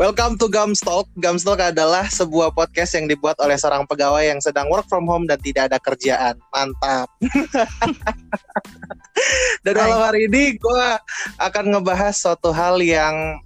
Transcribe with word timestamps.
Welcome 0.00 0.40
to 0.40 0.48
Gumstalk. 0.48 1.12
Gumstalk 1.20 1.60
adalah 1.60 2.08
sebuah 2.08 2.56
podcast 2.56 2.96
yang 2.96 3.04
dibuat 3.04 3.36
oleh 3.36 3.60
seorang 3.60 3.84
pegawai 3.84 4.24
yang 4.24 4.40
sedang 4.40 4.64
work 4.72 4.88
from 4.88 5.04
home 5.04 5.28
dan 5.28 5.36
tidak 5.44 5.68
ada 5.68 5.76
kerjaan. 5.76 6.40
Mantap. 6.56 7.04
dan 9.68 9.74
malam 9.76 10.00
hari 10.00 10.24
ini 10.24 10.56
gue 10.56 10.86
akan 11.36 11.76
ngebahas 11.76 12.16
suatu 12.16 12.48
hal 12.48 12.80
yang 12.80 13.44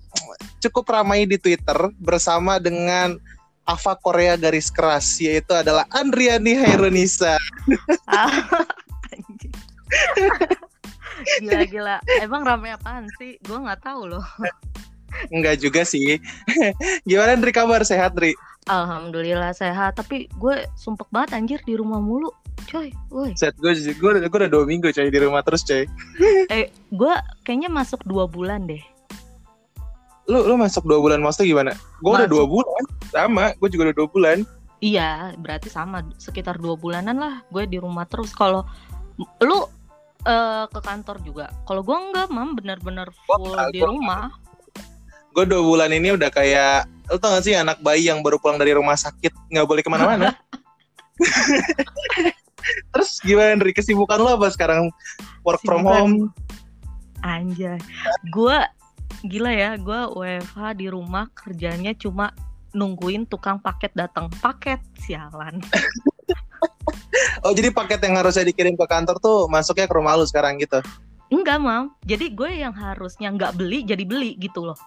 cukup 0.63 0.95
ramai 0.95 1.27
di 1.27 1.43
Twitter 1.43 1.91
bersama 1.99 2.63
dengan 2.63 3.19
Ava 3.67 3.99
Korea 3.99 4.39
garis 4.39 4.71
keras 4.71 5.19
yaitu 5.19 5.59
adalah 5.59 5.83
Andriani 5.91 6.55
Hairunisa. 6.55 7.35
Gila-gila. 11.43 11.99
Emang 12.23 12.47
rame 12.47 12.79
apaan 12.79 13.11
sih? 13.19 13.43
Gue 13.43 13.59
nggak 13.59 13.83
tahu 13.83 14.07
loh. 14.07 14.23
Enggak 15.31 15.61
juga 15.61 15.83
sih. 15.87 16.19
Gimana 17.09 17.39
Dri 17.39 17.53
kabar 17.53 17.83
sehat 17.83 18.17
Dri? 18.17 18.35
Alhamdulillah 18.69 19.53
sehat. 19.53 20.01
Tapi 20.01 20.29
gue 20.41 20.65
sumpek 20.77 21.09
banget 21.13 21.37
anjir 21.37 21.61
di 21.69 21.77
rumah 21.77 22.01
mulu. 22.01 22.33
Coy, 22.71 22.95
woi. 23.13 23.35
Set 23.37 23.53
gue, 23.61 23.75
gue, 23.77 24.11
gue 24.25 24.39
udah 24.41 24.51
dua 24.51 24.65
minggu 24.65 24.89
coy 24.95 25.11
di 25.11 25.21
rumah 25.21 25.45
terus 25.45 25.67
coy. 25.67 25.85
eh, 26.49 26.73
gue 26.95 27.15
kayaknya 27.45 27.69
masuk 27.69 28.01
dua 28.09 28.25
bulan 28.25 28.65
deh. 28.65 28.81
Lu 30.25 30.41
lu 30.49 30.57
masuk 30.57 30.89
dua 30.89 31.03
bulan 31.03 31.21
maksudnya 31.21 31.51
gimana? 31.53 31.73
Gue 32.01 32.13
udah 32.17 32.31
dua 32.31 32.45
bulan, 32.49 32.85
sama. 33.13 33.53
Gue 33.61 33.69
juga 33.69 33.93
udah 33.93 33.97
dua 33.97 34.09
bulan. 34.09 34.39
Iya, 34.81 35.37
berarti 35.37 35.69
sama 35.69 36.05
sekitar 36.17 36.57
dua 36.57 36.77
bulanan 36.77 37.21
lah. 37.21 37.35
Gue 37.53 37.69
di 37.69 37.77
rumah 37.77 38.09
terus. 38.09 38.33
Kalau 38.33 38.65
lu 39.45 39.59
uh, 40.25 40.65
ke 40.69 40.81
kantor 40.81 41.21
juga. 41.21 41.47
Kalau 41.69 41.85
gue 41.85 41.97
enggak, 41.97 42.29
mam, 42.33 42.57
benar-benar 42.57 43.13
full 43.29 43.53
oh, 43.53 43.69
di 43.69 43.81
rumah 43.85 44.33
gue 45.35 45.45
dua 45.51 45.63
bulan 45.67 45.91
ini 45.91 46.15
udah 46.15 46.31
kayak 46.31 46.87
lo 47.11 47.19
tau 47.19 47.37
gak 47.37 47.45
sih 47.45 47.59
anak 47.59 47.83
bayi 47.83 48.07
yang 48.09 48.23
baru 48.23 48.39
pulang 48.39 48.57
dari 48.57 48.73
rumah 48.73 48.95
sakit 48.95 49.35
nggak 49.51 49.67
boleh 49.67 49.83
ke 49.83 49.91
mana-mana? 49.91 50.33
Terus 52.95 53.21
gimana 53.21 53.61
dari 53.61 53.77
kesibukan 53.77 54.17
lo 54.23 54.41
apa 54.41 54.49
sekarang? 54.49 54.89
Work 55.45 55.61
Sibukan. 55.61 55.69
from 55.69 55.83
home? 55.85 56.15
Anjay. 57.21 57.77
Gue 58.33 58.57
gila 59.27 59.53
ya 59.53 59.77
gue 59.77 60.01
WFH 60.17 60.81
di 60.81 60.87
rumah 60.89 61.29
kerjanya 61.37 61.93
cuma 61.93 62.33
nungguin 62.73 63.29
tukang 63.29 63.61
paket 63.61 63.93
datang. 63.93 64.33
Paket 64.41 64.81
sialan. 65.05 65.61
Oh 67.45 67.53
jadi 67.53 67.69
paket 67.69 68.01
yang 68.01 68.17
harusnya 68.17 68.49
dikirim 68.49 68.75
ke 68.81 68.87
kantor 68.89 69.21
tuh 69.21 69.45
masuknya 69.53 69.85
ke 69.85 69.95
rumah 69.95 70.17
lu 70.17 70.25
sekarang 70.25 70.57
gitu? 70.57 70.81
Enggak 71.29 71.61
mam. 71.61 71.93
Jadi 72.09 72.33
gue 72.33 72.51
yang 72.65 72.73
harusnya 72.73 73.29
nggak 73.29 73.61
beli 73.61 73.85
jadi 73.85 74.03
beli 74.09 74.41
gitu 74.41 74.65
loh 74.65 74.79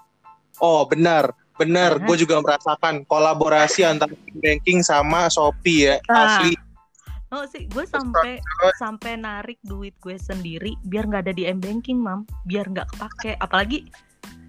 Oh 0.58 0.86
benar, 0.89 1.33
benar. 1.58 2.02
Gue 2.02 2.17
juga 2.17 2.41
merasakan 2.41 3.05
kolaborasi 3.05 3.86
antara 3.86 4.13
banking 4.41 4.81
sama 4.81 5.30
Shopee 5.30 5.94
ya, 5.94 5.95
ah. 6.09 6.41
asli. 6.41 6.53
Oh 7.27 7.44
sih, 7.44 7.67
gue 7.67 7.83
sampai 7.83 8.39
sampai 8.80 9.19
narik 9.19 9.59
duit 9.67 9.91
gue 9.99 10.16
sendiri 10.16 10.80
biar 10.88 11.11
nggak 11.11 11.27
ada 11.27 11.33
di 11.36 11.44
m 11.44 11.59
banking, 11.59 11.99
mam, 11.99 12.23
biar 12.47 12.72
nggak 12.72 12.88
kepake. 12.95 13.36
Apalagi 13.44 13.83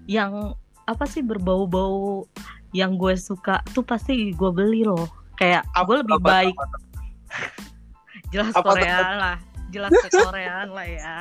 yang 0.07 0.55
apa 0.87 1.03
sih 1.05 1.19
berbau-bau 1.19 2.23
yang 2.71 2.95
gue 2.95 3.19
suka 3.19 3.59
tuh 3.75 3.83
pasti 3.83 4.31
gue 4.31 4.51
beli 4.55 4.87
loh. 4.87 5.11
Kayak 5.35 5.67
gue 5.75 5.97
lebih 5.99 6.19
apa, 6.23 6.27
baik. 6.31 6.55
Apa, 6.55 6.77
jelas 8.33 8.53
apa, 8.55 8.63
Korea 8.63 8.99
lah, 9.11 9.37
jelas 9.75 9.91
ke 9.91 10.07
Koreaan 10.15 10.69
lah 10.71 10.87
ya. 10.87 11.15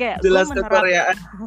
Kayak 0.00 0.16
jelas 0.24 0.48
gue 0.48 0.64
menerap, 0.64 0.84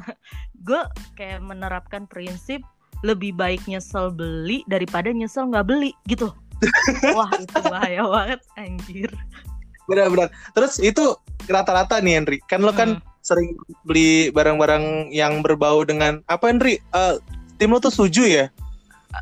gue 0.67 0.81
kayak 1.17 1.39
menerapkan 1.41 2.05
prinsip 2.05 2.61
lebih 3.03 3.35
baik 3.35 3.63
nyesel 3.67 4.13
beli 4.13 4.63
daripada 4.69 5.11
nyesel 5.11 5.49
nggak 5.51 5.67
beli 5.67 5.91
gitu 6.07 6.31
wah 7.17 7.29
itu 7.35 7.57
bahaya 7.67 8.03
banget 8.07 8.41
anjir 8.55 9.09
benar-benar 9.85 10.31
terus 10.55 10.79
itu 10.81 11.13
rata-rata 11.51 11.99
nih 12.01 12.21
Henry 12.21 12.37
kan 12.47 12.63
lo 12.63 12.71
kan 12.71 12.97
hmm. 12.97 13.03
sering 13.21 13.53
beli 13.85 14.31
barang-barang 14.31 15.11
yang 15.11 15.43
berbau 15.45 15.83
dengan 15.85 16.23
apa 16.31 16.49
Henry 16.49 16.81
uh, 16.95 17.19
tim 17.59 17.75
lo 17.75 17.83
tuh 17.83 17.93
suju 17.93 18.23
ya 18.25 18.45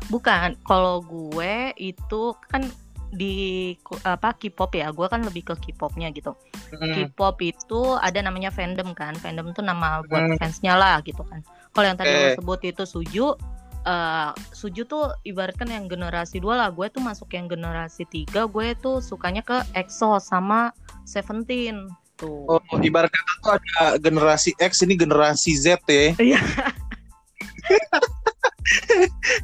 bukan 0.08 0.58
kalau 0.64 1.04
gue 1.04 1.70
itu 1.76 2.34
kan 2.48 2.66
di 3.14 3.72
apa 4.02 4.34
K-pop 4.34 4.74
ya, 4.74 4.90
gue 4.90 5.06
kan 5.06 5.22
lebih 5.22 5.46
ke 5.46 5.54
K-popnya 5.54 6.10
gitu. 6.10 6.34
Hmm. 6.74 6.92
K-pop 6.92 7.38
itu 7.40 7.94
ada 8.02 8.18
namanya 8.20 8.50
fandom 8.50 8.90
kan, 8.92 9.14
fandom 9.22 9.54
itu 9.54 9.62
nama 9.62 10.02
buat 10.10 10.34
hmm. 10.34 10.38
fansnya 10.42 10.74
lah 10.74 10.98
gitu 11.06 11.22
kan. 11.22 11.40
Kalau 11.70 11.86
yang 11.86 11.98
tadi 11.98 12.10
eh. 12.10 12.18
lo 12.18 12.28
sebut 12.42 12.60
itu 12.66 12.82
Suju, 12.82 13.38
uh, 13.84 14.32
Suju 14.52 14.88
tuh 14.88 15.12
ibaratkan 15.24 15.68
yang 15.68 15.86
generasi 15.86 16.40
dua 16.40 16.58
lah. 16.58 16.68
Gue 16.72 16.88
tuh 16.90 17.04
masuk 17.04 17.32
yang 17.36 17.46
generasi 17.46 18.08
tiga 18.08 18.48
gue 18.48 18.74
tuh 18.80 19.04
sukanya 19.04 19.44
ke 19.44 19.60
EXO 19.76 20.18
sama 20.20 20.72
Seventeen. 21.04 21.88
Tuh. 22.16 22.46
Oh 22.48 22.60
ibarat 22.80 23.10
kata 23.10 23.32
tuh 23.42 23.52
ada 23.58 23.98
generasi 24.00 24.54
X 24.58 24.82
ini 24.82 24.96
generasi 24.96 25.54
Z 25.54 25.78
ya. 25.86 26.14
Iya. 26.16 26.40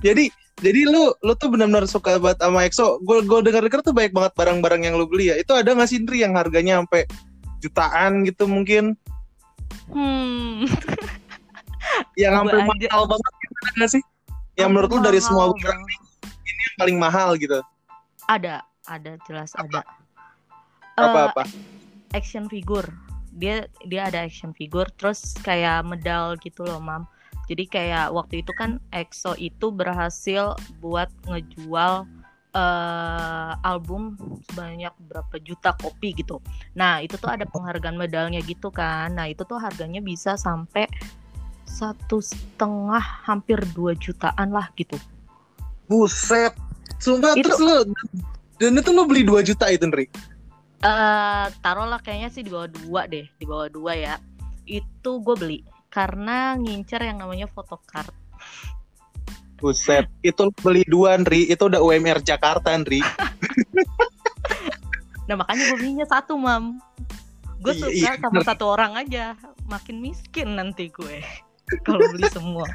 Jadi 0.06 0.30
jadi 0.60 0.84
lu 0.84 1.08
lu 1.24 1.32
tuh 1.40 1.48
benar-benar 1.48 1.88
suka 1.88 2.20
banget 2.20 2.44
sama 2.44 2.68
EXO. 2.68 3.00
Gue 3.00 3.24
gue 3.24 3.40
dengar 3.40 3.64
dengar 3.64 3.80
tuh 3.80 3.96
banyak 3.96 4.12
banget 4.12 4.32
barang-barang 4.36 4.82
yang 4.84 4.94
lu 5.00 5.08
beli 5.08 5.32
ya. 5.32 5.40
Itu 5.40 5.56
ada 5.56 5.72
nggak 5.72 5.88
sih 5.88 5.96
Indri 5.96 6.20
yang 6.20 6.36
harganya 6.36 6.84
sampai 6.84 7.08
jutaan 7.64 8.28
gitu 8.28 8.44
mungkin? 8.44 8.92
Hmm. 9.88 10.68
Yang 12.14 12.44
sampai 12.44 12.60
mahal 12.60 13.02
banget 13.08 13.32
gitu 13.40 13.54
nggak 13.80 13.90
sih 13.90 14.02
yang 14.60 14.70
menurut 14.72 14.90
lu 14.92 15.00
dari 15.00 15.20
semua 15.20 15.50
barang 15.50 15.82
ini 16.26 16.60
yang 16.60 16.76
paling 16.78 16.96
mahal 17.00 17.28
gitu 17.36 17.60
ada 18.28 18.62
ada 18.86 19.16
jelas 19.24 19.50
apa? 19.56 19.80
ada 19.80 19.80
apa 21.00 21.18
uh, 21.18 21.26
apa 21.32 21.42
action 22.12 22.46
figure 22.46 22.86
dia 23.34 23.64
dia 23.88 24.10
ada 24.10 24.26
action 24.26 24.52
figure 24.52 24.88
terus 24.98 25.32
kayak 25.40 25.86
medal 25.86 26.36
gitu 26.38 26.66
loh 26.66 26.82
mam 26.82 27.08
jadi 27.50 27.66
kayak 27.66 28.06
waktu 28.14 28.46
itu 28.46 28.54
kan 28.54 28.78
EXO 28.94 29.34
itu 29.34 29.74
berhasil 29.74 30.54
buat 30.78 31.10
ngejual 31.26 32.06
uh, 32.54 33.52
album 33.66 34.14
sebanyak 34.46 34.94
berapa 35.10 35.34
juta 35.42 35.74
kopi 35.74 36.14
gitu. 36.14 36.38
Nah 36.78 37.02
itu 37.02 37.18
tuh 37.18 37.26
ada 37.26 37.42
penghargaan 37.50 37.98
medalnya 37.98 38.38
gitu 38.46 38.70
kan. 38.70 39.18
Nah 39.18 39.26
itu 39.26 39.42
tuh 39.42 39.58
harganya 39.58 39.98
bisa 39.98 40.38
sampai 40.38 40.86
satu 41.70 42.18
setengah 42.18 43.00
hampir 43.22 43.62
dua 43.70 43.94
jutaan 43.94 44.50
lah 44.50 44.66
gitu. 44.74 44.98
Buset. 45.86 46.52
Sumpah 46.98 47.38
itu, 47.38 47.46
terus 47.46 47.60
lo 47.62 47.86
dan 48.60 48.76
itu 48.76 48.90
lo 48.92 49.08
beli 49.08 49.24
dua 49.24 49.40
juta 49.40 49.72
itu 49.72 49.88
Nri? 49.88 50.10
Uh, 50.84 51.48
taruhlah 51.64 51.96
kayaknya 52.02 52.28
sih 52.28 52.44
di 52.44 52.52
bawah 52.52 52.68
dua 52.68 53.08
deh 53.08 53.24
di 53.40 53.44
bawah 53.48 53.70
dua 53.72 53.92
ya. 53.96 54.14
Itu 54.68 55.24
gue 55.24 55.36
beli 55.38 55.58
karena 55.88 56.58
ngincer 56.60 57.00
yang 57.00 57.24
namanya 57.24 57.48
photocard. 57.48 58.12
Buset, 59.60 60.08
itu 60.24 60.48
beli 60.64 60.84
dua 60.88 61.16
Nri, 61.20 61.48
itu 61.48 61.68
udah 61.68 61.80
UMR 61.80 62.20
Jakarta 62.20 62.72
Nri. 62.76 63.00
nah 65.28 65.40
makanya 65.40 65.62
gue 65.72 65.78
belinya 65.80 66.06
satu 66.08 66.36
mam. 66.36 66.80
Gue 67.60 67.76
suka 67.76 67.92
iya, 67.92 68.16
sama 68.16 68.40
satu 68.40 68.72
orang 68.72 68.96
aja, 68.96 69.36
makin 69.68 70.00
miskin 70.00 70.56
nanti 70.56 70.88
gue 70.88 71.20
kalau 71.86 72.00
beli 72.10 72.26
semua. 72.30 72.66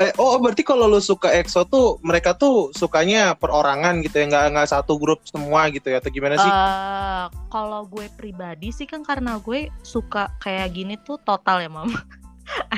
Eh, 0.00 0.10
oh 0.18 0.40
berarti 0.40 0.64
kalau 0.64 0.88
lu 0.88 0.98
suka 0.98 1.30
EXO 1.30 1.68
tuh 1.68 1.86
mereka 2.02 2.34
tuh 2.34 2.72
sukanya 2.74 3.36
perorangan 3.36 4.02
gitu 4.02 4.24
ya 4.24 4.26
nggak 4.26 4.44
nggak 4.56 4.68
satu 4.72 4.98
grup 4.98 5.22
semua 5.28 5.68
gitu 5.70 5.92
ya 5.92 6.02
atau 6.02 6.10
gimana 6.10 6.40
sih? 6.40 6.50
Uh, 6.50 7.26
kalau 7.52 7.86
gue 7.86 8.10
pribadi 8.18 8.74
sih 8.74 8.88
kan 8.88 9.04
karena 9.06 9.38
gue 9.38 9.68
suka 9.84 10.32
kayak 10.42 10.74
gini 10.74 10.98
tuh 11.06 11.20
total 11.22 11.62
ya 11.62 11.70
mam. 11.70 11.92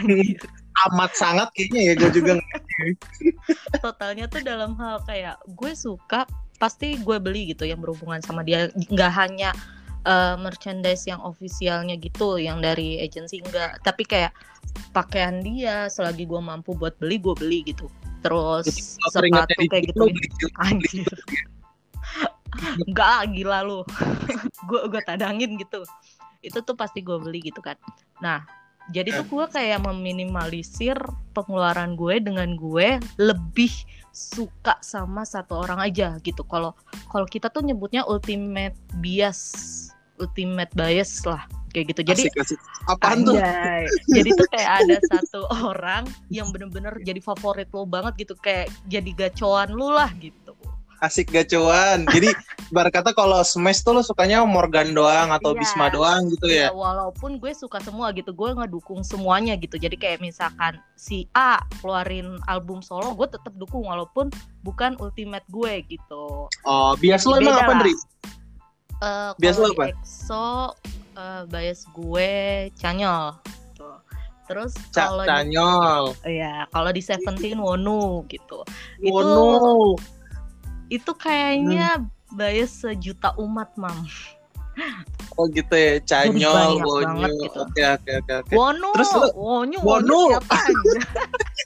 Amat 0.91 1.15
sangat 1.15 1.49
kayaknya 1.55 1.81
ya 1.81 1.93
gue 1.97 2.11
juga. 2.13 2.33
Totalnya 3.85 4.27
tuh 4.27 4.43
dalam 4.43 4.75
hal 4.77 5.01
kayak 5.07 5.39
gue 5.55 5.73
suka 5.73 6.27
pasti 6.59 6.99
gue 6.99 7.17
beli 7.23 7.55
gitu 7.55 7.65
yang 7.65 7.79
berhubungan 7.79 8.21
sama 8.21 8.43
dia 8.43 8.69
nggak 8.91 9.13
hanya 9.15 9.55
uh, 10.05 10.37
merchandise 10.41 11.05
yang 11.09 11.21
ofisialnya 11.21 11.97
gitu 12.01 12.41
yang 12.41 12.61
dari 12.61 13.01
agensi 13.03 13.41
enggak. 13.43 13.81
Tapi 13.85 14.05
kayak 14.05 14.33
pakaian 14.97 15.43
dia 15.45 15.89
selagi 15.93 16.25
gue 16.25 16.41
mampu 16.41 16.73
buat 16.77 16.97
beli 17.01 17.21
gue 17.21 17.35
beli 17.37 17.61
gitu. 17.69 17.91
Terus 18.25 18.97
sepatu 19.13 19.53
kayak 19.69 19.93
gitu, 19.93 20.09
gitu 20.17 20.47
anjir 20.61 21.09
enggak 22.87 23.35
gila 23.35 23.67
lu. 23.67 23.81
Gue 24.71 24.81
gue 24.89 25.03
tadangin 25.05 25.59
gitu. 25.61 25.85
Itu 26.41 26.65
tuh 26.65 26.77
pasti 26.79 27.05
gue 27.05 27.19
beli 27.21 27.45
gitu 27.45 27.61
kan. 27.61 27.77
Nah 28.23 28.45
jadi 28.93 29.17
tuh 29.17 29.27
gue 29.29 29.47
kayak 29.49 29.81
meminimalisir 29.81 30.97
pengeluaran 31.33 31.97
gue 31.97 32.21
dengan 32.21 32.53
gue 32.53 33.01
lebih 33.17 33.73
suka 34.13 34.77
sama 34.85 35.25
satu 35.25 35.65
orang 35.65 35.81
aja 35.81 36.17
gitu. 36.21 36.45
Kalau 36.47 36.77
kalau 37.09 37.27
kita 37.27 37.49
tuh 37.49 37.65
nyebutnya 37.65 38.05
ultimate 38.05 38.77
bias 39.01 39.91
ultimate 40.23 40.71
bias 40.75 41.23
lah 41.27 41.43
kayak 41.75 41.91
gitu 41.91 42.03
jadi 42.07 42.23
asik, 42.31 42.35
asik. 42.39 42.59
apaan 42.87 43.27
tuh 43.27 43.35
jadi 44.15 44.31
tuh 44.39 44.47
kayak 44.55 44.71
ada 44.87 44.97
satu 45.11 45.41
orang 45.75 46.07
yang 46.31 46.49
bener-bener 46.55 46.95
jadi 47.03 47.19
favorit 47.19 47.67
lo 47.75 47.83
banget 47.83 48.27
gitu 48.27 48.35
kayak 48.39 48.71
jadi 48.87 49.11
gacoan 49.15 49.75
lu 49.75 49.91
lah 49.91 50.11
gitu 50.23 50.55
asik 51.03 51.35
gacuan 51.35 52.07
jadi 52.07 52.31
bar 52.73 52.89
kata 52.89 53.13
kalau 53.13 53.45
smash 53.45 53.85
tuh 53.85 53.93
lo 53.93 54.01
sukanya 54.01 54.41
Morgan 54.47 54.97
doang 54.97 55.35
atau 55.35 55.53
Iya. 55.53 55.61
Bisma 55.61 55.87
doang 55.93 56.33
gitu 56.33 56.47
Ya, 56.49 56.69
ya 56.69 56.71
walaupun 56.73 57.37
gue 57.37 57.53
suka 57.53 57.83
semua 57.83 58.15
gitu, 58.17 58.33
gue 58.33 58.51
ngedukung 58.57 59.05
semuanya 59.05 59.55
gitu. 59.59 59.77
Jadi 59.77 59.95
kayak 59.99 60.19
misalkan 60.25 60.81
si 60.97 61.29
A 61.37 61.61
keluarin 61.83 62.39
album 62.49 62.81
solo, 62.81 63.13
gue 63.15 63.29
tetap 63.29 63.53
dukung 63.59 63.85
walaupun 63.85 64.31
bukan 64.65 64.97
ultimate 64.99 65.45
gue 65.53 65.85
gitu. 65.87 66.49
oh 66.49 66.93
bias 66.99 67.27
lo 67.29 67.37
emang 67.37 67.59
apa 67.59 67.85
lah. 67.85 67.97
Eh 69.03 69.31
Bias 69.39 69.57
lo 69.59 69.73
apa? 69.73 69.91
EXO 69.91 70.75
eh, 71.15 71.43
bias 71.49 71.81
gue 71.91 72.31
Canyol. 72.79 73.35
Tuh. 73.75 73.99
Terus 74.45 74.77
kalau 74.93 75.25
di, 75.25 75.31
Canyol 75.31 76.05
ya 76.29 76.69
kalau 76.69 76.91
di 76.93 77.01
Seventeen 77.01 77.59
Wonu 77.59 78.27
gitu. 78.29 78.61
Itu- 79.01 79.15
oh 79.15 79.25
no 79.25 79.97
Itu 80.93 81.17
kayaknya 81.17 81.97
Hmm. 81.97 82.37
bias 82.37 82.85
sejuta 82.85 83.33
umat, 83.41 83.73
Mam. 83.81 84.05
Oh 85.35 85.47
gitu 85.51 85.75
ya 85.75 85.93
Canyol 86.07 86.79
Wonyu. 86.83 87.27
gitu. 87.27 87.59
oke 87.59 87.83
oke 87.83 88.11
oke 88.23 88.33
oke. 88.45 88.53
Wonu, 88.55 88.89
Terus 88.95 89.11
lu- 89.19 89.35
Wonyu, 89.35 89.79
Wonu. 89.83 90.21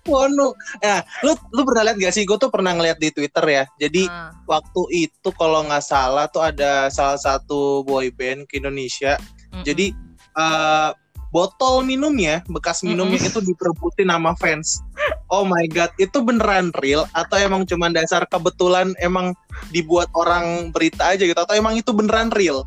Wonu 0.08 0.46
ya 0.86 1.04
lu 1.24 1.32
lu 1.52 1.60
pernah 1.68 1.82
lihat 1.92 1.96
gak 2.00 2.14
sih? 2.16 2.24
Gue 2.24 2.40
tuh 2.40 2.48
pernah 2.48 2.72
ngeliat 2.72 2.96
di 2.96 3.12
Twitter 3.12 3.44
ya. 3.44 3.64
Jadi 3.76 4.08
Ah, 4.08 4.32
waktu 4.48 4.82
itu 5.08 5.28
kalau 5.36 5.64
nggak 5.68 5.84
salah 5.84 6.26
tuh 6.32 6.44
ada 6.44 6.88
salah 6.88 7.20
satu 7.20 7.84
boy 7.84 8.08
band 8.12 8.48
ke 8.48 8.60
Indonesia. 8.60 9.20
Mm-mm. 9.48 9.64
jadi 9.64 9.96
eh, 10.36 10.90
botol 11.28 11.84
minumnya 11.84 12.40
bekas 12.48 12.80
minumnya 12.84 13.20
itu 13.20 13.40
diperebutin 13.44 14.08
sama 14.08 14.32
fans. 14.36 14.80
Oh 15.28 15.44
my 15.44 15.68
god 15.68 15.92
itu 16.00 16.24
beneran 16.24 16.72
real? 16.80 17.04
Atau 17.12 17.36
emang 17.36 17.68
cuma 17.68 17.92
dasar 17.92 18.24
kebetulan 18.28 18.96
emang 18.96 19.36
dibuat 19.68 20.08
orang 20.16 20.72
berita 20.72 21.12
aja 21.12 21.20
gitu? 21.20 21.36
Atau 21.36 21.52
emang 21.52 21.76
itu 21.76 21.92
beneran 21.92 22.32
real 22.32 22.64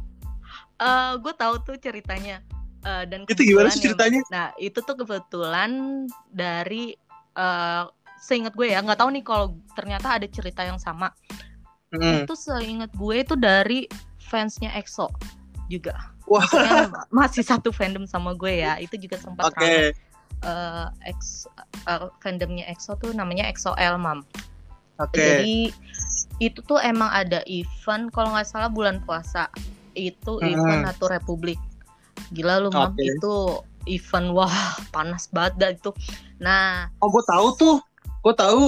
Eh, 0.81 1.13
gue 1.21 1.33
tahu 1.37 1.53
tuh 1.61 1.75
ceritanya. 1.77 2.41
Eh, 2.81 3.03
dan 3.05 3.29
itu 3.29 3.41
gimana 3.45 3.69
sih 3.69 3.77
yang- 3.77 3.93
ceritanya? 3.93 4.21
Nah 4.33 4.47
itu 4.57 4.81
tuh 4.81 4.97
kebetulan 4.97 5.71
dari 6.33 6.97
eh 7.31 7.83
seingat 8.21 8.53
gue 8.53 8.69
ya 8.69 8.81
nggak 8.81 8.97
tahu 9.01 9.09
nih 9.13 9.23
kalau 9.25 9.57
ternyata 9.77 10.17
ada 10.17 10.25
cerita 10.25 10.65
yang 10.65 10.81
sama. 10.81 11.13
Hmm. 11.91 12.23
itu 12.23 12.39
seingat 12.39 12.87
gue 12.95 13.15
itu 13.19 13.35
dari 13.35 13.83
fansnya 14.23 14.71
EXO 14.79 15.11
juga. 15.67 15.91
Wah. 16.23 16.47
Masih 17.11 17.43
satu 17.43 17.75
fandom 17.75 18.07
sama 18.07 18.31
gue 18.31 18.63
ya 18.63 18.79
itu 18.79 18.95
juga 18.95 19.19
sempat 19.19 19.51
oke. 19.51 19.59
ramai. 19.59 19.91
Eh, 20.41 20.87
ex 21.11 21.45
eh, 21.85 22.07
fandomnya 22.23 22.65
EXO 22.71 22.95
tuh 22.95 23.11
namanya 23.11 23.43
EXO-L 23.51 23.99
mam 23.99 24.23
oke. 25.03 25.19
Jadi 25.19 25.69
itu 26.39 26.59
tuh 26.63 26.79
emang 26.81 27.11
ada 27.11 27.43
event 27.45 28.07
kalau 28.09 28.33
nggak 28.33 28.47
salah 28.47 28.71
bulan 28.71 29.03
puasa 29.03 29.51
itu 29.95 30.39
Hmm. 30.39 30.51
event 30.51 30.81
Ratu 30.87 31.05
Republik. 31.11 31.59
Gila 32.31 32.61
lu 32.61 32.69
mam. 32.71 32.93
Oke. 32.93 33.03
itu 33.03 33.33
event 33.89 34.27
wah 34.37 34.55
panas 34.93 35.27
banget 35.33 35.53
dah 35.57 35.69
itu. 35.73 35.91
Nah 36.39 36.87
oh 37.01 37.09
gue 37.09 37.23
tahu 37.25 37.47
tuh. 37.57 37.77
Gue 38.21 38.35
tahu. 38.37 38.65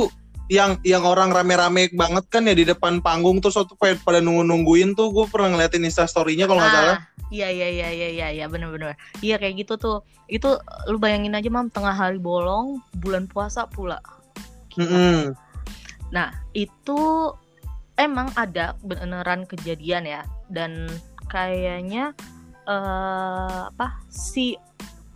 Yang 0.51 0.83
yang 0.83 1.07
orang 1.07 1.31
rame-rame 1.31 1.87
banget 1.95 2.27
kan 2.27 2.43
ya 2.43 2.51
di 2.51 2.67
depan 2.67 2.99
panggung 2.99 3.39
terus 3.39 3.55
waktu 3.55 3.79
pada 4.03 4.19
nunggu-nungguin 4.19 4.91
tuh. 4.93 5.09
Gue 5.15 5.25
pernah 5.31 5.55
ngeliatin 5.55 5.87
instastorynya 5.87 6.45
kalau 6.45 6.59
nggak 6.59 6.75
salah. 6.75 6.97
ah, 6.99 6.99
iya 7.31 7.47
iya 7.47 7.67
iya 7.71 7.89
iya 7.89 8.09
iya 8.11 8.27
iya 8.41 8.45
bener-bener. 8.51 8.99
Iya 9.23 9.39
kayak 9.39 9.63
gitu 9.63 9.79
tuh. 9.79 9.97
Itu 10.27 10.59
lu 10.91 10.99
bayangin 10.99 11.33
aja 11.33 11.47
mam 11.47 11.71
tengah 11.71 11.95
hari 11.95 12.19
bolong 12.19 12.83
bulan 12.99 13.25
puasa 13.31 13.65
pula. 13.71 14.03
Gila. 14.75 14.83
Mm-mm. 14.83 15.19
Nah, 16.13 16.29
itu 16.53 17.33
emang 17.97 18.29
ada 18.37 18.77
beneran 18.85 19.49
kejadian 19.49 20.05
ya. 20.05 20.21
Dan 20.51 20.91
kayaknya 21.33 22.13
eh 22.63 23.61
apa 23.73 23.99
si 24.07 24.53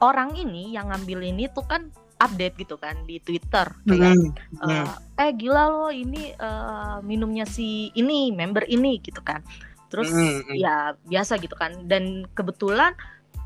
orang 0.02 0.34
ini 0.34 0.74
yang 0.74 0.90
ngambil 0.90 1.22
ini 1.22 1.46
tuh 1.54 1.64
kan 1.70 1.94
update 2.18 2.58
gitu 2.66 2.76
kan 2.82 2.98
di 3.06 3.22
Twitter 3.22 3.70
kayak. 3.86 4.18
Mm. 4.18 4.34
eh, 4.66 4.90
eh 5.22 5.32
gila 5.38 5.70
lo 5.70 5.90
ini 5.94 6.34
eh, 6.34 6.98
minumnya 7.06 7.46
si 7.46 7.94
ini 7.94 8.34
member 8.34 8.66
ini 8.66 8.98
gitu 9.02 9.22
kan. 9.22 9.46
Terus 9.88 10.12
Mm, 10.12 10.52
mm. 10.52 10.56
ya 10.58 10.98
biasa 11.08 11.40
gitu 11.40 11.56
kan 11.56 11.88
dan 11.88 12.28
kebetulan 12.36 12.92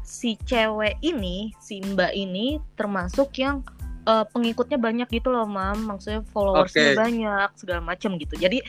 si 0.01 0.35
cewek 0.43 0.97
ini, 1.05 1.53
si 1.61 1.79
Mbak 1.79 2.11
ini 2.15 2.57
termasuk 2.79 3.37
yang 3.37 3.61
eh, 4.07 4.25
pengikutnya 4.31 4.79
banyak 4.81 5.07
gitu 5.11 5.29
loh, 5.29 5.45
Mam. 5.45 5.91
Maksudnya 5.91 6.25
followersnya 6.31 6.95
Oke. 6.95 6.99
banyak 6.99 7.49
segala 7.59 7.81
macam 7.83 8.17
gitu. 8.17 8.33
Jadi 8.39 8.63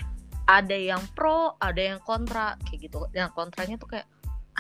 ada 0.53 0.77
yang 0.77 1.01
pro, 1.17 1.57
ada 1.57 1.81
yang 1.81 2.01
kontra 2.05 2.61
kayak 2.69 2.93
gitu. 2.93 3.09
Yang 3.17 3.33
kontranya 3.33 3.81
tuh 3.81 3.89
kayak 3.89 4.05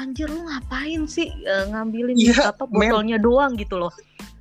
anjir 0.00 0.24
lu 0.24 0.48
ngapain 0.48 1.04
sih 1.04 1.28
eh, 1.44 1.64
ngambilin 1.68 2.16
Iya, 2.16 2.48
apa 2.48 2.64
botolnya 2.64 3.20
doang 3.20 3.52
gitu 3.60 3.76
loh. 3.76 3.92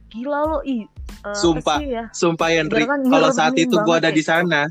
Gila 0.08 0.40
lo, 0.48 0.60
ih. 0.64 0.88
eh, 1.22 1.28
apa 1.28 1.36
Sumpah. 1.36 1.78
ya? 1.84 2.04
Sumpah 2.16 2.50
ya, 2.50 2.64
Ndri, 2.64 2.88
Ibaratkan 2.88 3.12
kalau 3.12 3.30
saat 3.36 3.54
itu 3.60 3.76
banget 3.76 4.00
ada 4.00 4.10
di 4.10 4.24
gitu. 4.24 4.32
sana, 4.32 4.62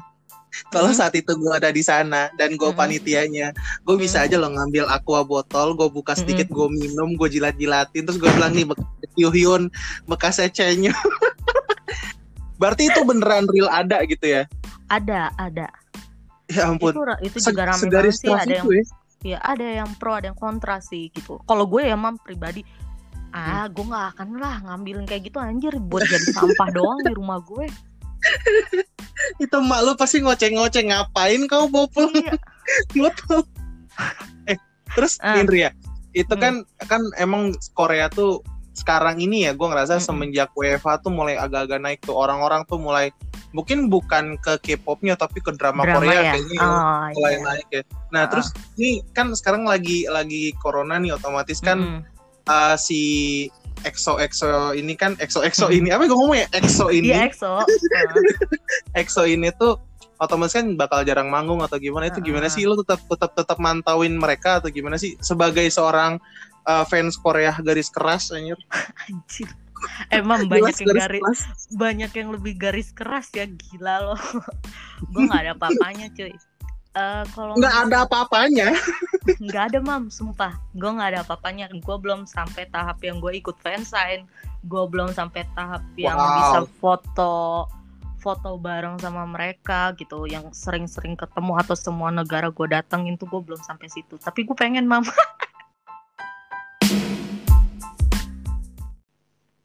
kalau 0.75 0.91
Mhm. 0.91 0.99
saat 0.99 1.15
itu 1.15 1.33
gue 1.37 1.53
ada 1.53 1.71
di 1.71 1.83
sana 1.85 2.23
dan 2.35 2.59
gue 2.59 2.71
Mhm. 2.73 2.79
panitianya, 2.81 3.49
gue 3.87 3.97
bisa 4.01 4.19
Mhm. 4.19 4.27
aja 4.27 4.37
loh 4.41 4.51
ngambil 4.51 4.85
aqua 4.91 5.21
botol, 5.23 5.79
gue 5.79 5.89
buka 5.89 6.19
sedikit, 6.19 6.51
gue 6.51 6.67
minum, 6.69 7.15
gue 7.15 7.29
jilat-jilatin, 7.31 8.03
terus 8.03 8.19
gue 8.19 8.27
bilang 8.33 8.51
nih 8.51 8.67
Hyun, 9.21 9.69
bekas 10.09 10.41
ecenya. 10.41 10.91
Berarti 12.61 12.89
itu 12.89 13.01
beneran 13.05 13.49
real 13.49 13.69
ada 13.69 14.01
gitu 14.05 14.27
ya? 14.27 14.43
Ada, 14.91 15.31
ada. 15.39 15.69
Ya 16.51 16.67
ampun. 16.67 16.91
Itu 16.93 17.03
itu 17.23 17.39
juga 17.41 17.73
segaris 17.75 18.19
banget 18.19 18.21
sih 18.21 18.31
ada 18.31 18.55
yang 18.55 18.67
itu 18.67 18.73
ya? 18.73 18.85
ya 19.21 19.39
ada 19.39 19.67
yang 19.67 19.91
pro 19.95 20.17
ada 20.17 20.27
yang 20.29 20.39
kontra 20.39 20.81
sih 20.81 21.13
gitu 21.13 21.37
kalau 21.45 21.69
gue 21.69 21.85
ya 21.85 21.95
mam 21.95 22.17
pribadi 22.17 22.65
ah 23.31 23.63
Hmm. 23.63 23.71
gue 23.71 23.85
nggak 23.87 24.07
akan 24.17 24.29
lah 24.37 24.57
ngambilin 24.65 25.05
kayak 25.05 25.29
gitu 25.29 25.39
anjir 25.39 25.77
buat 25.77 26.03
jadi 26.03 26.27
sampah 26.33 26.69
doang 26.77 26.99
di 26.99 27.13
rumah 27.13 27.39
gue 27.39 27.69
Itu 29.37 29.61
mak 29.61 29.81
lu 29.81 29.93
pasti 29.95 30.21
ngoceng-ngoceng 30.21 30.89
ngapain 30.89 31.45
kau 31.47 31.69
bawa 31.69 31.87
pulang 31.89 32.17
iya 32.17 32.33
botol? 32.97 33.45
eh, 34.45 34.57
terus 34.93 35.21
Ah. 35.21 35.37
Indri 35.37 35.65
ya, 35.65 35.71
itu 36.13 36.33
Hmm. 36.33 36.41
kan 36.41 36.55
kan 36.89 37.03
emang 37.17 37.43
Korea 37.73 38.09
tuh 38.09 38.41
sekarang 38.73 39.21
ini 39.21 39.45
ya 39.45 39.53
gue 39.53 39.67
ngerasa 39.69 40.01
Mm-mm. 40.01 40.07
semenjak 40.07 40.51
WFH 40.57 41.05
tuh 41.05 41.13
mulai 41.13 41.37
agak-agak 41.37 41.79
naik 41.79 42.01
tuh 42.01 42.17
orang-orang 42.17 42.65
tuh 42.65 42.81
mulai 42.81 43.13
mungkin 43.51 43.91
bukan 43.91 44.39
ke 44.39 44.63
K-popnya 44.63 45.19
tapi 45.19 45.43
ke 45.43 45.51
drama, 45.59 45.83
drama 45.83 45.99
Korea 45.99 46.15
ya 46.15 46.33
kayaknya 46.39 46.55
yang 46.55 46.71
oh, 46.71 47.07
mulai 47.19 47.33
iya. 47.35 47.41
naik 47.43 47.69
ya. 47.71 47.83
Nah 48.15 48.23
Ah. 48.23 48.29
terus 48.31 48.49
ini 48.79 49.03
kan 49.11 49.35
sekarang 49.35 49.67
lagi 49.67 50.07
lagi 50.07 50.55
corona 50.63 51.03
nih 51.03 51.15
otomatis 51.19 51.59
kan 51.59 51.79
Mm-mm. 51.79 52.01
uh, 52.47 52.77
si 52.79 53.01
EXO 53.83 54.21
EXO 54.21 54.77
ini 54.77 54.93
kan 54.95 55.17
EXO 55.19 55.41
EXO 55.43 55.67
Hmm. 55.67 55.79
ini 55.83 55.89
apa 55.91 56.05
gue 56.07 56.15
ngomong 56.15 56.39
ya 56.39 56.47
EXO 56.53 56.95
ini 56.95 57.11
iya 57.11 57.27
EXO 57.27 57.65
Ah. 57.65 57.67
EXO 59.01 59.25
ini 59.27 59.51
tuh 59.57 59.81
otomatis 60.21 60.53
kan 60.53 60.77
bakal 60.77 61.01
jarang 61.03 61.33
manggung 61.33 61.65
atau 61.65 61.81
gimana 61.81 62.07
itu 62.13 62.21
gimana 62.21 62.47
Ah. 62.47 62.53
sih 62.53 62.69
lu 62.69 62.77
tetap 62.79 63.01
tetap 63.09 63.33
tetap 63.35 63.59
mantauin 63.59 64.13
mereka 64.15 64.61
atau 64.61 64.69
gimana 64.69 64.95
sih 65.01 65.17
sebagai 65.19 65.65
seorang 65.73 66.21
uh, 66.69 66.85
fans 66.87 67.17
Korea 67.17 67.57
garis 67.59 67.89
keras 67.89 68.31
anjir 68.31 68.61
anjir 69.09 69.49
emang 70.11 70.47
banyak 70.53 70.75
yang 70.85 70.97
garis 70.97 71.23
garis 71.23 71.41
banyak 71.75 72.11
yang 72.15 72.29
lebih 72.35 72.55
garis 72.59 72.89
keras 72.93 73.31
ya 73.33 73.47
gila 73.47 74.13
loh. 74.13 74.21
Gue 75.13 75.25
nggak 75.27 75.43
ada 75.49 75.53
apa-apanya 75.57 76.13
cuy. 76.13 76.33
Eh, 76.91 77.25
kalau 77.39 77.55
nggak 77.55 77.77
ada 77.87 78.03
apa-apanya. 78.03 78.75
Nggak 79.45 79.65
ada 79.71 79.79
mam 79.79 80.11
sumpah. 80.11 80.59
Gue 80.75 80.91
nggak 80.91 81.15
ada 81.15 81.21
apa-apanya. 81.23 81.71
Gue 81.71 81.97
belum 82.03 82.27
sampai 82.27 82.67
tahap 82.67 82.99
yang 83.07 83.23
gue 83.23 83.31
ikut 83.39 83.55
fansign. 83.63 84.27
Gue 84.67 84.91
belum 84.91 85.15
sampai 85.15 85.47
tahap 85.55 85.87
yang 85.95 86.19
Wow. 86.19 86.35
bisa 86.35 86.59
foto 86.83 87.35
foto 88.19 88.59
bareng 88.59 88.99
sama 88.99 89.23
mereka 89.31 89.95
gitu. 89.95 90.27
Yang 90.27 90.51
sering-sering 90.57 91.15
ketemu 91.15 91.63
atau 91.63 91.79
semua 91.79 92.11
negara 92.11 92.51
gue 92.51 92.67
datengin 92.67 93.15
tuh 93.15 93.31
gue 93.31 93.39
belum 93.39 93.61
sampai 93.63 93.87
situ. 93.87 94.19
Tapi 94.19 94.43
gue 94.43 94.57
pengen 94.59 94.91
mam 94.91 95.07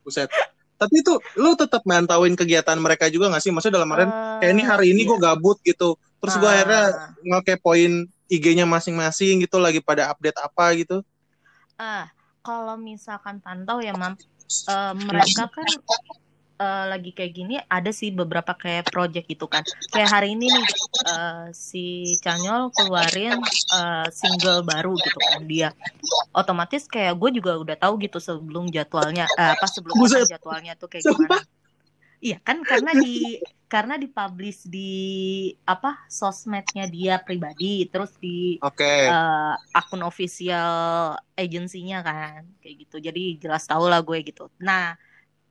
buset 0.05 0.29
tapi 0.75 1.01
itu 1.01 1.13
lu 1.39 1.55
tetap 1.55 1.81
mantauin 1.87 2.35
kegiatan 2.35 2.75
mereka 2.77 3.07
juga 3.07 3.31
nggak 3.31 3.41
sih 3.41 3.49
maksudnya 3.49 3.79
dalam 3.81 3.89
artian 3.95 4.11
Eh, 4.11 4.37
kayak 4.43 4.51
ini 4.53 4.63
hari 4.63 4.85
ini 4.91 5.01
iya. 5.03 5.09
gue 5.09 5.17
gabut 5.17 5.57
gitu 5.63 5.89
terus 6.21 6.35
gue 6.37 6.45
Ah. 6.45 6.53
akhirnya 6.53 6.83
ngekepoin 7.23 7.93
IG-nya 8.27 8.65
masing-masing 8.67 9.41
gitu 9.41 9.57
lagi 9.57 9.79
pada 9.79 10.11
update 10.11 10.35
apa 10.37 10.65
gitu 10.75 10.97
ah 11.75 12.11
kalau 12.43 12.75
misalkan 12.75 13.39
pantau 13.39 13.79
ya 13.79 13.95
mam 13.95 14.13
eh, 14.69 14.93
mereka 14.99 15.47
kan 15.49 15.65
uh, 16.59 16.85
lagi 16.89 17.11
kayak 17.11 17.33
gini 17.35 17.55
ada 17.67 17.91
sih 17.91 18.11
beberapa 18.11 18.55
kayak 18.55 18.91
project 18.91 19.27
itu 19.27 19.45
kan. 19.47 19.63
Kayak 19.91 20.09
hari 20.11 20.35
ini 20.35 20.47
nih 20.51 20.67
uh, 21.11 21.45
si 21.51 22.15
Canyol 22.23 22.71
keluarin 22.75 23.39
uh, 23.75 24.07
single 24.11 24.63
baru 24.63 24.95
gitu 24.99 25.19
kan. 25.19 25.41
Dia 25.47 25.69
otomatis 26.31 26.87
kayak 26.87 27.15
gue 27.19 27.39
juga 27.41 27.59
udah 27.59 27.75
tahu 27.79 27.99
gitu 28.03 28.17
sebelum 28.19 28.71
jadwalnya 28.71 29.27
uh, 29.35 29.55
apa 29.55 29.67
sebelum 29.67 29.95
jadwalnya 30.05 30.73
tuh 30.79 30.87
kayak 30.91 31.03
gimana. 31.05 31.43
Iya 32.23 32.41
kan 32.41 32.63
karena 32.65 32.95
di 32.95 33.37
karena 33.69 33.99
dipublish 33.99 34.65
di 34.65 35.51
apa 35.67 36.07
sosmednya 36.07 36.87
dia 36.87 37.19
pribadi 37.19 37.85
terus 37.91 38.15
di 38.17 38.57
okay. 38.63 39.11
uh, 39.11 39.53
akun 39.75 40.01
official 40.01 41.13
agensinya 41.35 42.01
kan 42.01 42.47
kayak 42.63 42.87
gitu. 42.87 42.97
Jadi 43.03 43.37
jelas 43.37 43.67
tau 43.67 43.85
lah 43.85 44.01
gue 44.01 44.25
gitu. 44.25 44.49
Nah 44.57 44.95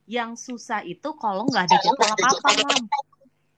yang 0.05 0.37
susah 0.37 0.85
itu 0.85 1.09
kalau 1.17 1.45
nggak 1.49 1.65
ada 1.65 1.77
jadwal 1.81 2.09
apa 2.13 2.27
apa 2.29 2.49
mam. 2.61 2.83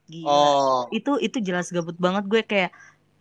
Gila. 0.08 0.24
Oh. 0.24 0.82
itu 0.88 1.20
itu 1.20 1.36
jelas 1.44 1.68
gabut 1.68 1.92
banget 2.00 2.24
gue 2.24 2.40
kayak 2.40 2.72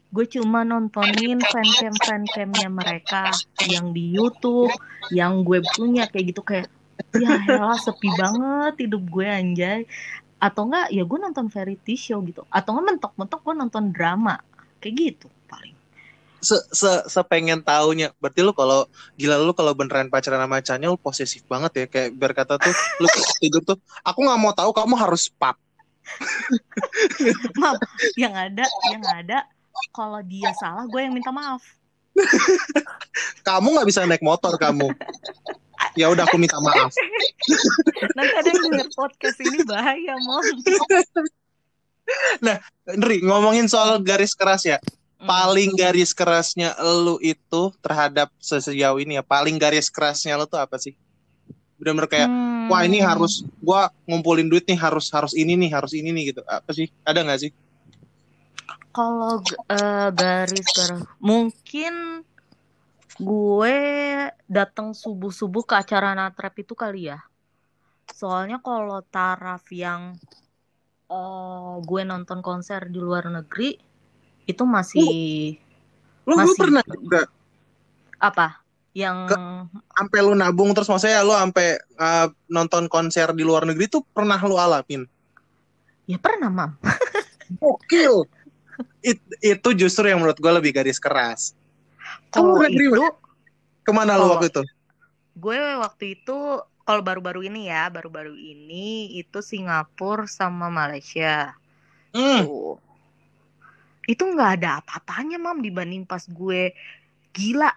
gue 0.07 0.25
cuma 0.39 0.63
nontonin 0.63 1.36
fancam 1.43 1.91
fancamnya 2.00 2.72
mereka 2.72 3.27
yang 3.67 3.91
di 3.91 4.15
YouTube 4.15 4.72
yang 5.12 5.43
gue 5.43 5.60
punya 5.75 6.07
kayak 6.07 6.31
gitu 6.31 6.41
kayak 6.48 6.72
ya 7.19 7.36
helah 7.43 7.75
sepi 7.75 8.07
banget 8.15 8.88
hidup 8.88 9.03
gue 9.12 9.27
anjay. 9.27 9.81
Atau 10.39 10.69
enggak 10.69 10.88
ya 10.96 11.03
gue 11.03 11.19
nonton 11.19 11.51
variety 11.51 12.00
show 12.00 12.24
gitu. 12.24 12.48
Atau 12.48 12.74
enggak 12.74 12.98
mentok-mentok 12.98 13.39
gue 13.43 13.53
nonton 13.53 13.84
drama. 13.91 14.39
Kayak 14.79 14.93
gitu 14.96 15.27
paling 15.51 15.76
se 16.41 16.58
se 16.72 16.91
sepengen 17.10 17.62
taunya. 17.62 18.13
Berarti 18.22 18.41
lu 18.46 18.53
kalau 18.53 18.86
gila 19.17 19.38
lu 19.41 19.53
kalau 19.53 19.74
beneran 19.74 20.10
pacaran 20.12 20.41
sama 20.41 20.62
Canya 20.62 20.88
lu 20.91 20.98
posesif 21.00 21.44
banget 21.46 21.72
ya. 21.74 21.86
Kayak 21.89 22.10
berkata 22.17 22.58
tuh 22.58 22.74
lu 23.01 23.08
tidur 23.41 23.62
tuh 23.63 23.77
aku 24.01 24.25
nggak 24.25 24.39
mau 24.39 24.53
tahu 24.53 24.72
kamu 24.74 24.94
harus 24.98 25.29
pap. 25.34 25.58
Maaf 27.62 27.77
yang 28.15 28.32
ada 28.32 28.63
yang 28.94 29.03
ada 29.03 29.44
kalau 29.94 30.24
dia 30.24 30.50
salah 30.58 30.88
gue 30.88 31.01
yang 31.03 31.13
minta 31.13 31.29
maaf. 31.29 31.62
Kamu 33.46 33.77
nggak 33.77 33.88
bisa 33.91 34.08
naik 34.10 34.25
motor 34.25 34.58
kamu. 34.58 34.89
Ya 35.94 36.10
udah 36.10 36.25
aku 36.25 36.41
minta 36.41 36.58
maaf. 36.58 36.89
Nanti 38.17 38.34
ada 38.34 38.48
yang 38.50 38.62
denger 38.72 38.89
podcast 38.98 39.38
ini 39.44 39.62
bahaya 39.67 40.15
mom 40.25 40.46
nah 42.39 42.56
Nri 42.88 43.20
ngomongin 43.24 43.67
soal 43.67 44.00
garis 44.00 44.32
keras 44.32 44.63
ya 44.63 44.79
paling 45.27 45.75
garis 45.75 46.15
kerasnya 46.15 46.72
lu 46.79 47.19
itu 47.19 47.75
terhadap 47.84 48.31
sejauh 48.39 48.98
ini 49.03 49.19
ya 49.19 49.24
paling 49.24 49.60
garis 49.60 49.91
kerasnya 49.91 50.39
lu 50.39 50.48
tuh 50.48 50.63
apa 50.63 50.79
sih? 50.79 50.96
Benar-benar 51.77 52.07
kayak 52.07 52.29
hmm. 52.31 52.72
wah 52.72 52.81
ini 52.88 53.03
harus 53.03 53.43
gua 53.60 53.91
ngumpulin 54.07 54.48
duit 54.48 54.63
nih 54.65 54.79
harus 54.79 55.12
harus 55.12 55.36
ini 55.36 55.60
nih 55.60 55.69
harus 55.75 55.91
ini 55.91 56.10
nih 56.15 56.34
gitu. 56.34 56.41
Apa 56.48 56.72
sih? 56.72 56.88
Ada 57.03 57.22
nggak 57.22 57.39
sih? 57.43 57.51
Kalau 58.96 59.43
uh, 59.43 60.10
garis 60.10 60.67
keras 60.74 61.05
mungkin 61.22 62.25
gue 63.17 63.77
datang 64.46 64.93
subuh 64.93 65.34
subuh 65.34 65.65
ke 65.65 65.74
acara 65.74 66.13
natrap 66.13 66.53
itu 66.62 66.77
kali 66.77 67.10
ya. 67.10 67.22
Soalnya 68.13 68.62
kalau 68.62 69.01
taraf 69.05 69.65
yang 69.74 70.17
uh, 71.10 71.81
gue 71.81 72.01
nonton 72.05 72.39
konser 72.46 72.88
di 72.88 73.00
luar 73.01 73.27
negeri 73.29 73.87
itu 74.48 74.63
masih 74.63 75.60
lu, 76.24 76.34
lu 76.34 76.36
masih 76.42 76.58
pernah 76.58 76.84
juga 76.88 77.22
apa 78.18 78.63
yang 78.98 79.30
sampai 79.94 80.20
lu 80.25 80.34
nabung 80.34 80.74
terus 80.74 80.89
maksudnya 80.89 81.22
lu 81.22 81.36
sampai 81.36 81.77
uh, 82.01 82.34
nonton 82.50 82.89
konser 82.89 83.30
di 83.38 83.46
luar 83.46 83.68
negeri 83.70 83.86
tuh 83.86 84.01
pernah 84.10 84.42
lu 84.42 84.58
alamin 84.58 85.06
ya 86.10 86.18
pernah 86.18 86.50
mam 86.50 86.72
Gokil. 87.56 88.27
It, 89.00 89.24
itu 89.39 89.70
justru 89.72 90.12
yang 90.12 90.20
menurut 90.20 90.38
gue 90.38 90.51
lebih 90.51 90.75
garis 90.75 91.00
keras. 91.00 91.56
Kalau 92.27 92.60
itu, 92.68 92.92
ke 93.88 93.92
mana 93.96 94.20
lu 94.20 94.27
waktu 94.36 94.51
itu? 94.51 94.63
Gue 95.38 95.56
waktu 95.80 96.20
itu 96.20 96.60
kalau 96.84 97.01
baru-baru 97.04 97.48
ini 97.48 97.72
ya, 97.72 97.88
baru-baru 97.88 98.36
ini 98.36 99.16
itu 99.16 99.39
Singapura 99.39 100.27
sama 100.27 100.68
Malaysia. 100.68 101.56
Hmm. 102.12 102.44
Tuh 102.44 102.87
itu 104.07 104.23
nggak 104.23 104.51
ada 104.63 104.79
apa-apanya 104.79 105.35
mam 105.37 105.59
dibanding 105.59 106.07
pas 106.07 106.23
gue 106.23 106.71
gila 107.35 107.69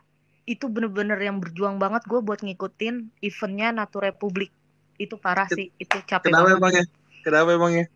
itu 0.47 0.67
bener-bener 0.71 1.19
yang 1.19 1.43
berjuang 1.43 1.77
banget 1.77 2.07
gue 2.07 2.23
buat 2.23 2.41
ngikutin 2.41 3.23
eventnya 3.23 3.69
Natu 3.75 3.99
Republik 3.99 4.55
itu 4.97 5.19
parah 5.19 5.51
sih 5.51 5.75
itu 5.75 5.97
capek 6.07 6.31
Kenapa 6.31 6.47
banget. 6.47 6.59
emangnya? 6.61 6.85
Kenapa 7.27 7.49
emangnya? 7.57 7.87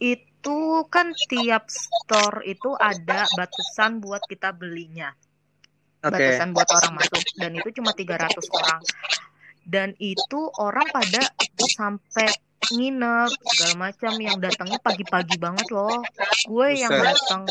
Itu 0.00 0.84
kan 0.88 1.12
tiap 1.28 1.68
store 1.68 2.44
itu 2.48 2.72
ada 2.76 3.28
batasan 3.36 4.00
buat 4.00 4.22
kita 4.26 4.54
belinya. 4.54 5.12
Okay. 6.04 6.36
Batasan 6.36 6.52
buat 6.52 6.68
orang 6.68 6.92
masuk 7.00 7.22
dan 7.40 7.52
itu 7.56 7.68
cuma 7.80 7.90
300 7.96 8.38
orang. 8.52 8.80
Dan 9.64 9.88
itu 9.96 10.40
orang 10.60 10.84
pada 10.92 11.24
sampai 11.56 12.28
nginep 12.72 13.30
segala 13.34 13.74
macam. 13.90 14.12
Yang 14.16 14.38
datangnya 14.40 14.78
pagi-pagi 14.80 15.36
banget 15.36 15.68
loh. 15.74 16.00
Gue 16.48 16.78
yang 16.78 16.92
datang 16.92 17.44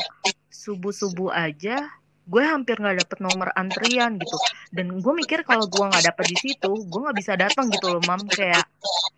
subuh-subuh 0.50 1.34
aja 1.34 1.90
gue 2.24 2.40
hampir 2.40 2.80
nggak 2.80 3.04
dapet 3.04 3.20
nomor 3.20 3.52
antrian 3.52 4.16
gitu. 4.16 4.38
Dan 4.72 5.04
gue 5.04 5.14
mikir 5.14 5.44
kalau 5.44 5.68
gue 5.68 5.84
nggak 5.84 6.08
dapet 6.08 6.26
di 6.32 6.38
situ 6.40 6.72
gue 6.72 7.00
nggak 7.04 7.18
bisa 7.20 7.36
datang 7.36 7.68
gitu 7.68 7.92
loh 7.92 8.04
mam. 8.08 8.24
Kayak 8.32 8.64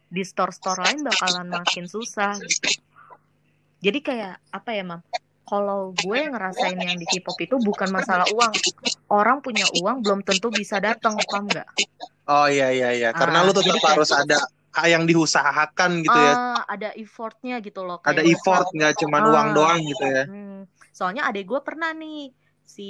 di 0.09 0.25
store-store 0.25 0.81
lain 0.81 1.05
bakalan 1.05 1.47
makin 1.53 1.85
susah 1.85 2.33
gitu. 2.41 2.81
Jadi 3.85 3.99
kayak 4.01 4.41
apa 4.49 4.69
ya 4.73 4.81
mam? 4.81 5.01
Kalau 5.45 5.93
gue 5.93 6.19
ngerasain 6.25 6.73
yang 6.73 6.97
di 6.97 7.05
K-pop 7.05 7.37
itu 7.37 7.61
bukan 7.61 7.93
masalah 7.93 8.25
uang. 8.33 8.53
Orang 9.13 9.45
punya 9.45 9.69
uang 9.77 10.01
belum 10.01 10.25
tentu 10.25 10.49
bisa 10.49 10.81
datang 10.81 11.13
paham 11.29 11.45
nggak? 11.45 11.69
Oh 12.25 12.49
iya 12.49 12.73
iya 12.73 12.89
iya. 12.97 13.09
Karena 13.13 13.45
ah, 13.45 13.45
lu 13.45 13.53
tetap 13.53 13.77
harus 13.85 14.09
kayak, 14.09 14.25
ada 14.25 14.37
yang 14.83 15.07
diusahakan 15.07 16.03
gitu 16.03 16.19
ya. 16.19 16.33
Uh, 16.35 16.61
ada 16.67 16.89
effortnya 16.99 17.63
gitu 17.63 17.87
loh. 17.87 18.03
Kayak 18.03 18.19
ada 18.19 18.23
effort 18.27 18.67
nggak 18.75 18.93
cuma 18.99 19.17
uh, 19.23 19.31
uang 19.31 19.47
doang 19.55 19.79
gitu 19.79 20.03
ya. 20.03 20.23
Hmm. 20.27 20.67
Soalnya 20.91 21.23
adek 21.31 21.47
gue 21.47 21.59
pernah 21.63 21.95
nih 21.95 22.35
si 22.67 22.89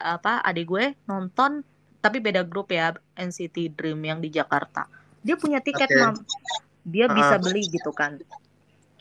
apa 0.00 0.40
adek 0.40 0.64
gue 0.64 0.84
nonton 1.04 1.60
tapi 2.00 2.22
beda 2.22 2.46
grup 2.46 2.70
ya 2.70 2.94
NCT 3.18 3.76
Dream 3.76 4.00
yang 4.00 4.24
di 4.24 4.32
Jakarta. 4.32 4.88
Dia 5.20 5.34
punya 5.34 5.58
tiket 5.58 5.90
okay. 5.90 6.00
mam, 6.00 6.14
dia 6.86 7.10
uh. 7.10 7.12
bisa 7.12 7.34
beli 7.42 7.66
gitu 7.68 7.90
kan. 7.92 8.16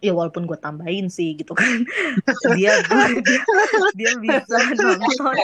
Ya 0.04 0.12
walaupun 0.12 0.46
gue 0.46 0.58
tambahin 0.60 1.08
sih 1.08 1.38
gitu 1.40 1.56
kan. 1.56 1.86
dia, 2.58 2.82
dia 2.84 3.08
dia 3.96 4.12
bisa 4.20 4.58
nonton. 4.76 5.38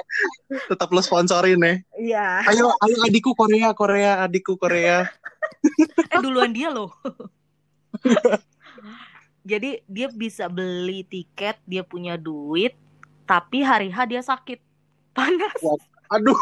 Tetap 0.68 0.90
lo 0.92 1.00
sponsorin 1.00 1.62
ya. 1.62 1.74
Iya. 1.96 2.28
Ayo 2.52 2.74
ayo 2.84 2.98
adikku 3.08 3.38
Korea 3.38 3.72
Korea 3.78 4.26
adikku 4.26 4.58
Korea 4.58 5.08
eh 6.12 6.20
duluan 6.22 6.52
dia 6.54 6.70
loh. 6.72 6.92
Jadi 9.52 9.82
dia 9.90 10.08
bisa 10.14 10.46
beli 10.46 11.02
tiket 11.06 11.58
dia 11.66 11.82
punya 11.82 12.14
duit 12.16 12.78
tapi 13.26 13.64
hari 13.66 13.90
H 13.90 13.98
dia 14.06 14.22
sakit. 14.22 14.60
Panas. 15.16 15.56
Aduh. 16.12 16.38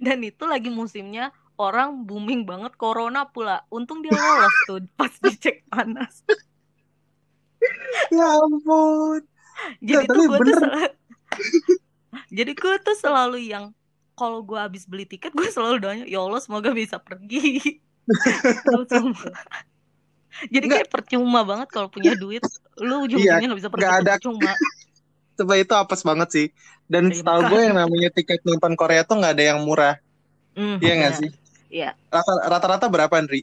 Dan 0.00 0.24
itu 0.24 0.44
lagi 0.44 0.68
musimnya 0.72 1.30
orang 1.56 2.04
booming 2.06 2.44
banget 2.44 2.74
corona 2.74 3.30
pula. 3.30 3.62
Untung 3.70 4.02
dia 4.02 4.14
lolos 4.14 4.54
tuh 4.66 4.82
pas 4.98 5.12
dicek 5.22 5.66
panas. 5.70 6.22
Ya 8.10 8.28
ampun. 8.40 9.22
Jadi 9.80 10.06
tuh 10.10 10.24
gue 10.28 10.38
tuh 10.50 10.60
jadi 12.36 12.52
gue 12.52 12.74
tuh 12.82 12.96
selalu 12.98 13.48
yang 13.50 13.70
kalau 14.14 14.40
gue 14.46 14.58
habis 14.58 14.86
beli 14.86 15.04
tiket 15.04 15.34
gue 15.34 15.50
selalu 15.50 15.82
doanya 15.82 16.04
ya 16.06 16.22
Allah 16.22 16.40
semoga 16.40 16.70
bisa 16.70 17.02
pergi. 17.02 17.82
Jadi 20.54 20.66
kayak 20.66 20.90
percuma 20.90 21.46
banget 21.46 21.70
kalau 21.70 21.86
punya 21.86 22.18
duit. 22.18 22.42
Lu 22.78 23.06
ujung-ujungnya 23.06 23.38
iya, 23.38 23.46
nggak 23.46 23.60
bisa 23.62 23.70
pergi 23.70 23.86
gak 23.86 24.02
ada. 24.02 24.12
percuma. 24.18 24.52
Coba 25.38 25.54
itu 25.58 25.74
apes 25.74 26.02
banget 26.02 26.28
sih. 26.30 26.46
Dan 26.86 27.10
Dari 27.10 27.22
setahu 27.22 27.40
gue 27.50 27.60
yang 27.70 27.76
namanya 27.78 28.10
tiket 28.14 28.42
nonton 28.46 28.74
Korea 28.74 29.06
tuh 29.06 29.18
nggak 29.18 29.34
ada 29.34 29.44
yang 29.54 29.60
murah. 29.62 29.98
Mm, 30.54 30.78
iya 30.82 30.94
nggak 30.98 31.14
sih? 31.18 31.30
Iya. 31.70 31.90
Rata-rata 32.46 32.86
berapa 32.86 33.14
Andri? 33.18 33.42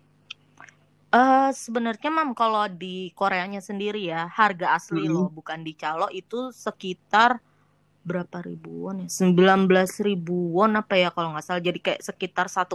Uh, 1.12 1.52
sebenarnya 1.52 2.08
mam 2.08 2.32
kalau 2.32 2.72
di 2.72 3.12
Koreanya 3.12 3.60
sendiri 3.60 4.08
ya 4.08 4.32
harga 4.32 4.80
asli 4.80 5.04
-hmm. 5.04 5.12
loh 5.12 5.28
bukan 5.28 5.60
di 5.60 5.76
calo 5.76 6.08
itu 6.08 6.56
sekitar 6.56 7.44
berapa 8.02 8.42
ribuan 8.42 9.06
ya 9.06 9.10
19 9.10 9.70
ribuan 10.02 10.74
apa 10.78 10.98
ya 10.98 11.10
kalau 11.14 11.34
nggak 11.38 11.46
salah 11.46 11.62
jadi 11.62 11.80
kayak 11.80 12.02
sekitar 12.02 12.50
1,9 12.50 12.74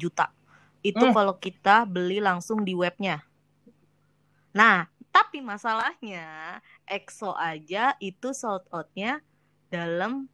juta 0.00 0.32
itu 0.80 1.04
hmm. 1.04 1.12
kalau 1.12 1.34
kita 1.36 1.84
beli 1.84 2.18
langsung 2.24 2.64
di 2.64 2.72
webnya 2.72 3.20
nah 4.56 4.88
tapi 5.10 5.42
masalahnya 5.42 6.58
EXO 6.86 7.34
aja 7.34 7.98
itu 7.98 8.30
sold 8.30 8.62
outnya 8.70 9.18
dalam 9.70 10.30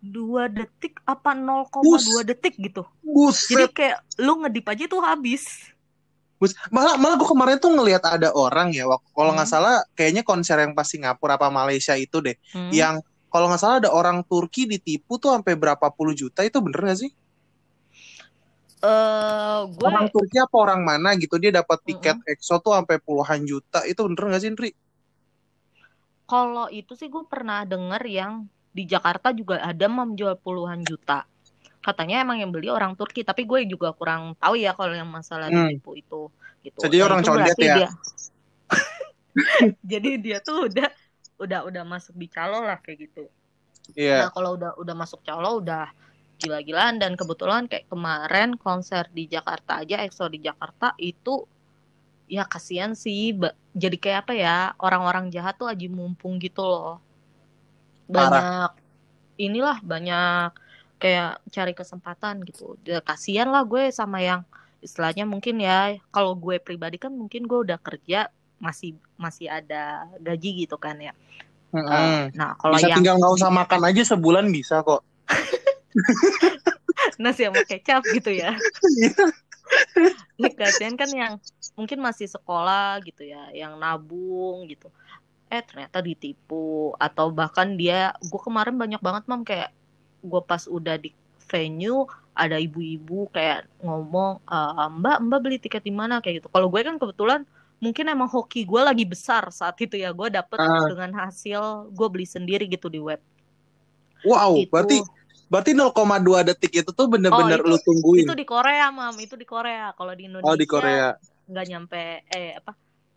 dua 0.00 0.48
detik 0.48 0.96
apa 1.04 1.36
0,2 1.36 1.84
Bus. 1.84 2.04
detik 2.24 2.56
gitu. 2.56 2.88
Jadi 3.04 3.12
Buset. 3.12 3.68
kayak 3.76 4.00
lu 4.16 4.40
ngedip 4.40 4.64
aja 4.72 4.84
tuh 4.88 5.04
habis. 5.04 5.68
Bus. 6.40 6.56
Malah 6.72 6.96
malah 6.96 7.20
gue 7.20 7.28
kemarin 7.28 7.60
tuh 7.60 7.68
ngelihat 7.68 8.00
ada 8.08 8.32
orang 8.32 8.72
ya, 8.72 8.88
kalau 9.12 9.36
nggak 9.36 9.44
Hmm. 9.44 9.56
salah 9.60 9.84
kayaknya 9.92 10.24
konser 10.24 10.56
yang 10.56 10.72
pas 10.72 10.88
Singapura 10.88 11.36
apa 11.36 11.52
Malaysia 11.52 11.92
itu 12.00 12.24
deh, 12.24 12.36
Hmm. 12.56 12.72
yang 12.72 12.94
kalau 13.30 13.46
nggak 13.46 13.62
salah 13.62 13.78
ada 13.78 13.90
orang 13.94 14.26
Turki 14.26 14.66
ditipu 14.66 15.16
tuh 15.16 15.30
sampai 15.32 15.54
berapa 15.54 15.86
puluh 15.94 16.12
juta 16.12 16.42
itu 16.42 16.58
bener 16.58 16.82
nggak 16.82 17.00
sih? 17.00 17.10
Eh, 18.80 19.60
gue 19.76 19.86
Orang 19.86 20.08
Turki 20.08 20.40
apa 20.40 20.56
orang 20.56 20.80
mana 20.80 21.12
gitu 21.14 21.36
dia 21.36 21.52
dapat 21.52 21.84
tiket 21.84 22.16
EXO 22.24 22.58
tuh 22.58 22.72
sampai 22.72 22.96
puluhan 22.96 23.44
juta 23.44 23.84
itu 23.84 24.00
bener 24.08 24.24
nggak 24.34 24.42
sih, 24.42 24.50
Ndri? 24.52 24.70
kalau 26.24 26.70
itu 26.70 26.94
sih 26.94 27.10
gue 27.10 27.26
pernah 27.26 27.66
denger 27.66 28.06
yang 28.06 28.46
di 28.70 28.86
Jakarta 28.86 29.34
juga 29.34 29.58
ada 29.66 29.90
mam 29.90 30.14
jual 30.14 30.38
puluhan 30.38 30.78
juta. 30.86 31.26
Katanya 31.82 32.22
emang 32.22 32.38
yang 32.38 32.54
beli 32.54 32.70
orang 32.70 32.94
Turki, 32.94 33.26
tapi 33.26 33.42
gue 33.42 33.66
juga 33.66 33.90
kurang 33.90 34.38
tahu 34.38 34.54
ya 34.54 34.70
kalau 34.78 34.94
yang 34.94 35.10
masalah 35.10 35.50
Hmm. 35.50 35.74
ditipu 35.74 35.98
itu 35.98 36.20
gitu. 36.62 36.78
Jadi 36.86 36.96
orang 37.02 37.26
condet 37.26 37.58
ya? 37.58 37.74
dia- 37.82 37.94
Jadi 39.90 40.10
dia 40.22 40.38
tuh 40.38 40.70
udah 40.70 40.86
udah 41.40 41.64
udah 41.66 41.82
masuk 41.88 42.14
di 42.20 42.28
calo 42.28 42.60
lah 42.60 42.78
kayak 42.84 43.08
gitu. 43.08 43.24
Iya. 43.96 44.28
Nah, 44.28 44.30
kalau 44.30 44.60
udah 44.60 44.76
udah 44.76 44.94
masuk 44.94 45.24
calo 45.24 45.58
udah 45.58 45.88
gila-gilaan 46.40 47.00
dan 47.00 47.16
kebetulan 47.16 47.68
kayak 47.68 47.88
kemarin 47.88 48.56
konser 48.56 49.08
di 49.12 49.28
Jakarta 49.28 49.84
aja 49.84 50.00
EXO 50.04 50.28
di 50.32 50.40
Jakarta 50.40 50.96
itu 50.96 51.44
ya 52.30 52.46
kasihan 52.46 52.94
sih 52.94 53.34
jadi 53.74 53.96
kayak 53.98 54.18
apa 54.24 54.32
ya 54.38 54.56
orang-orang 54.78 55.28
jahat 55.34 55.58
tuh 55.58 55.68
aji 55.68 55.88
mumpung 55.90 56.36
gitu 56.40 56.64
loh. 56.64 57.00
Banyak 58.06 58.72
inilah 59.40 59.80
banyak 59.80 60.52
kayak 61.00 61.40
cari 61.48 61.72
kesempatan 61.72 62.44
gitu. 62.44 62.76
Ya, 62.84 63.00
kasihan 63.00 63.48
lah 63.48 63.64
gue 63.64 63.88
sama 63.88 64.20
yang 64.20 64.44
istilahnya 64.80 65.28
mungkin 65.28 65.60
ya 65.60 66.00
kalau 66.08 66.32
gue 66.36 66.56
pribadi 66.56 66.96
kan 66.96 67.12
mungkin 67.12 67.44
gue 67.44 67.68
udah 67.68 67.76
kerja 67.80 68.32
masih 68.60 68.94
masih 69.16 69.48
ada 69.48 70.06
gaji 70.20 70.68
gitu 70.68 70.76
kan 70.76 71.00
ya. 71.00 71.16
Mm-mm. 71.72 72.34
Nah, 72.36 72.54
kalau 72.60 72.76
Bisa 72.76 72.92
yang 72.92 72.98
tinggal 73.00 73.16
nggak 73.16 73.34
usah 73.40 73.50
makan 73.50 73.80
aja 73.88 74.02
sebulan 74.04 74.46
bisa 74.52 74.84
kok. 74.84 75.02
nasi 77.22 77.48
sama 77.48 77.62
kecap 77.64 78.04
gitu 78.12 78.30
ya. 78.30 78.54
Iya. 78.84 79.12
Nih 80.36 80.52
kasihan 80.56 80.98
kan 80.98 81.10
yang 81.14 81.32
mungkin 81.78 82.02
masih 82.02 82.26
sekolah 82.26 82.98
gitu 83.06 83.22
ya, 83.22 83.48
yang 83.54 83.78
nabung 83.78 84.66
gitu. 84.66 84.90
Eh 85.46 85.62
ternyata 85.62 86.02
ditipu 86.02 86.94
atau 86.98 87.30
bahkan 87.30 87.78
dia, 87.78 88.14
gue 88.18 88.40
kemarin 88.42 88.74
banyak 88.74 88.98
banget 88.98 89.22
mam 89.30 89.46
kayak 89.46 89.70
gue 90.20 90.42
pas 90.42 90.66
udah 90.66 90.98
di 91.00 91.14
venue 91.48 92.06
ada 92.34 92.56
ibu-ibu 92.58 93.26
kayak 93.34 93.66
ngomong 93.82 94.38
"Eh, 94.46 94.88
Mbak 94.90 95.18
Mbak 95.28 95.40
beli 95.42 95.58
tiket 95.62 95.82
di 95.86 95.94
mana 95.94 96.18
kayak 96.18 96.42
gitu. 96.44 96.48
Kalau 96.50 96.66
gue 96.66 96.80
kan 96.82 96.98
kebetulan 96.98 97.40
mungkin 97.80 98.04
emang 98.06 98.28
hoki 98.28 98.62
gue 98.62 98.76
lagi 98.78 99.02
besar 99.02 99.48
saat 99.50 99.74
itu 99.76 99.96
ya 99.96 100.12
gue 100.12 100.28
dapet 100.28 100.56
Ah. 100.56 100.84
dengan 100.86 101.10
hasil 101.18 101.88
gue 101.90 102.08
beli 102.08 102.24
sendiri 102.24 102.64
gitu 102.64 102.86
di 102.86 103.00
web. 103.00 103.18
Wow, 104.22 104.52
Gitu. 104.54 104.68
berarti 104.68 104.96
berarti 105.48 105.72
0,2 105.72 105.96
detik 106.44 106.72
itu 106.76 106.90
tuh 106.90 107.08
bener-bener 107.08 107.58
Oh, 107.58 107.64
itu- 107.66 107.72
lu 107.72 107.78
tungguin. 107.80 108.22
Itu 108.22 108.36
di 108.36 108.44
Korea 108.44 108.86
mam, 108.88 109.16
itu 109.16 109.34
di 109.34 109.42
Korea. 109.42 109.90
Kalau 109.92 110.12
di 110.12 110.28
Indonesia 110.28 110.46
Oh 110.46 110.54
di 110.54 110.68
Korea. 110.68 111.16
nggak 111.48 111.66
nyampe 111.66 112.02
eh 112.28 112.54
apa 112.54 112.76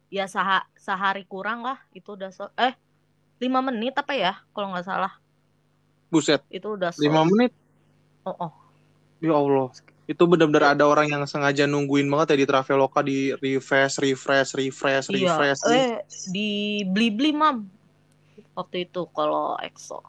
ya 0.10 0.26
saha, 0.26 0.66
sehari 0.74 1.22
kurang 1.24 1.62
lah 1.62 1.78
itu 1.92 2.14
udah 2.14 2.30
so 2.30 2.50
eh 2.56 2.74
lima 3.38 3.62
menit 3.62 3.94
apa 3.94 4.14
ya 4.14 4.34
kalau 4.50 4.72
nggak 4.72 4.88
salah 4.88 5.14
Buset, 6.08 6.42
itu 6.48 6.66
udah 6.72 6.90
so 6.90 6.98
5 7.00 7.26
menit. 7.28 7.52
oh, 8.24 8.34
oh. 8.40 8.52
Ya 9.20 9.34
Allah. 9.34 9.70
Itu 10.04 10.28
bener-bener 10.28 10.76
ada 10.76 10.84
orang 10.84 11.08
yang 11.08 11.24
sengaja 11.24 11.64
nungguin 11.64 12.06
banget 12.06 12.36
ya 12.36 12.38
di 12.38 12.48
Traveloka 12.48 13.00
di 13.00 13.32
refresh, 13.34 14.04
refresh, 14.04 14.52
refresh, 14.54 15.08
iya 15.10 15.32
refresh. 15.32 15.62
eh 15.72 16.04
di 16.28 16.50
beli 16.84 17.32
mam. 17.32 17.64
Waktu 18.52 18.86
itu 18.86 19.08
kalau 19.10 19.56
EXO. 19.58 20.04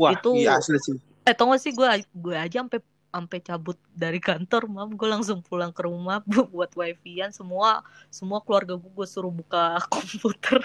Wah, 0.00 0.16
itu- 0.16 0.40
iya 0.40 0.56
asli 0.56 0.80
sih. 0.80 0.96
eh 1.22 1.34
tau 1.36 1.52
gak 1.52 1.60
sih 1.60 1.70
gue 1.70 1.86
gue 2.10 2.34
aja 2.34 2.64
sampai 2.64 2.80
sampai 3.12 3.38
cabut 3.38 3.76
dari 3.92 4.16
kantor 4.16 4.64
mam. 4.66 4.96
Gue 4.96 5.06
langsung 5.06 5.44
pulang 5.44 5.70
ke 5.70 5.84
rumah 5.84 6.24
bu- 6.28 6.48
buat 6.48 6.72
wifi-an 6.72 7.30
semua 7.30 7.84
semua 8.08 8.40
keluarga 8.40 8.74
gue 8.74 8.88
gue 8.88 9.06
suruh 9.06 9.28
buka 9.30 9.76
komputer. 9.92 10.64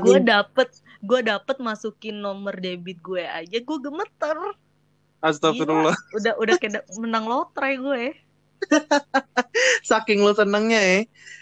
Gue 0.00 0.18
dapet 0.20 0.68
gue 1.00 1.20
dapet 1.20 1.56
masukin 1.58 2.16
nomor 2.16 2.56
debit 2.56 2.96
gue 2.98 3.24
aja 3.24 3.56
gue 3.56 3.78
gemeter 3.78 4.36
astagfirullah. 5.20 5.96
udah 6.16 6.32
udah 6.36 6.56
kayak 6.56 6.84
menang 6.96 7.24
lotre 7.24 7.76
gue 7.76 8.04
Saking 9.88 10.20
lu 10.20 10.36
senengnya 10.36 10.80
ya. 10.80 10.98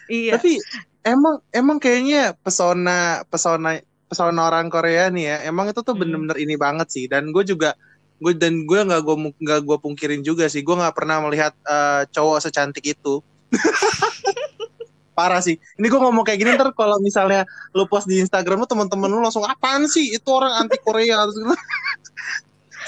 iya 0.06 0.32
Tapi 0.38 0.62
emang 1.02 1.42
emang 1.50 1.78
kayaknya 1.82 2.34
pesona 2.38 3.26
pesona 3.26 3.82
pesona 4.06 4.46
orang 4.46 4.70
Korea 4.70 5.10
nih 5.10 5.24
ya. 5.26 5.36
Emang 5.50 5.66
itu 5.66 5.82
tuh 5.82 5.94
Hmm. 5.94 6.02
bener-bener 6.02 6.38
ini 6.38 6.54
banget 6.54 6.88
sih. 6.88 7.04
Dan 7.10 7.34
gue 7.34 7.42
juga 7.42 7.74
gue 8.18 8.34
dan 8.34 8.62
gue 8.62 8.78
nggak 8.82 9.02
gue 9.02 9.16
nggak 9.34 9.60
gue 9.66 9.76
pungkirin 9.82 10.22
juga 10.22 10.46
sih. 10.46 10.62
Gue 10.62 10.78
nggak 10.78 10.94
pernah 10.94 11.18
melihat 11.22 11.52
eh, 11.66 12.02
cowok 12.10 12.38
secantik 12.38 12.86
itu. 12.86 13.18
Parah 15.18 15.42
sih. 15.42 15.58
Ini 15.58 15.86
gue 15.90 15.98
ngomong 15.98 16.22
kayak 16.22 16.38
gini 16.38 16.54
ntar 16.54 16.70
kalau 16.78 17.02
misalnya 17.02 17.42
lu 17.74 17.90
post 17.90 18.06
di 18.06 18.22
Instagram 18.22 18.62
lu 18.62 18.68
teman-teman 18.70 19.10
lu 19.10 19.18
langsung 19.18 19.42
apaan 19.42 19.90
sih 19.90 20.14
itu 20.14 20.28
orang 20.30 20.54
anti 20.62 20.78
Korea 20.78 21.18
terus 21.26 21.42
gitu. 21.42 21.54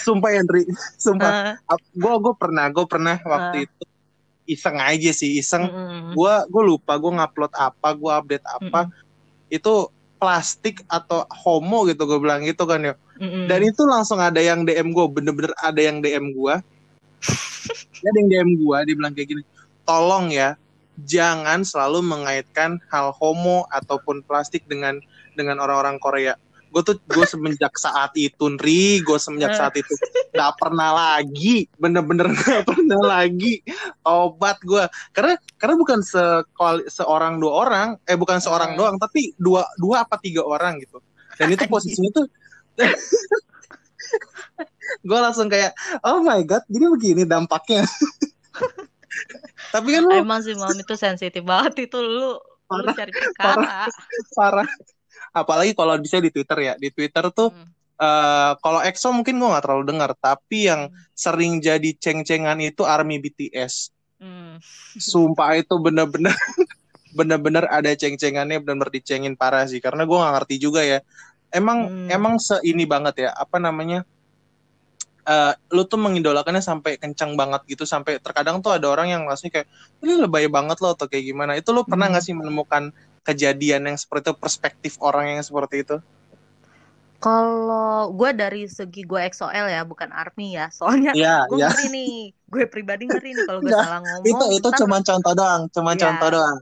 Sumpah 0.06 0.30
Andri. 0.34 0.64
Sumpah. 0.96 1.56
Ah, 1.68 1.78
Gue 1.92 2.14
gue 2.20 2.34
pernah 2.36 2.66
gue 2.72 2.86
pernah 2.86 3.16
waktu 3.22 3.68
itu 3.68 3.82
iseng 4.50 4.78
aja 4.82 5.10
sih 5.14 5.38
iseng. 5.38 5.68
Gue 6.16 6.34
gue 6.48 6.62
lupa 6.64 6.98
gue 6.98 7.12
ngupload 7.12 7.52
apa 7.54 7.88
gue 7.94 8.10
update 8.10 8.46
apa. 8.46 8.90
Itu 9.50 9.90
plastik 10.20 10.84
atau 10.86 11.24
homo 11.32 11.88
gitu 11.88 12.04
gue 12.04 12.20
bilang 12.20 12.44
gitu 12.44 12.68
kan 12.68 12.84
ya 12.84 12.94
Mm-mm. 13.16 13.48
dan 13.48 13.64
itu 13.64 13.88
langsung 13.88 14.20
ada 14.20 14.36
yang 14.36 14.68
DM 14.68 14.92
gue 14.92 15.06
bener-bener 15.08 15.48
ada 15.64 15.80
yang 15.80 16.04
DM 16.04 16.36
gue 16.36 16.54
ada 18.06 18.16
yang 18.20 18.28
DM 18.28 18.50
gue 18.60 18.76
dia 18.84 18.94
bilang 18.94 19.16
kayak 19.16 19.32
gini 19.32 19.42
tolong 19.88 20.28
ya 20.28 20.60
jangan 21.08 21.64
selalu 21.64 22.04
mengaitkan 22.04 22.76
hal 22.92 23.16
homo 23.16 23.64
ataupun 23.72 24.20
plastik 24.28 24.60
dengan 24.68 25.00
dengan 25.32 25.56
orang-orang 25.56 25.96
Korea 25.96 26.36
gue 26.70 26.82
tuh 26.86 26.96
gue 27.02 27.26
semenjak 27.26 27.74
saat 27.74 28.14
itu 28.14 28.46
Nri 28.46 29.02
gue 29.02 29.18
semenjak 29.18 29.58
saat 29.58 29.74
itu 29.74 29.90
nggak 30.30 30.52
pernah 30.54 30.94
lagi 30.94 31.66
bener-bener 31.74 32.30
nggak 32.30 32.62
pernah 32.62 33.02
lagi 33.02 33.58
obat 34.06 34.62
gue 34.62 34.86
karena 35.10 35.34
karena 35.58 35.74
bukan 35.74 35.98
sekali 36.00 36.86
seorang 36.86 37.42
dua 37.42 37.52
orang 37.66 37.88
eh 38.06 38.14
bukan 38.14 38.38
seorang 38.38 38.72
Hmm. 38.72 38.78
doang 38.78 38.96
tapi 39.02 39.34
dua 39.34 39.66
dua 39.76 40.06
apa 40.06 40.14
tiga 40.22 40.46
orang 40.46 40.78
gitu. 40.78 41.02
Dan 41.34 41.50
itu 41.50 41.66
posisinya 41.66 42.10
tuh 42.14 42.26
gue 45.08 45.18
langsung 45.18 45.48
kayak 45.48 45.72
oh 46.06 46.20
my 46.22 46.44
god 46.44 46.62
jadi 46.70 46.86
begini 46.86 47.22
dampaknya. 47.26 47.82
Tapi 49.74 49.88
kan 49.94 50.02
lu 50.06 50.12
emang 50.14 50.42
sih 50.42 50.54
mam 50.54 50.74
itu 50.74 50.94
sensitif 50.94 51.42
banget. 51.42 51.90
Itu 51.90 51.98
lu 51.98 52.38
lu 52.38 52.40
Parah, 52.70 52.94
cari 52.94 53.10
perkara. 53.10 53.90
parah 54.38 54.68
apalagi 55.30 55.72
kalau 55.72 55.94
bisa 55.96 56.18
di 56.18 56.30
Twitter 56.30 56.58
ya 56.60 56.72
di 56.76 56.88
Twitter 56.90 57.30
tuh 57.30 57.50
Hmm. 57.50 57.68
eh 58.00 58.52
kalau 58.64 58.80
EXO 58.80 59.12
mungkin 59.12 59.36
gue 59.36 59.48
nggak 59.48 59.64
terlalu 59.64 59.84
dengar 59.92 60.10
tapi 60.16 60.66
yang 60.66 60.88
Hmm. 60.88 60.96
sering 61.12 61.60
jadi 61.60 61.90
ceng-cengan 61.96 62.56
itu 62.60 62.82
ARMY 62.82 63.20
BTS 63.20 63.92
Hmm. 64.20 64.56
sumpah 64.96 65.56
itu 65.56 65.74
bener-bener 65.80 66.32
bener-bener 67.18 67.66
ada 67.66 67.90
ceng-cengannya 67.92 68.62
bener-bener 68.62 68.90
dicengin 68.94 69.34
parah 69.34 69.66
sih 69.66 69.82
karena 69.82 70.06
gue 70.06 70.14
nggak 70.14 70.34
ngerti 70.40 70.56
juga 70.56 70.80
ya 70.80 70.98
emang 71.50 71.78
Hmm. 71.90 72.08
emang 72.08 72.34
seini 72.38 72.86
banget 72.86 73.26
ya 73.26 73.30
apa 73.34 73.58
namanya 73.58 74.06
eh 75.20 75.52
lu 75.70 75.84
tuh 75.84 76.00
mengidolakannya 76.00 76.64
sampai 76.64 76.96
kencang 76.96 77.36
banget 77.36 77.60
gitu 77.68 77.84
sampai 77.84 78.16
terkadang 78.18 78.64
tuh 78.64 78.72
ada 78.72 78.88
orang 78.88 79.12
yang 79.12 79.22
ngasih 79.28 79.52
kayak 79.52 79.68
ini 80.00 80.16
lebay 80.16 80.48
banget 80.48 80.80
lo 80.80 80.96
atau 80.96 81.06
kayak 81.06 81.24
gimana 81.28 81.52
itu 81.60 81.68
lu 81.76 81.84
pernah 81.84 82.08
Hmm. 82.08 82.16
nggak 82.16 82.24
sih 82.24 82.34
menemukan 82.34 82.88
kejadian 83.28 83.82
yang 83.88 83.98
seperti 84.02 84.24
itu 84.32 84.36
perspektif 84.44 84.92
orang 85.08 85.24
yang 85.38 85.42
seperti 85.48 85.76
itu 85.84 85.96
Kalau 87.20 88.16
gue 88.16 88.30
dari 88.32 88.64
segi 88.64 89.04
gue 89.04 89.20
XOL 89.28 89.66
ya, 89.68 89.80
bukan 89.84 90.08
ARMY 90.08 90.56
ya. 90.56 90.66
Soalnya 90.72 91.12
Iya 91.16 91.34
gue 91.48 91.58
iya 91.58 91.68
ngeri 91.68 91.84
nih, 91.94 92.08
gue 92.52 92.62
pribadi 92.72 93.04
ngeri 93.12 93.28
nih 93.36 93.44
kalau 93.48 93.60
gue 93.66 93.74
Nggak, 93.74 93.80
salah 93.80 94.00
ngomong. 94.00 94.24
itu 94.30 94.44
itu 94.56 94.68
ntar, 94.68 94.80
cuma 94.80 94.96
contoh 95.08 95.32
doang 95.38 95.62
cuma 95.74 95.92
Iya. 95.92 96.02
contoh 96.02 96.28
doang 96.34 96.58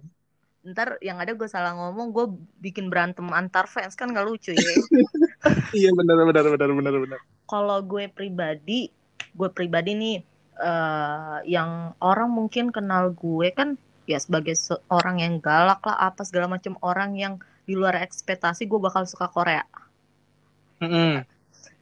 ntar 0.72 0.88
yang 1.08 1.18
ada 1.22 1.32
gue 1.38 1.48
salah 1.54 1.72
ngomong, 1.78 2.08
gue 2.16 2.26
bikin 2.64 2.86
berantem 2.92 3.26
antar 3.40 3.64
fans 3.74 3.94
kan 3.98 4.10
gak 4.16 4.26
lucu 4.28 4.52
ya. 4.52 4.78
iya 5.78 5.90
benar 5.98 6.16
benar 6.28 6.44
benar 6.54 6.70
benar 6.78 6.94
benar 7.04 7.20
kalau 7.50 7.78
gue 7.82 8.04
pribadi, 8.12 8.90
gue 9.38 9.48
pribadi 9.56 9.90
nih, 10.02 10.16
eh 10.68 11.36
yang 11.48 11.70
orang 12.02 12.28
mungkin 12.38 12.66
kenal 12.76 13.14
gue 13.14 13.48
kan 13.58 13.68
ya 14.08 14.18
sebagai 14.18 14.56
seorang 14.56 15.20
yang 15.20 15.36
galak 15.38 15.84
lah 15.84 16.08
apa 16.08 16.24
segala 16.24 16.48
macam 16.48 16.80
orang 16.80 17.14
yang 17.14 17.34
di 17.68 17.76
luar 17.76 18.00
ekspektasi 18.00 18.64
gue 18.64 18.80
bakal 18.80 19.04
suka 19.04 19.28
Korea. 19.28 19.62
Mm-mm. 20.80 21.20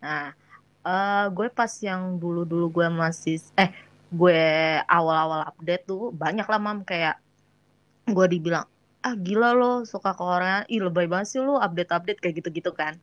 Nah, 0.02 0.34
uh, 0.82 1.26
gue 1.30 1.46
pas 1.50 1.70
yang 1.82 2.18
dulu-dulu 2.18 2.82
gue 2.82 2.86
masih 2.90 3.38
eh 3.54 3.70
gue 4.10 4.42
awal-awal 4.86 5.50
update 5.50 5.86
tuh 5.86 6.14
banyak 6.14 6.46
lah 6.46 6.60
mam 6.62 6.86
kayak 6.86 7.18
gue 8.06 8.26
dibilang 8.30 8.66
ah 9.02 9.14
gila 9.18 9.50
lo 9.54 9.82
suka 9.82 10.14
Korea 10.14 10.62
ih 10.70 10.78
lebay 10.78 11.10
banget 11.10 11.34
sih 11.34 11.40
lo 11.42 11.58
update-update 11.58 12.22
kayak 12.22 12.42
gitu-gitu 12.42 12.70
kan 12.70 12.94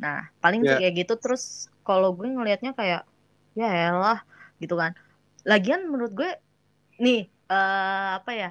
nah 0.00 0.32
paling 0.40 0.64
yeah. 0.64 0.80
kayak 0.80 1.04
gitu 1.04 1.14
terus 1.20 1.68
kalau 1.84 2.16
gue 2.16 2.24
ngelihatnya 2.24 2.72
kayak 2.72 3.04
ya 3.52 3.68
elah 3.92 4.24
gitu 4.58 4.74
kan 4.80 4.96
lagian 5.44 5.86
menurut 5.92 6.12
gue 6.16 6.30
nih 6.98 7.28
uh, 7.48 8.20
apa 8.20 8.30
ya 8.32 8.50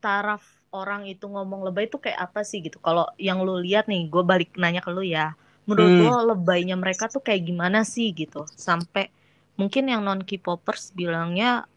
taraf 0.00 0.42
orang 0.70 1.06
itu 1.10 1.26
ngomong 1.26 1.66
lebay 1.66 1.90
itu 1.90 1.98
kayak 1.98 2.30
apa 2.30 2.46
sih 2.46 2.62
gitu? 2.62 2.78
Kalau 2.80 3.06
yang 3.18 3.42
lu 3.42 3.58
lihat 3.58 3.90
nih 3.90 4.06
gue 4.06 4.22
balik 4.22 4.54
nanya 4.56 4.80
ke 4.80 4.90
lu 4.90 5.02
ya. 5.02 5.34
Menurut 5.66 5.90
hmm. 5.90 6.06
lo 6.08 6.18
lebaynya 6.34 6.74
mereka 6.78 7.06
tuh 7.10 7.20
kayak 7.20 7.46
gimana 7.46 7.82
sih 7.82 8.10
gitu? 8.14 8.46
Sampai 8.54 9.12
mungkin 9.58 9.90
yang 9.92 10.00
non 10.00 10.24
K-popers 10.24 10.96
bilangnya 10.96 11.68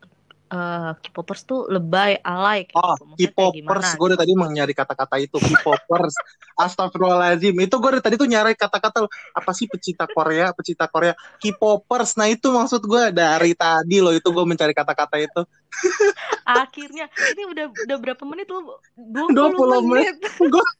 uh, 0.53 0.91
K-popers 1.01 1.41
tuh 1.49 1.65
lebay, 1.65 2.21
alay 2.21 2.69
kayak 2.69 2.77
oh, 2.77 2.95
gitu. 3.17 3.33
K-popers, 3.33 3.97
gue 3.97 4.05
udah 4.13 4.17
gitu. 4.17 4.23
tadi 4.23 4.33
mau 4.37 4.49
nyari 4.49 4.73
kata-kata 4.77 5.15
itu 5.17 5.37
K-popers. 5.41 6.13
Astagfirullahaladzim, 6.63 7.57
itu 7.57 7.75
gue 7.81 7.89
dari 7.97 8.03
tadi 8.05 8.15
tuh 8.21 8.29
nyari 8.29 8.53
kata-kata 8.53 9.09
apa 9.09 9.51
sih 9.57 9.65
pecinta 9.65 10.05
Korea, 10.05 10.53
pecinta 10.53 10.85
Korea, 10.85 11.17
K-popers. 11.41 12.13
Nah 12.21 12.29
itu 12.29 12.53
maksud 12.53 12.85
gue 12.85 13.09
dari 13.09 13.57
tadi 13.57 13.97
loh 13.97 14.13
itu 14.13 14.29
gue 14.29 14.45
mencari 14.45 14.77
kata-kata 14.77 15.17
itu. 15.17 15.41
Akhirnya 16.45 17.09
ini 17.33 17.43
udah 17.49 17.65
udah 17.73 17.97
berapa 17.97 18.23
menit 18.29 18.45
lo? 18.53 18.77
20, 18.93 19.33
20 19.33 19.89
menit. 19.89 20.13
menit. 20.13 20.15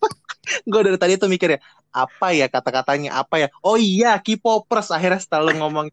gue 0.69 0.81
dari 0.83 0.99
tadi 0.99 1.15
tuh 1.15 1.31
mikir 1.31 1.55
ya 1.55 1.59
apa 1.95 2.35
ya 2.35 2.51
kata-katanya 2.51 3.15
apa 3.15 3.35
ya 3.39 3.47
oh 3.63 3.79
iya 3.79 4.19
K-popers 4.19 4.91
akhirnya 4.91 5.21
setelah 5.23 5.55
ngomong 5.55 5.87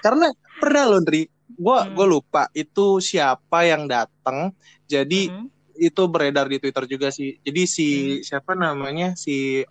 karena 0.00 0.32
pernah 0.56 0.88
loh 0.88 1.04
Ndri 1.04 1.35
gue 1.46 1.78
hmm. 1.78 1.92
gue 1.94 2.06
lupa 2.06 2.50
itu 2.52 2.98
siapa 2.98 3.62
yang 3.66 3.86
datang 3.86 4.50
jadi 4.90 5.30
hmm. 5.30 5.78
itu 5.78 6.02
beredar 6.10 6.50
di 6.50 6.58
Twitter 6.58 6.84
juga 6.90 7.08
sih 7.14 7.38
jadi 7.40 7.62
si 7.64 7.88
hmm. 7.88 8.22
siapa 8.26 8.52
namanya 8.58 9.14
si 9.14 9.62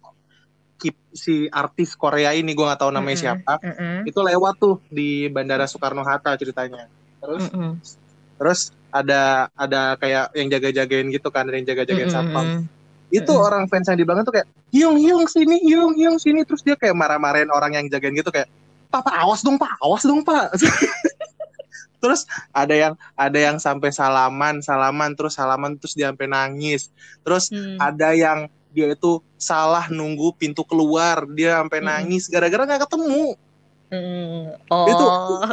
si 1.16 1.48
artis 1.48 1.96
Korea 1.96 2.36
ini 2.36 2.52
gue 2.52 2.66
nggak 2.66 2.84
tahu 2.84 2.92
namanya 2.92 3.16
mm 3.16 3.16
-hmm. 3.16 3.40
siapa 3.40 3.54
mm 3.64 3.74
-hmm. 3.74 3.98
itu 4.12 4.20
lewat 4.20 4.54
tuh 4.60 4.76
di 4.92 5.32
Bandara 5.32 5.66
Soekarno 5.66 6.04
Hatta 6.04 6.36
ceritanya 6.36 6.92
terus 7.24 7.48
mm 7.48 7.56
-hmm. 7.56 7.72
terus 8.36 8.60
ada 8.92 9.48
ada 9.56 9.96
kayak 9.96 10.36
yang 10.36 10.52
jaga-jagain 10.52 11.08
gitu 11.12 11.32
kan 11.32 11.48
ada 11.48 11.56
yang 11.56 11.68
jaga-jagain 11.68 12.12
mm 12.12 12.16
-hmm. 12.16 12.28
satpam 12.28 12.48
itu 13.16 13.32
mm. 13.32 13.46
orang 13.48 13.64
fans 13.72 13.88
yang 13.88 13.98
di 13.98 14.04
belakang 14.04 14.28
tuh 14.28 14.36
kayak 14.36 14.48
hiung 14.76 15.00
hiung 15.00 15.26
sini 15.32 15.64
hiung 15.64 15.96
hiung 15.96 16.20
sini 16.20 16.44
terus 16.44 16.60
dia 16.62 16.76
kayak 16.76 16.94
marah-marahin 16.94 17.48
orang 17.48 17.80
yang 17.80 17.86
jagain 17.88 18.12
gitu 18.12 18.28
kayak 18.28 18.52
papa 18.92 19.16
awas 19.16 19.40
dong 19.40 19.56
pak 19.56 19.72
awas 19.80 20.04
dong 20.04 20.20
pak 20.28 20.52
terus 21.98 22.28
ada 22.52 22.74
yang 22.76 22.94
ada 23.16 23.40
yang 23.40 23.58
sampai 23.58 23.90
salaman 23.92 24.60
salaman 24.62 25.14
terus 25.14 25.36
salaman 25.38 25.78
terus 25.80 25.94
dia 25.96 26.12
sampai 26.12 26.28
nangis 26.30 26.92
terus 27.22 27.50
mm. 27.50 27.80
ada 27.82 28.16
yang 28.16 28.40
dia 28.76 28.92
itu 28.92 29.24
salah 29.40 29.88
nunggu 29.88 30.36
pintu 30.36 30.68
keluar 30.68 31.24
dia 31.32 31.64
sampai 31.64 31.80
mm. 31.80 31.86
nangis 31.88 32.24
gara-gara 32.28 32.64
nggak 32.66 32.84
ketemu 32.88 33.36
Mm. 33.86 34.58
Oh. 34.74 34.90
Itu, 34.90 35.06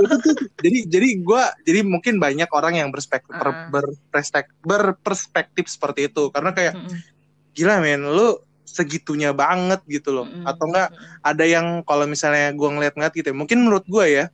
itu 0.09 0.31
jadi 0.65 0.79
jadi 0.89 1.09
gue 1.21 1.43
jadi 1.69 1.81
mungkin 1.85 2.17
banyak 2.17 2.49
orang 2.49 2.81
yang 2.81 2.89
berspektif 2.89 3.29
uh. 3.29 3.39
Ber, 3.39 3.53
berperspektif, 3.69 4.57
berperspektif 4.65 5.65
seperti 5.69 6.09
itu 6.09 6.33
karena 6.33 6.51
kayak 6.57 6.75
mm 6.75 7.13
gila 7.53 7.85
men 7.85 8.01
lu 8.01 8.41
segitunya 8.65 9.37
banget 9.37 9.85
gitu 9.85 10.09
loh 10.09 10.25
mm 10.25 10.41
-mm. 10.41 10.49
atau 10.49 10.65
enggak 10.73 10.89
ada 11.21 11.45
yang 11.45 11.85
kalau 11.85 12.09
misalnya 12.09 12.49
gue 12.57 12.65
ngeliat-ngeliat 12.65 13.13
gitu 13.13 13.29
ya, 13.29 13.37
mungkin 13.37 13.61
menurut 13.61 13.85
gue 13.85 14.07
ya 14.09 14.27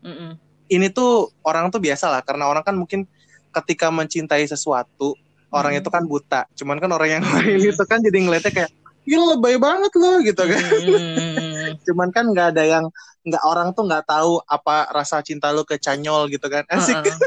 mm 0.00 0.08
-mm. 0.08 0.30
Ini 0.72 0.88
tuh 0.88 1.28
orang 1.44 1.68
tuh 1.68 1.78
biasa 1.78 2.08
lah 2.08 2.20
karena 2.24 2.48
orang 2.48 2.64
kan 2.64 2.74
mungkin 2.74 3.04
ketika 3.52 3.92
mencintai 3.92 4.48
sesuatu 4.48 5.12
mm. 5.12 5.52
orang 5.52 5.76
itu 5.76 5.88
kan 5.92 6.04
buta 6.08 6.48
cuman 6.56 6.80
kan 6.80 6.90
orang 6.90 7.20
yang 7.20 7.24
lain 7.36 7.60
itu 7.60 7.84
kan 7.84 8.00
jadi 8.00 8.16
ngeliatnya 8.16 8.52
kayak 8.52 8.70
gila 9.02 9.34
lebay 9.36 9.58
banget 9.58 9.92
loh 9.98 10.16
gitu 10.24 10.42
kan 10.42 10.62
mm. 10.62 11.68
cuman 11.86 12.08
kan 12.08 12.24
nggak 12.32 12.56
ada 12.56 12.62
yang 12.64 12.84
nggak 13.22 13.42
orang 13.44 13.70
tuh 13.76 13.86
nggak 13.86 14.04
tahu 14.08 14.40
apa 14.48 14.90
rasa 14.90 15.22
cinta 15.22 15.52
lu 15.52 15.62
ke 15.62 15.78
canyol 15.78 16.26
gitu 16.32 16.48
kan 16.48 16.64
asik 16.74 16.96
uh 16.96 17.06
-uh. 17.06 17.18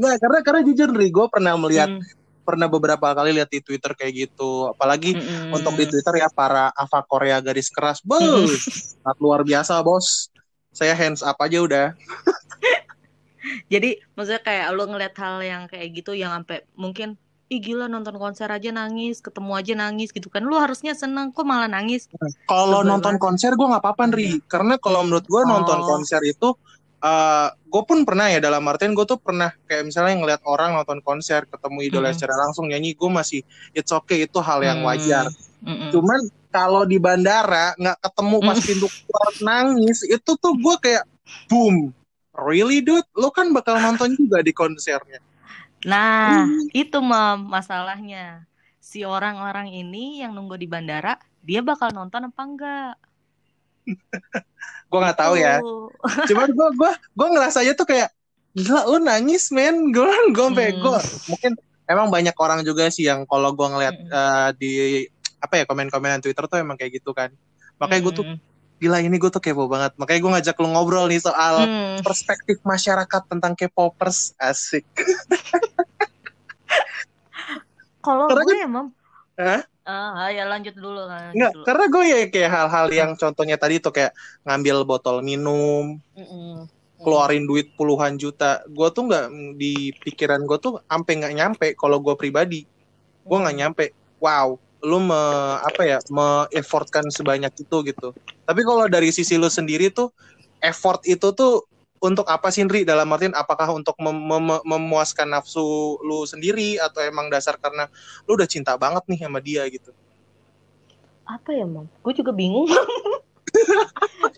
nah 0.00 0.16
karena 0.16 0.38
karena 0.40 0.60
jujur 0.64 0.88
nih 0.94 1.10
gue 1.12 1.26
pernah 1.28 1.58
melihat 1.58 1.90
mm 1.90 2.22
pernah 2.42 2.66
beberapa 2.66 3.14
kali 3.14 3.38
lihat 3.38 3.48
di 3.48 3.62
Twitter 3.62 3.94
kayak 3.94 4.12
gitu. 4.28 4.74
Apalagi 4.74 5.14
mm-hmm. 5.14 5.54
untuk 5.54 5.78
di 5.78 5.86
Twitter 5.86 6.26
ya 6.26 6.28
para 6.28 6.74
Ava 6.74 7.00
Korea 7.06 7.38
garis 7.38 7.70
keras, 7.70 8.02
bos, 8.02 8.66
luar 9.22 9.46
biasa 9.46 9.78
bos. 9.80 10.28
Saya 10.72 10.96
hands 10.96 11.20
up 11.20 11.36
aja 11.38 11.62
udah. 11.62 11.86
Jadi 13.72 14.00
maksudnya 14.16 14.42
kayak 14.42 14.66
lu 14.72 14.84
ngeliat 14.88 15.14
hal 15.18 15.44
yang 15.44 15.62
kayak 15.68 15.92
gitu 15.92 16.16
yang 16.16 16.32
sampai 16.32 16.64
mungkin 16.74 17.20
ih 17.52 17.60
gila 17.60 17.84
nonton 17.84 18.16
konser 18.16 18.48
aja 18.48 18.72
nangis, 18.72 19.20
ketemu 19.20 19.52
aja 19.52 19.74
nangis 19.76 20.08
gitu 20.08 20.32
kan. 20.32 20.40
Lu 20.40 20.56
harusnya 20.56 20.96
seneng 20.96 21.36
kok 21.36 21.44
malah 21.44 21.68
nangis. 21.68 22.08
Kalau 22.48 22.80
nonton 22.80 23.20
konser 23.20 23.52
gue 23.52 23.66
nggak 23.68 23.84
apa-apa, 23.84 24.08
Ri. 24.16 24.40
Karena 24.48 24.80
kalau 24.80 25.04
menurut 25.04 25.28
gue 25.28 25.42
oh. 25.44 25.44
nonton 25.44 25.84
konser 25.84 26.24
itu 26.24 26.56
uh, 27.02 27.08
eh, 27.10 27.48
gue 27.52 27.82
pun 27.84 27.98
pernah 28.06 28.30
ya 28.30 28.38
dalam 28.38 28.62
artian 28.70 28.94
gue 28.94 29.04
tuh 29.04 29.18
pernah 29.18 29.50
kayak 29.66 29.84
misalnya 29.90 30.14
ngeliat 30.16 30.42
orang 30.46 30.78
nonton 30.78 31.02
konser 31.02 31.44
ketemu 31.50 31.78
idola 31.90 32.08
mm. 32.08 32.16
secara 32.16 32.34
langsung 32.38 32.70
nyanyi 32.70 32.94
gue 32.94 33.10
masih 33.10 33.40
it's 33.74 33.90
okay 33.90 34.24
itu 34.24 34.38
hal 34.38 34.62
yang 34.62 34.80
wajar 34.86 35.28
mm. 35.60 35.68
Mm 35.68 35.88
cuman 35.92 36.20
kalau 36.52 36.84
di 36.84 37.00
bandara 37.00 37.72
nggak 37.80 37.98
ketemu 38.04 38.36
pas 38.44 38.58
mm. 38.60 38.66
pintu 38.68 38.86
keluar 38.92 39.32
nangis 39.40 39.98
itu 40.04 40.30
tuh 40.36 40.54
gue 40.54 40.76
kayak 40.78 41.04
boom 41.48 41.90
really 42.36 42.84
dude 42.84 43.08
lo 43.16 43.32
kan 43.32 43.48
bakal 43.50 43.80
nonton 43.80 44.12
juga 44.14 44.44
di 44.44 44.52
konsernya 44.52 45.18
nah 45.82 46.44
mm. 46.44 46.76
itu 46.76 47.00
mam 47.00 47.48
masalahnya 47.48 48.44
si 48.78 49.08
orang-orang 49.08 49.72
ini 49.72 50.20
yang 50.20 50.36
nunggu 50.36 50.60
di 50.60 50.68
bandara 50.68 51.16
dia 51.40 51.64
bakal 51.64 51.88
nonton 51.90 52.28
apa 52.28 52.42
enggak 52.44 52.94
gue 54.92 54.98
nggak 55.00 55.18
tahu 55.18 55.34
ya 55.40 55.58
cuman 56.28 56.48
gue 56.52 56.68
gue 56.76 56.90
gue 56.94 57.28
ngerasanya 57.32 57.72
tuh 57.74 57.88
kayak 57.88 58.12
gila 58.52 58.84
lu 58.86 59.00
nangis 59.00 59.48
men 59.48 59.90
gue 59.90 60.12
gue 60.36 60.48
hmm. 60.52 61.32
mungkin 61.32 61.52
emang 61.88 62.08
banyak 62.12 62.36
orang 62.36 62.60
juga 62.62 62.92
sih 62.92 63.08
yang 63.08 63.24
kalau 63.24 63.56
gue 63.56 63.64
ngeliat 63.64 63.96
hmm. 63.96 64.10
uh, 64.12 64.50
di 64.54 65.06
apa 65.42 65.54
ya 65.58 65.64
komen-komenan 65.66 66.22
Twitter 66.22 66.46
tuh 66.46 66.62
emang 66.62 66.78
kayak 66.78 67.02
gitu 67.02 67.10
kan 67.10 67.34
makanya 67.82 68.00
gue 68.06 68.14
tuh 68.14 68.26
hmm. 68.30 68.38
gila 68.78 69.02
ini 69.02 69.18
gue 69.18 69.30
tuh 69.34 69.42
kepo 69.42 69.66
banget 69.66 69.98
makanya 69.98 70.20
gue 70.22 70.30
ngajak 70.38 70.56
lu 70.62 70.70
ngobrol 70.70 71.10
nih 71.10 71.18
soal 71.18 71.66
hmm. 71.66 72.06
perspektif 72.06 72.62
masyarakat 72.62 73.22
tentang 73.26 73.58
K-popers 73.58 74.38
asik 74.38 74.86
kalau 78.06 78.30
gue 78.30 78.46
kan, 78.46 78.62
emang 78.62 78.86
Hah? 79.32 79.64
Ah, 79.82 80.30
ya 80.30 80.46
lanjut 80.46 80.78
dulu 80.78 81.10
kan. 81.10 81.34
Enggak, 81.34 81.52
karena 81.66 81.84
gue 81.90 82.04
ya 82.06 82.18
kayak 82.30 82.50
hal-hal 82.52 82.86
yang 82.94 83.10
contohnya 83.18 83.58
tadi 83.58 83.82
tuh 83.82 83.90
kayak 83.90 84.14
ngambil 84.46 84.86
botol 84.86 85.26
minum, 85.26 85.98
mm 86.14 86.22
-mm. 86.22 86.70
keluarin 87.02 87.48
duit 87.48 87.74
puluhan 87.74 88.14
juta. 88.14 88.62
Gue 88.70 88.94
tuh 88.94 89.10
nggak 89.10 89.26
di 89.58 89.90
pikiran 90.06 90.46
gue 90.46 90.58
tuh 90.62 90.78
sampai 90.86 91.12
nggak 91.18 91.34
nyampe. 91.34 91.66
Kalau 91.74 91.98
gue 91.98 92.14
pribadi, 92.14 92.62
gue 93.26 93.38
nggak 93.42 93.56
nyampe. 93.58 93.84
Wow, 94.22 94.62
lu 94.82 94.98
me 94.98 95.22
apa 95.62 95.82
ya, 95.86 95.98
me 96.10 96.50
effortkan 96.50 97.06
sebanyak 97.08 97.54
itu 97.54 97.76
gitu. 97.86 98.10
Tapi 98.42 98.60
kalau 98.66 98.90
dari 98.90 99.14
sisi 99.14 99.38
lu 99.38 99.46
sendiri 99.46 99.94
tuh 99.94 100.10
effort 100.58 101.02
itu 101.06 101.30
tuh 101.34 101.62
untuk 102.02 102.26
apa 102.26 102.50
sih 102.50 102.66
Indri 102.66 102.82
dalam 102.82 103.06
artian 103.14 103.30
apakah 103.38 103.70
untuk 103.70 103.94
mem 104.02 104.14
mem 104.14 104.58
memuaskan 104.66 105.30
nafsu 105.30 105.96
lu 106.02 106.26
sendiri 106.26 106.82
atau 106.82 106.98
emang 107.06 107.30
dasar 107.30 107.54
karena 107.62 107.86
lu 108.26 108.34
udah 108.34 108.50
cinta 108.50 108.74
banget 108.74 109.06
nih 109.06 109.22
sama 109.22 109.38
dia 109.38 109.62
gitu? 109.70 109.94
Apa 111.22 111.54
ya 111.54 111.62
mam 111.62 111.86
gue 111.86 112.12
juga 112.18 112.34
bingung. 112.34 112.66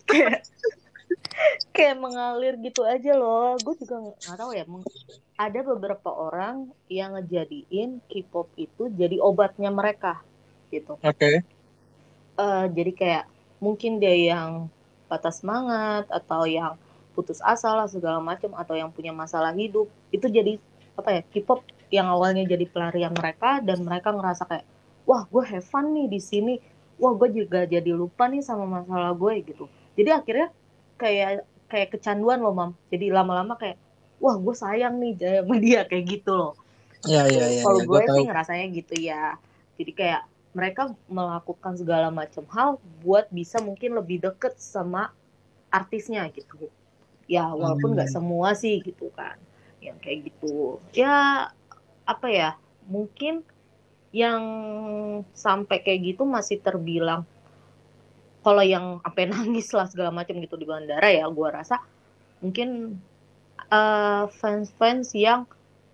Kayak 0.05 0.45
kayak 1.73 1.97
mengalir 1.97 2.55
gitu 2.61 2.85
aja 2.85 3.17
loh. 3.17 3.57
Gue 3.65 3.75
juga 3.81 4.13
nggak 4.13 4.37
tahu 4.37 4.53
ya 4.53 4.65
ada 5.35 5.61
beberapa 5.67 6.11
orang 6.15 6.71
yang 6.87 7.19
ngejadiin 7.19 7.99
K-pop 8.07 8.55
itu 8.55 8.87
jadi 8.95 9.19
obatnya 9.19 9.73
mereka 9.75 10.23
gitu. 10.71 10.97
Oke. 11.01 11.17
Okay. 11.17 11.35
uh, 12.41 12.67
jadi 12.71 12.93
kayak 12.95 13.25
mungkin 13.63 13.99
dia 14.03 14.15
yang 14.35 14.69
patah 15.09 15.33
semangat 15.33 16.09
atau 16.11 16.45
yang 16.49 16.77
putus 17.15 17.39
asa 17.41 17.71
lah 17.71 17.87
segala 17.87 18.19
macam 18.19 18.53
atau 18.59 18.75
yang 18.75 18.91
punya 18.91 19.15
masalah 19.15 19.55
hidup 19.55 19.87
itu 20.11 20.27
jadi 20.27 20.59
apa 20.99 21.11
ya 21.11 21.23
K-pop 21.23 21.63
yang 21.95 22.11
awalnya 22.11 22.43
jadi 22.43 22.67
pelarian 22.67 23.15
mereka 23.15 23.63
dan 23.63 23.87
mereka 23.87 24.11
ngerasa 24.11 24.51
kayak 24.51 24.67
wah 25.07 25.23
gue 25.31 25.43
have 25.47 25.67
fun 25.67 25.95
nih 25.95 26.11
di 26.11 26.21
sini. 26.21 26.55
Wah 26.99 27.15
gue 27.15 27.31
juga 27.31 27.67
jadi 27.67 27.91
lupa 27.91 28.27
nih 28.31 28.43
sama 28.43 28.67
masalah 28.67 29.15
gue 29.15 29.33
gitu. 29.47 29.71
Jadi 29.95 30.11
akhirnya 30.11 30.49
kayak 30.99 31.47
kayak 31.71 31.89
kecanduan 31.95 32.43
loh 32.43 32.55
mam. 32.55 32.71
Jadi 32.91 33.11
lama-lama 33.15 33.55
kayak 33.59 33.79
wah 34.19 34.35
gue 34.39 34.55
sayang 34.55 34.99
nih 34.99 35.15
sama 35.19 35.55
dia 35.59 35.87
kayak 35.87 36.05
gitu 36.07 36.33
loh. 36.35 36.53
Ya, 37.05 37.29
ya, 37.29 37.45
ya, 37.53 37.61
kalau 37.61 37.85
ya, 37.85 37.87
gue 37.87 38.01
sih 38.09 38.25
ngerasanya 38.25 38.67
gitu 38.73 38.95
ya. 38.97 39.37
Jadi 39.77 39.93
kayak 39.93 40.23
mereka 40.55 40.83
melakukan 41.11 41.75
segala 41.81 42.09
macam 42.15 42.45
hal 42.55 42.79
buat 43.03 43.27
bisa 43.35 43.59
mungkin 43.61 43.99
lebih 43.99 44.23
deket 44.27 44.55
sama 44.59 45.11
artisnya 45.71 46.23
gitu 46.31 46.71
ya 47.27 47.51
walaupun 47.51 47.97
nggak 47.99 48.11
Hmm. 48.11 48.17
semua 48.17 48.49
sih 48.63 48.79
gitu 48.85 49.11
kan 49.19 49.37
yang 49.85 49.97
kayak 50.03 50.31
gitu 50.33 50.81
ya 50.95 51.51
apa 52.07 52.27
ya 52.31 52.51
mungkin 52.87 53.43
yang 54.15 54.43
sampai 55.35 55.83
kayak 55.85 56.15
gitu 56.15 56.23
masih 56.29 56.59
terbilang 56.63 57.23
kalau 58.45 58.63
yang 58.65 59.01
sampai 59.03 59.25
nangis 59.33 59.69
lah 59.77 59.87
segala 59.91 60.11
macam 60.15 60.37
gitu 60.39 60.55
di 60.61 60.67
bandara 60.69 61.09
ya 61.11 61.27
gua 61.33 61.49
rasa 61.61 61.77
mungkin 62.43 62.69
eh, 63.73 64.25
fans-fans 64.41 65.09
yang 65.17 65.41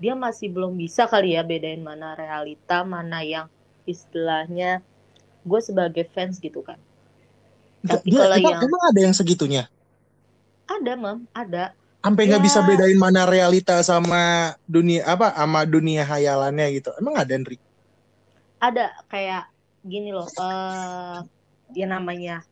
dia 0.03 0.15
masih 0.17 0.49
belum 0.55 0.73
bisa 0.83 1.03
kali 1.13 1.37
ya 1.37 1.43
bedain 1.47 1.83
mana 1.85 2.17
realita 2.17 2.83
mana 2.95 3.19
yang 3.25 3.47
istilahnya 3.91 4.79
gue 5.43 5.61
sebagai 5.61 6.07
fans 6.07 6.39
gitu 6.39 6.63
kan 6.63 6.79
Tapi 7.81 8.07
Dia- 8.07 8.21
kalau 8.23 8.37
emang, 8.37 8.53
yang- 8.55 8.63
emang 8.63 8.83
ada 8.87 9.01
yang 9.01 9.15
segitunya? 9.17 9.65
Ada 10.65 10.93
mam 10.95 11.25
ada. 11.33 11.73
Sampai 12.01 12.29
nggak 12.29 12.41
Ya. 12.41 12.47
bisa 12.47 12.61
bedain 12.61 12.97
mana 12.97 13.25
realita 13.25 13.81
sama 13.81 14.21
dunia 14.65 15.01
apa 15.05 15.33
sama 15.33 15.65
dunia 15.65 16.05
hayalannya 16.05 16.77
gitu. 16.77 16.93
Emang 16.97 17.17
ada 17.17 17.33
Andri 17.33 17.57
ada 18.57 18.93
kayak 19.09 19.49
gini 19.81 20.13
loh 20.13 20.29
eh 20.29 21.19
dia 21.73 21.87
namanya 21.87 22.45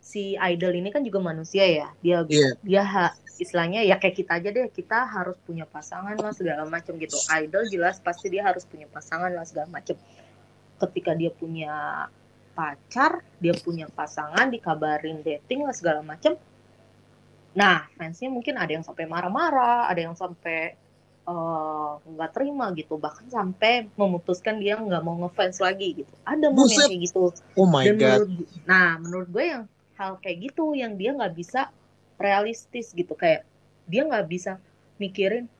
si 0.00 0.32
idol 0.34 0.72
ini 0.72 0.88
kan 0.88 1.04
juga 1.04 1.20
manusia 1.20 1.68
ya. 1.68 1.92
Dia 2.00 2.24
Iya. 2.24 2.50
dia 2.64 2.80
ha- 2.82 3.12
istilahnya 3.36 3.84
ya 3.84 4.00
kayak 4.00 4.16
kita 4.16 4.40
aja 4.40 4.48
deh. 4.48 4.72
Kita 4.72 5.04
harus 5.04 5.36
punya 5.44 5.68
pasangan 5.68 6.16
lah 6.16 6.32
segala 6.32 6.64
macam 6.64 6.96
gitu. 6.96 7.20
Idol 7.28 7.68
jelas 7.68 8.00
pasti 8.00 8.32
dia 8.32 8.40
harus 8.42 8.64
punya 8.64 8.88
pasangan 8.88 9.28
lah 9.28 9.44
segala 9.44 9.68
macam 9.68 10.00
ketika 10.76 11.12
dia 11.16 11.32
punya 11.32 12.06
pacar 12.56 13.20
dia 13.40 13.52
punya 13.52 13.88
pasangan 13.92 14.48
dikabarin 14.48 15.20
dating 15.20 15.64
lah 15.64 15.76
segala 15.76 16.00
macam 16.00 16.36
nah 17.56 17.88
fansnya 17.96 18.28
mungkin 18.28 18.60
ada 18.60 18.72
yang 18.72 18.84
sampai 18.84 19.04
marah-marah 19.08 19.88
ada 19.88 20.00
yang 20.00 20.16
sampai 20.16 20.76
eh, 21.26 21.90
nggak 22.06 22.30
terima 22.32 22.70
gitu. 22.72 22.96
Bahkan 22.96 23.28
sampai 23.28 23.90
memutuskan 23.98 24.62
dia 24.62 24.78
nggak 24.78 25.02
mau 25.02 25.18
ngefans 25.26 25.58
lagi 25.58 26.04
gitu. 26.04 26.12
Ada 26.22 26.54
momen 26.54 26.70
kayak 26.86 27.00
gitu. 27.02 27.34
Oh 27.58 27.66
my 27.66 27.82
dan 27.82 27.96
god. 27.98 28.06
menurut 28.06 28.30
nah 28.62 28.88
menurut 29.00 29.28
gue 29.34 29.44
yang 29.44 29.64
hal 29.98 30.20
kayak 30.22 30.52
gitu 30.52 30.76
yang 30.78 30.94
dia 30.94 31.10
nggak 31.16 31.34
bisa 31.34 31.72
realistis 32.16 32.94
gitu. 32.94 33.18
Kayak 33.18 33.42
dia 33.90 34.06
nggak 34.06 34.26
bisa 34.30 34.62
mikirin 35.02 35.50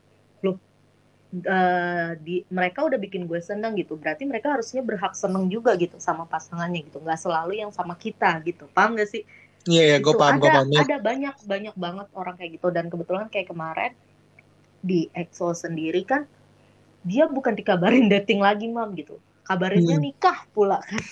eh, 1.35 2.11
di 2.23 2.47
mereka 2.49 2.87
udah 2.87 2.99
bikin 3.01 3.27
gue 3.27 3.41
seneng 3.43 3.75
gitu. 3.75 3.99
Berarti 3.99 4.23
mereka 4.25 4.55
harusnya 4.55 4.81
berhak 4.83 5.12
seneng 5.19 5.51
juga 5.51 5.75
gitu 5.75 5.99
sama 5.99 6.25
pasangannya 6.25 6.87
gitu. 6.87 7.03
Nggak 7.03 7.21
selalu 7.21 7.59
yang 7.62 7.71
sama 7.75 7.95
kita 7.99 8.39
gitu. 8.47 8.71
Paham 8.73 8.95
gak 8.97 9.11
sih? 9.11 9.23
Iya 9.67 9.83
ya 9.95 9.97
gue 9.99 10.15
Gitu. 10.15 10.21
paham 10.21 10.39
gue 10.39 10.51
paham. 10.51 10.69
Ya. 10.71 10.83
ada 10.87 10.97
banyak 11.03 11.35
banyak 11.43 11.75
banget 11.75 12.07
orang 12.15 12.35
kayak 12.39 12.51
gitu. 12.61 12.69
Dan 12.71 12.87
kebetulan 12.87 13.27
kayak 13.27 13.49
kemarin 13.51 13.93
di 14.87 15.11
EXO 15.11 15.51
sendiri 15.51 16.07
kan 16.07 16.31
dia 17.03 17.27
bukan 17.27 17.55
dikabarin 17.59 18.07
dating 18.12 18.39
lagi 18.39 18.71
mam 18.71 18.95
gitu. 18.95 19.19
Kabarinnya 19.47 19.99
Hmm. 19.99 20.07
nikah 20.07 20.39
pula 20.55 20.79
kan. 20.83 21.03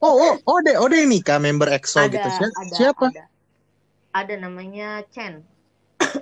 Oh 0.00 0.16
oh 0.16 0.34
oh 0.48 0.58
deh 0.64 0.80
oh 0.80 0.88
nikah 0.88 1.36
member 1.36 1.68
EXO 1.68 2.00
ada 2.08 2.16
gitu 2.16 2.28
Si- 2.32 2.42
ada 2.56 2.74
siapa? 2.74 3.06
ada. 3.12 3.24
Ada 4.10 4.34
namanya 4.42 5.04
Chen. 5.12 5.44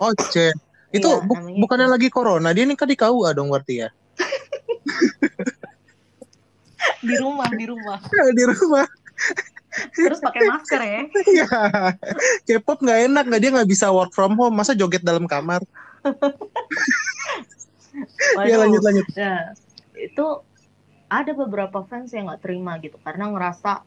Oh 0.02 0.12
Chen 0.32 0.52
itu 0.88 1.04
Iya, 1.04 1.20
bu- 1.20 1.36
namanya 1.36 1.58
bukannya 1.60 1.88
lagi 1.88 2.08
corona 2.08 2.48
dia 2.56 2.64
nikah 2.64 2.88
di 2.88 2.96
KUA 2.96 3.36
dong 3.36 3.52
berarti 3.52 3.84
ya? 3.84 3.88
Di 6.98 7.14
rumah 7.18 7.46
di 7.54 7.64
rumah. 7.66 7.98
Di 8.38 8.44
rumah. 8.46 8.86
Terus 9.94 10.18
pakai 10.18 10.42
masker 10.46 10.80
ya? 10.82 11.02
Iya, 11.34 11.46
K-pop 12.46 12.82
nggak 12.82 13.00
enak 13.10 13.24
nggak 13.28 13.40
dia 13.42 13.50
nggak 13.54 13.70
bisa 13.70 13.86
work 13.92 14.10
from 14.14 14.34
home, 14.34 14.54
masa 14.58 14.74
joget 14.74 15.02
dalam 15.04 15.28
kamar? 15.30 15.62
Iya 18.42 18.56
lanjut 18.58 18.82
lanjut. 18.82 19.06
Nah, 19.14 19.54
itu 19.94 20.26
ada 21.08 21.32
beberapa 21.32 21.82
fans 21.88 22.12
yang 22.12 22.28
nggak 22.28 22.42
terima 22.44 22.76
gitu 22.82 23.00
karena 23.00 23.30
ngerasa 23.30 23.82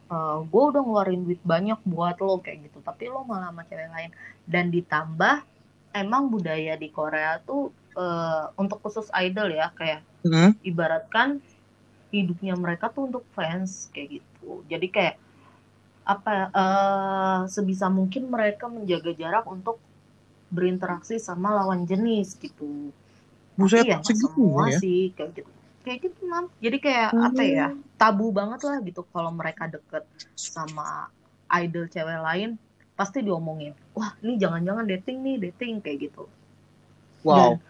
gue 0.47 0.63
udah 0.71 0.81
ngeluarin 0.83 1.21
duit 1.27 1.41
banyak 1.43 1.79
buat 1.83 2.19
lo 2.23 2.39
kayak 2.39 2.71
gitu. 2.71 2.79
Tapi 2.83 3.11
lo 3.11 3.27
malah 3.27 3.51
sama 3.51 3.63
cewek 3.67 3.89
lain. 3.91 4.11
Dan 4.47 4.71
ditambah 4.71 5.43
emang 5.95 6.23
budaya 6.33 6.73
di 6.83 6.87
Korea 6.97 7.31
tuh 7.47 7.61
eh, 7.97 8.43
untuk 8.61 8.77
khusus 8.83 9.07
idol 9.25 9.49
ya 9.59 9.67
kayak 9.79 10.01
Hmm, 10.23 10.51
ibaratkan 10.69 11.29
hidupnya 12.15 12.53
mereka 12.63 12.85
tuh 12.95 13.03
untuk 13.09 13.25
fans 13.37 13.71
kayak 13.93 14.09
gitu. 14.21 14.63
Jadi 14.71 14.87
kayak 14.95 15.15
apa 16.13 16.33
eh, 16.61 17.39
sebisa 17.55 17.87
mungkin 17.97 18.23
mereka 18.33 18.65
menjaga 18.75 19.11
jarak 19.21 19.45
untuk 19.55 19.77
berinteraksi 20.55 21.15
sama 21.21 21.49
lawan 21.57 21.81
jenis 21.91 22.35
gitu. 22.43 22.91
Buset, 23.57 23.87
Tapi 23.87 23.89
ya 23.89 23.97
semua 24.11 24.63
ya? 24.73 24.81
sih 24.81 25.13
kayak 25.15 25.31
gitu. 25.37 25.51
Kayak 25.85 25.99
gitu 26.05 26.19
mam. 26.31 26.45
Jadi 26.65 26.77
kayak 26.85 27.09
apa 27.27 27.41
ya 27.55 27.65
Hmm. 27.67 27.81
tabu 27.99 28.25
banget 28.37 28.61
lah 28.67 28.77
gitu 28.87 29.01
kalau 29.13 29.31
mereka 29.39 29.63
deket 29.73 30.03
sama 30.55 31.07
idol 31.63 31.85
cewek 31.93 32.19
lain 32.27 32.49
pasti 33.01 33.19
diomongin 33.19 33.73
wah 33.91 34.13
ini 34.21 34.37
jangan-jangan 34.37 34.85
dating 34.85 35.17
nih 35.19 35.49
dating 35.49 35.81
kayak 35.81 36.05
gitu 36.05 36.29
Wow. 37.21 37.57
Dan 37.57 37.61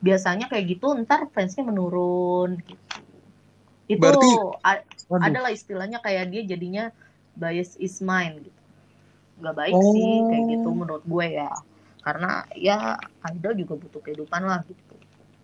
biasanya 0.00 0.46
kayak 0.48 0.64
gitu 0.72 0.96
ntar 1.00 1.28
fansnya 1.30 1.62
menurun 1.62 2.56
gitu 2.58 2.80
itu 3.86 4.00
Berarti- 4.00 4.38
adalah 5.12 5.48
istilahnya 5.48 6.00
kayak 6.00 6.28
dia 6.28 6.42
jadinya 6.46 6.84
bias 7.32 7.76
is 7.76 8.00
mine 8.00 8.40
gitu 8.42 8.60
nggak 9.38 9.54
baik 9.54 9.72
Oh. 9.72 9.92
sih 9.92 10.12
kayak 10.26 10.44
gitu 10.50 10.68
menurut 10.70 11.02
gue 11.02 11.26
ya 11.34 11.52
karena 12.00 12.30
ya 12.52 12.96
idol 13.28 13.54
juga 13.54 13.74
butuh 13.76 14.00
kehidupan 14.00 14.42
lah 14.42 14.64
gitu 14.64 14.96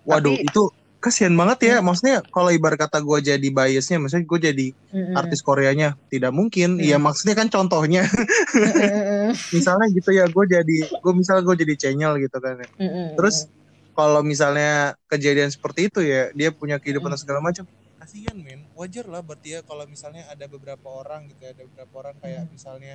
Waduh, 0.04 0.32
Tapi- 0.34 0.44
itu 0.44 0.62
kasihan 0.98 1.30
banget 1.30 1.58
ya. 1.62 1.74
Hmm. 1.78 1.86
Maksudnya 1.86 2.24
kalau 2.26 2.48
ibarat 2.48 2.80
kata 2.80 2.98
gue 2.98 3.18
jadi 3.22 3.48
biasnya, 3.48 4.00
maksudnya 4.00 4.24
gue 4.24 4.40
jadi 4.42 4.66
Mm-mm. 4.90 5.14
artis 5.14 5.40
Koreanya, 5.40 5.94
tidak 6.08 6.32
mungkin. 6.32 6.74
Hmm. 6.74 6.82
Iya 6.82 6.96
maksudnya 6.96 7.36
kan 7.36 7.46
contohnya, 7.46 8.02
Mm-mm. 8.02 9.07
Misalnya 9.50 9.86
gitu 9.90 10.10
ya, 10.12 10.24
gue 10.26 10.44
jadi, 10.46 10.76
gue 10.88 11.12
misalnya 11.14 11.42
gue 11.44 11.56
jadi 11.64 11.74
channel 11.76 12.20
gitu 12.20 12.38
kan. 12.38 12.60
ya. 12.60 12.68
Mm-mm. 12.78 13.16
Terus 13.16 13.48
kalau 13.92 14.22
misalnya 14.22 14.94
kejadian 15.10 15.50
seperti 15.50 15.90
itu 15.90 16.00
ya, 16.06 16.30
dia 16.30 16.54
punya 16.54 16.78
kehidupan 16.78 17.10
Hmm. 17.10 17.18
dan 17.18 17.22
segala 17.22 17.40
macam. 17.42 17.64
Kasihan 17.98 18.38
men, 18.38 18.62
wajar 18.78 19.10
lah 19.10 19.20
berarti 19.26 19.58
ya 19.58 19.60
kalau 19.66 19.82
misalnya 19.90 20.22
ada 20.30 20.46
beberapa 20.46 20.86
orang 20.86 21.26
gitu 21.26 21.42
ya, 21.42 21.50
ada 21.50 21.66
beberapa 21.66 21.94
orang 22.06 22.14
kayak 22.22 22.46
Hmm. 22.46 22.52
misalnya 22.54 22.94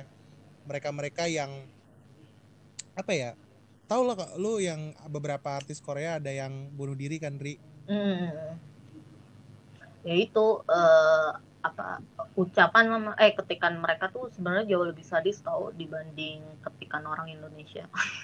mereka-mereka 0.64 1.28
yang 1.28 1.52
apa 2.96 3.12
ya? 3.12 3.30
Tahu 3.84 4.00
lah 4.00 4.16
lu 4.40 4.64
yang 4.64 4.96
beberapa 5.12 5.60
artis 5.60 5.76
Korea 5.84 6.16
ada 6.16 6.32
yang 6.32 6.72
bunuh 6.72 6.96
diri 6.96 7.20
kan, 7.20 7.36
Ri? 7.36 7.60
Mm. 7.84 8.56
ya 10.04 10.14
itu 10.20 10.46
eh, 10.68 11.30
apa 11.68 11.86
ucapan 12.42 12.84
eh 13.24 13.32
ketikan 13.38 13.74
mereka 13.84 14.04
tuh 14.14 14.24
sebenarnya 14.34 14.64
jauh 14.72 14.86
lebih 14.90 15.06
sadis 15.12 15.38
tau 15.48 15.64
dibanding 15.80 16.38
ketikan 16.64 17.04
orang 17.12 17.28
Indonesia 17.36 17.84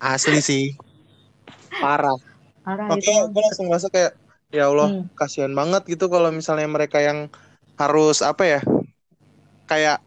Asli 0.00 0.40
sih. 0.42 0.64
Parah. 1.80 2.16
parah 2.64 2.90
Makanya 2.90 3.22
gue 3.32 3.42
langsung 3.46 3.66
merasa 3.70 3.88
kayak 3.94 4.12
ya 4.56 4.62
Allah 4.70 4.88
Hmm. 4.88 5.08
kasihan 5.18 5.52
banget 5.60 5.82
gitu 5.92 6.04
kalau 6.14 6.30
misalnya 6.38 6.68
mereka 6.76 6.98
yang 7.08 7.18
harus 7.80 8.16
apa 8.30 8.44
ya 8.52 8.60
kayak 9.70 9.98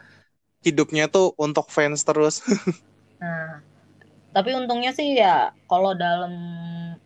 hidupnya 0.65 1.05
tuh 1.11 1.33
untuk 1.39 1.67
fans 1.75 2.01
terus. 2.07 2.41
Nah, 3.21 3.61
tapi 4.35 4.51
untungnya 4.59 4.91
sih 4.99 5.07
ya 5.23 5.35
kalau 5.71 5.91
dalam 6.05 6.33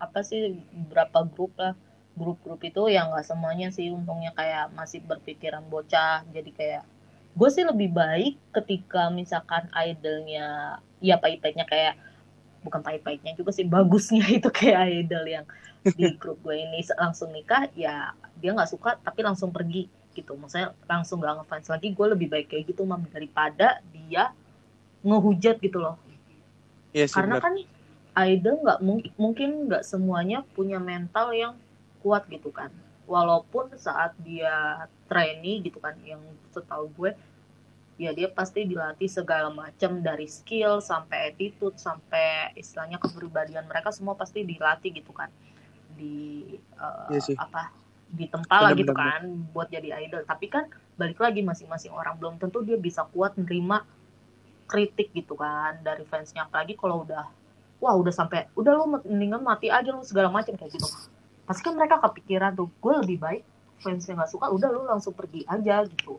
apa 0.05 0.19
sih 0.29 0.41
beberapa 0.85 1.19
grup 1.33 1.51
lah 1.61 1.73
grup-grup 2.15 2.63
itu 2.63 2.87
ya 2.87 3.07
nggak 3.11 3.27
semuanya 3.27 3.69
sih. 3.69 3.91
Untungnya 3.91 4.31
kayak 4.31 4.71
masih 4.73 5.03
berpikiran 5.03 5.63
bocah. 5.67 6.23
Jadi 6.31 6.51
kayak 6.55 6.83
gue 7.35 7.49
sih 7.51 7.67
lebih 7.67 7.91
baik 7.91 8.39
ketika 8.55 9.11
misalkan 9.11 9.67
idolnya 9.75 10.79
ya 11.03 11.19
pahit-pahitnya 11.19 11.67
kayak 11.67 11.99
bukan 12.63 12.81
pahit-pahitnya 12.81 13.35
juga 13.35 13.51
sih 13.51 13.67
bagusnya 13.75 14.25
itu 14.31 14.47
kayak 14.49 15.05
idol 15.05 15.23
yang 15.27 15.45
di 15.83 16.15
grup 16.21 16.39
gue 16.41 16.55
ini. 16.55 16.81
Langsung 16.95 17.35
nikah 17.35 17.67
ya 17.75 18.15
dia 18.39 18.51
nggak 18.55 18.71
suka 18.71 18.97
tapi 19.03 19.21
langsung 19.21 19.51
pergi 19.51 19.91
gitu. 20.15 20.33
Maksudnya 20.39 20.71
langsung 20.87 21.19
gak 21.19 21.43
ngefans 21.43 21.67
lagi. 21.67 21.91
Gue 21.91 22.07
lebih 22.15 22.31
baik 22.31 22.47
kayak 22.47 22.71
gitu 22.71 22.87
mam 22.87 23.03
daripada 23.11 23.83
dia 23.91 24.31
ngehujat 25.03 25.59
gitu 25.59 25.77
loh. 25.83 25.99
Iya 26.95 27.11
sih 27.11 27.19
karena 27.19 27.37
benar. 27.37 27.45
kan 27.45 27.53
idol 28.15 28.55
nggak 28.63 28.79
mungkin 28.79 29.11
mungkin 29.19 29.49
nggak 29.67 29.83
semuanya 29.83 30.47
punya 30.55 30.79
mental 30.79 31.35
yang 31.35 31.53
kuat 32.05 32.29
gitu 32.29 32.53
kan. 32.53 32.69
Walaupun 33.09 33.73
saat 33.81 34.13
dia 34.21 34.85
trainee 35.09 35.65
gitu 35.65 35.81
kan 35.81 35.97
yang 36.05 36.21
setahu 36.53 36.93
gue 36.93 37.17
ya 37.95 38.11
dia 38.11 38.27
pasti 38.27 38.67
dilatih 38.67 39.07
segala 39.07 39.49
macam 39.49 40.03
dari 40.03 40.27
skill 40.27 40.83
sampai 40.83 41.31
attitude 41.31 41.79
sampai 41.79 42.51
istilahnya 42.59 42.99
kepribadian 42.99 43.63
mereka 43.65 43.89
semua 43.89 44.13
pasti 44.13 44.45
dilatih 44.45 44.93
gitu 44.93 45.09
kan. 45.09 45.33
Di 45.97 46.53
eh, 46.61 47.07
Iya 47.09 47.21
sih. 47.25 47.33
apa 47.33 47.73
ditempa 48.05 48.57
lah 48.61 48.71
gitu 48.77 48.93
kan 48.93 49.25
buat 49.49 49.73
jadi 49.73 50.05
idol. 50.05 50.21
Tapi 50.29 50.45
kan 50.53 50.69
balik 50.93 51.17
lagi 51.17 51.41
masing-masing 51.41 51.89
orang 51.89 52.21
belum 52.21 52.37
tentu 52.37 52.61
dia 52.61 52.77
bisa 52.77 53.01
kuat 53.09 53.33
nerima 53.41 53.81
kritik 54.69 55.09
gitu 55.17 55.33
kan 55.33 55.81
dari 55.81 56.05
fansnya. 56.05 56.45
Apalagi 56.45 56.77
kalau 56.77 57.01
udah 57.01 57.25
wah 57.79 57.95
udah 57.95 58.11
sampai 58.11 58.47
udah 58.59 58.71
lu 58.75 58.85
mendingan 58.99 59.43
mati 59.43 59.71
aja 59.71 59.91
lu 59.91 60.03
segala 60.03 60.31
macam 60.31 60.55
kayak 60.55 60.79
gitu 60.79 60.87
pasti 61.45 61.61
kan 61.61 61.77
mereka 61.77 62.01
kepikiran 62.01 62.57
tuh 62.57 62.67
gue 62.69 62.93
lebih 63.05 63.17
baik 63.21 63.43
fansnya 63.81 64.17
nggak 64.17 64.31
suka 64.33 64.49
udah 64.49 64.69
lu 64.73 64.81
langsung 64.89 65.13
pergi 65.13 65.45
aja 65.45 65.85
gitu. 65.85 66.17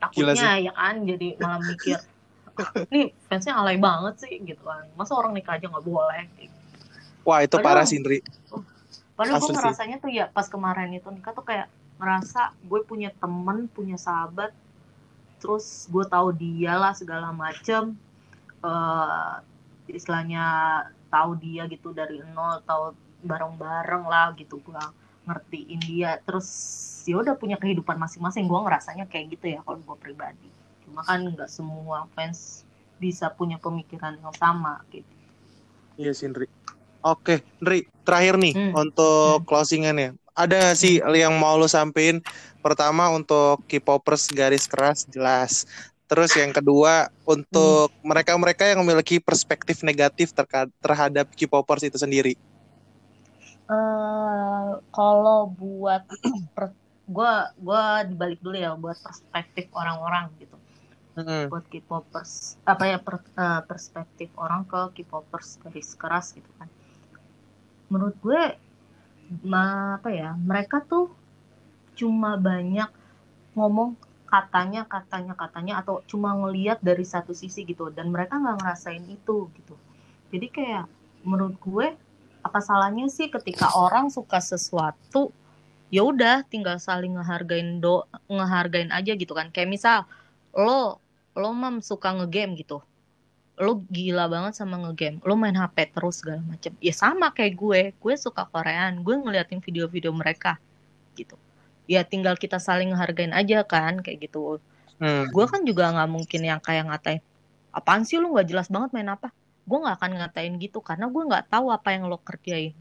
Takutnya 0.00 0.60
ya 0.60 0.72
kan 0.76 1.00
jadi 1.08 1.40
malah 1.40 1.60
mikir 1.64 1.96
nih 2.92 3.10
fansnya 3.26 3.56
alay 3.56 3.80
banget 3.80 4.28
sih 4.28 4.38
gitu 4.44 4.60
kan. 4.60 4.84
Masa 4.94 5.16
orang 5.16 5.32
nikah 5.32 5.56
aja 5.56 5.66
nggak 5.66 5.84
boleh? 5.84 6.28
Wah 7.24 7.40
itu 7.40 7.56
Padahal- 7.56 7.80
parah 7.80 7.84
sih 7.88 7.96
Indri. 7.96 8.20
Padahal 9.14 9.38
gue 9.40 9.54
ngerasanya 9.54 9.96
tuh 10.02 10.10
ya 10.10 10.26
pas 10.28 10.44
kemarin 10.50 10.90
itu 10.90 11.06
nikah 11.08 11.32
tuh 11.32 11.46
kayak 11.46 11.70
ngerasa 12.02 12.50
gue 12.66 12.80
punya 12.82 13.14
temen, 13.14 13.70
punya 13.70 13.94
sahabat, 13.94 14.50
terus 15.38 15.86
gue 15.86 16.02
tahu 16.02 16.34
dia 16.34 16.74
lah 16.74 16.90
segala 16.92 17.30
macem, 17.30 17.94
eh 18.66 19.34
istilahnya 19.86 20.44
tahu 21.06 21.38
dia 21.38 21.70
gitu 21.70 21.94
dari 21.94 22.18
nol, 22.34 22.58
tahu 22.66 22.98
bareng-bareng 23.24 24.04
lah 24.04 24.36
gitu 24.36 24.60
gue 24.60 24.84
ngertiin 25.24 25.80
dia, 25.80 26.20
terus 26.20 26.46
ya 27.08 27.16
udah 27.24 27.34
punya 27.34 27.56
kehidupan 27.56 27.96
masing-masing. 27.96 28.44
Gue 28.44 28.60
ngerasanya 28.60 29.08
kayak 29.08 29.32
gitu 29.32 29.56
ya 29.56 29.64
kalau 29.64 29.80
gue 29.80 29.96
pribadi. 29.96 30.48
Cuma 30.84 31.00
kan 31.00 31.24
nggak 31.24 31.48
semua 31.48 32.04
fans 32.12 32.68
bisa 33.00 33.32
punya 33.32 33.56
pemikiran 33.56 34.20
yang 34.20 34.36
sama 34.36 34.84
gitu. 34.92 35.08
Iya 35.96 36.12
sih 36.12 36.28
Indri. 36.28 36.46
Oke, 37.04 37.44
Indri, 37.60 37.88
terakhir 38.04 38.36
nih 38.36 38.52
Hmm. 38.56 38.72
untuk 38.84 39.44
closingannya. 39.48 40.16
Ada 40.34 40.74
sih 40.74 40.98
yang 41.00 41.36
mau 41.38 41.54
lu 41.56 41.70
sampein? 41.70 42.20
Pertama 42.58 43.12
untuk 43.12 43.62
K-popers 43.68 44.28
garis 44.32 44.64
keras 44.68 45.06
jelas. 45.08 45.68
Terus 46.04 46.36
yang 46.36 46.52
kedua 46.52 47.08
untuk 47.24 47.92
mereka-mereka 48.04 48.68
yang 48.68 48.84
memiliki 48.84 49.20
perspektif 49.20 49.80
negatif 49.80 50.36
terhadap 50.80 51.32
K-popers 51.32 51.86
itu 51.86 51.96
sendiri. 51.96 52.36
Eh 53.70 54.68
kalau 54.96 55.40
buat 55.60 56.02
gua 57.14 57.32
gua 57.66 57.82
dibalik 58.08 58.38
dulu 58.44 58.56
ya 58.66 58.70
buat 58.82 58.98
perspektif 59.06 59.66
orang-orang 59.80 60.24
gitu. 60.42 60.56
Mm-mm. 61.16 61.46
buat 61.50 61.64
K-popers 61.72 62.32
apa 62.72 62.84
ya 62.92 62.98
per- 63.06 63.32
eh, 63.44 63.62
perspektif 63.70 64.28
orang 64.44 64.62
ke 64.70 64.80
K-popers 64.96 65.48
garis 65.62 65.90
keras 66.00 66.26
gitu 66.36 66.50
kan. 66.58 66.68
Menurut 67.92 68.16
gue 68.20 68.40
ma- 69.52 69.96
apa 69.98 70.08
ya 70.20 70.30
mereka 70.50 70.76
tuh 70.90 71.06
cuma 71.98 72.30
banyak 72.48 72.90
ngomong 73.58 73.90
katanya 74.34 74.82
katanya 74.94 75.34
katanya 75.42 75.74
atau 75.82 75.96
cuma 76.10 76.30
ngelihat 76.40 76.78
dari 76.88 77.04
satu 77.06 77.32
sisi 77.40 77.60
gitu 77.70 77.84
dan 77.96 78.06
mereka 78.14 78.34
nggak 78.42 78.58
ngerasain 78.60 79.04
itu 79.18 79.36
gitu. 79.58 79.74
Jadi 80.32 80.46
kayak 80.56 80.84
menurut 81.30 81.56
gue 81.62 81.86
apa 82.44 82.60
salahnya 82.60 83.08
sih 83.08 83.32
ketika 83.32 83.72
orang 83.72 84.12
suka 84.12 84.36
sesuatu 84.36 85.32
ya 85.88 86.04
udah 86.04 86.44
tinggal 86.52 86.76
saling 86.76 87.16
ngehargain 87.16 87.80
do 87.80 88.04
ngehargain 88.28 88.92
aja 88.92 89.16
gitu 89.16 89.32
kan. 89.32 89.48
Kayak 89.48 89.72
misal 89.72 89.98
lo 90.52 91.00
lo 91.32 91.50
mam 91.56 91.80
suka 91.80 92.12
ngegame 92.12 92.60
gitu. 92.60 92.84
Lo 93.56 93.80
gila 93.88 94.28
banget 94.28 94.60
sama 94.60 94.76
ngegame. 94.84 95.24
Lo 95.24 95.40
main 95.40 95.56
HP 95.56 95.96
terus 95.96 96.20
segala 96.20 96.44
macem. 96.44 96.76
Ya 96.84 96.92
sama 96.92 97.32
kayak 97.32 97.54
gue. 97.56 97.80
Gue 97.96 98.14
suka 98.20 98.44
Korean. 98.44 99.00
Gue 99.00 99.16
ngeliatin 99.16 99.64
video-video 99.64 100.12
mereka 100.12 100.60
gitu. 101.16 101.40
Ya 101.88 102.04
tinggal 102.04 102.36
kita 102.36 102.60
saling 102.60 102.92
ngehargain 102.92 103.32
aja 103.32 103.64
kan 103.64 104.04
kayak 104.04 104.28
gitu. 104.28 104.60
Hmm. 104.94 105.26
gue 105.26 105.44
kan 105.50 105.66
juga 105.66 105.90
nggak 105.90 106.06
mungkin 106.06 106.40
yang 106.46 106.62
kayak 106.62 106.86
ngatain 106.86 107.18
apaan 107.74 108.06
sih 108.06 108.20
lu? 108.20 108.30
Nggak 108.30 108.46
jelas 108.46 108.68
banget 108.70 108.94
main 108.94 109.10
apa 109.10 109.34
gue 109.64 109.78
nggak 109.80 109.96
akan 109.96 110.12
ngatain 110.20 110.54
gitu 110.60 110.78
karena 110.84 111.08
gue 111.08 111.22
nggak 111.24 111.46
tahu 111.48 111.72
apa 111.72 111.88
yang 111.96 112.08
lo 112.08 112.20
kerjain. 112.20 112.76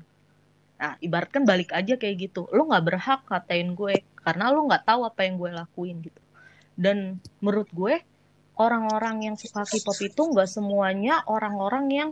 Nah 0.80 1.00
ibaratkan 1.00 1.48
balik 1.48 1.72
aja 1.72 1.96
kayak 1.96 2.30
gitu. 2.30 2.46
Lo 2.52 2.67
nggak 2.67 2.84
berhak 2.84 3.22
ngatain 3.28 3.72
gue 3.74 4.04
karena 4.19 4.52
lo 4.52 4.67
nggak 4.67 4.84
tahu 4.84 5.08
apa 5.08 5.22
yang 5.24 5.36
gue 5.39 5.50
lakuin 5.56 5.98
gitu. 6.04 6.22
Dan 6.76 7.24
menurut 7.39 7.69
gue 7.72 8.04
orang-orang 8.60 9.32
yang 9.32 9.36
suka 9.39 9.63
K-pop 9.65 9.98
itu 10.04 10.22
nggak 10.22 10.50
semuanya 10.50 11.24
orang-orang 11.26 11.86
yang 11.89 12.10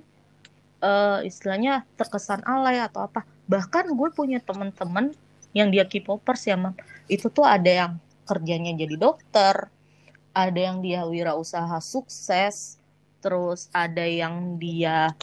eh, 0.79 1.27
istilahnya 1.27 1.83
terkesan 1.99 2.41
alay 2.47 2.79
atau 2.79 3.05
apa. 3.05 3.27
Bahkan 3.45 3.91
gue 3.91 4.09
punya 4.15 4.39
temen-temen 4.39 5.11
yang 5.51 5.67
dia 5.67 5.83
K-popers 5.83 6.47
ya 6.47 6.55
Mam. 6.55 6.73
Itu 7.11 7.27
tuh 7.27 7.43
ada 7.43 7.67
yang 7.67 7.93
kerjanya 8.23 8.71
jadi 8.71 8.95
dokter 8.95 9.67
ada 10.31 10.59
yang 10.59 10.79
dia 10.79 11.03
wirausaha 11.03 11.77
sukses 11.83 12.79
terus 13.21 13.69
ada 13.71 14.01
yang 14.03 14.57
dia 14.57 15.13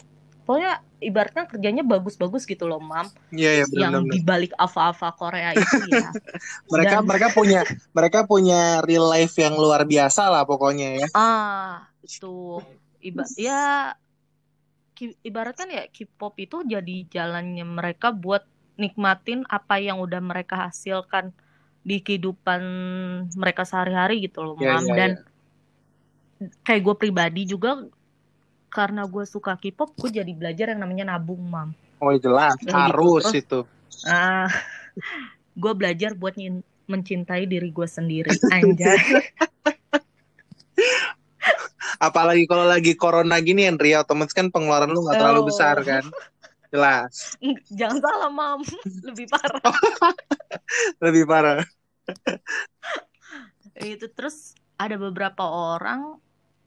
pokoknya 0.47 0.81
ibaratnya 0.99 1.45
kerjanya 1.45 1.83
bagus-bagus 1.85 2.43
gitu 2.43 2.65
loh 2.65 2.81
mam. 2.81 3.05
Iya, 3.29 3.61
iya 3.61 3.65
yang 3.69 4.01
benar-benar. 4.01 4.13
di 4.15 4.19
balik 4.25 4.51
ava-ava 4.57 5.09
Korea 5.13 5.53
itu 5.53 5.77
ya. 5.87 6.09
Mereka 6.73 6.95
dan- 6.99 7.05
mereka 7.05 7.27
punya 7.31 7.61
mereka 7.93 8.19
punya 8.25 8.81
real 8.81 9.05
life 9.07 9.37
yang 9.37 9.55
luar 9.55 9.85
biasa 9.85 10.27
lah 10.27 10.43
pokoknya 10.49 11.05
ya. 11.05 11.07
ah 11.13 11.85
itu 12.01 12.59
iba 12.99 13.23
ya 13.37 13.93
ibaratkan 15.23 15.71
ya 15.71 15.87
K-pop 15.87 16.35
itu 16.35 16.59
jadi 16.67 17.07
jalannya 17.07 17.63
mereka 17.63 18.11
buat 18.11 18.43
nikmatin 18.75 19.47
apa 19.47 19.79
yang 19.79 19.99
udah 20.03 20.19
mereka 20.19 20.67
hasilkan 20.67 21.31
di 21.79 22.03
kehidupan 22.03 22.61
mereka 23.39 23.63
sehari-hari 23.63 24.27
gitu 24.27 24.43
loh 24.43 24.55
Iya, 24.59 24.75
mam. 24.75 24.83
iya, 24.83 24.95
dan 24.95 25.11
kayak 26.63 26.81
gue 26.81 26.95
pribadi 26.95 27.43
juga 27.43 27.83
karena 28.69 29.03
gue 29.03 29.25
suka 29.25 29.57
K-pop 29.57 29.97
gue 29.97 30.21
jadi 30.21 30.31
belajar 30.31 30.71
yang 30.71 30.81
namanya 30.81 31.15
nabung 31.15 31.41
mam 31.43 31.73
Oh 31.99 32.15
jelas 32.15 32.55
Kayak 32.63 32.69
gitu. 32.69 32.79
harus 32.79 33.25
itu. 33.33 33.59
ah 34.07 34.47
gue 35.61 35.73
belajar 35.75 36.15
buat 36.15 36.39
mencintai 36.85 37.43
diri 37.43 37.69
gue 37.69 37.87
sendiri 37.87 38.31
anjay 38.55 38.97
Apalagi 41.99 42.47
kalau 42.47 42.63
lagi 42.63 42.95
corona 42.95 43.43
gini 43.43 43.67
Henry, 43.67 43.91
otomatis 43.91 44.31
kan 44.31 44.47
pengeluaran 44.47 44.87
lu 44.87 45.03
nggak 45.03 45.19
terlalu 45.19 45.51
besar 45.51 45.75
kan. 45.83 46.07
Jelas. 46.71 47.35
jangan 47.67 47.99
salah 47.99 48.29
mam 48.29 48.61
lebih 49.03 49.25
parah 49.27 49.59
Lebih 51.01 51.23
parah. 51.27 51.59
itu 53.75 54.05
terus 54.13 54.53
ada 54.77 54.95
beberapa 54.95 55.43
orang 55.43 56.15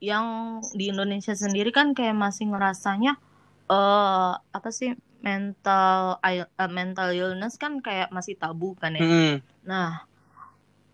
yang 0.03 0.59
di 0.75 0.91
Indonesia 0.91 1.31
sendiri 1.31 1.71
kan 1.71 1.95
kayak 1.95 2.19
masih 2.19 2.51
ngerasanya 2.51 3.15
eh 3.71 4.33
apa 4.35 4.69
sih 4.75 4.99
mental 5.23 6.19
eh, 6.27 6.43
mental 6.67 7.15
illness 7.15 7.55
kan 7.55 7.79
kayak 7.79 8.11
masih 8.11 8.35
tabu 8.35 8.75
kan 8.75 8.99
ya. 8.99 9.07
Hmm. 9.07 9.35
Nah, 9.63 10.03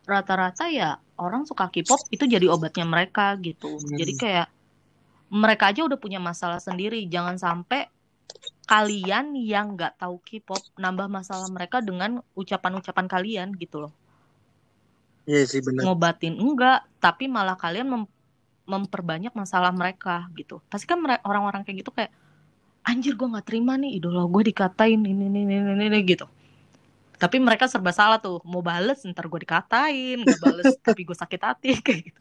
rata-rata 0.04 0.68
ya 0.68 1.00
orang 1.16 1.48
suka 1.48 1.72
K-pop 1.72 2.04
itu 2.12 2.28
jadi 2.28 2.52
obatnya 2.52 2.84
mereka 2.84 3.32
gitu. 3.40 3.80
Hmm. 3.80 3.96
Jadi 3.96 4.12
kayak 4.20 4.48
mereka 5.32 5.72
aja 5.72 5.88
udah 5.88 5.96
punya 5.96 6.20
masalah 6.20 6.60
sendiri. 6.60 7.08
Jangan 7.08 7.40
sampai 7.40 7.88
kalian 8.68 9.32
yang 9.40 9.72
nggak 9.72 9.96
tahu 9.96 10.20
K-pop 10.20 10.60
nambah 10.76 11.08
masalah 11.08 11.48
mereka 11.48 11.80
dengan 11.80 12.20
ucapan-ucapan 12.36 13.08
kalian 13.08 13.48
gitu 13.56 13.88
loh. 13.88 13.92
Iya 15.24 15.48
sih 15.48 15.64
benar. 15.64 15.88
Ngobatin 15.88 16.36
enggak, 16.36 16.84
tapi 17.00 17.28
malah 17.28 17.56
kalian 17.56 17.88
mem- 17.88 18.17
memperbanyak 18.68 19.33
masalah 19.33 19.72
mereka 19.72 20.28
gitu. 20.37 20.61
Pasti 20.68 20.85
kan 20.85 21.00
orang-orang 21.24 21.64
kayak 21.64 21.83
gitu 21.83 21.90
kayak 21.96 22.12
anjir 22.85 23.16
gue 23.16 23.24
nggak 23.24 23.48
terima 23.48 23.81
nih 23.81 23.96
idola 23.96 24.28
gue 24.28 24.52
dikatain 24.52 25.00
ini 25.00 25.28
ini 25.33 25.40
ini 25.48 25.54
ini, 25.57 25.85
ini," 25.88 25.98
gitu. 26.04 26.28
Tapi 27.18 27.42
mereka 27.42 27.66
serba 27.66 27.90
salah 27.90 28.22
tuh, 28.22 28.38
mau 28.46 28.62
bales 28.62 29.02
ntar 29.02 29.26
gue 29.26 29.40
dikatain, 29.42 30.22
nggak 30.22 30.40
bales 30.44 30.70
tapi 30.87 31.02
gue 31.02 31.16
sakit 31.16 31.40
hati 31.42 31.70
kayak 31.85 32.00
gitu. 32.12 32.20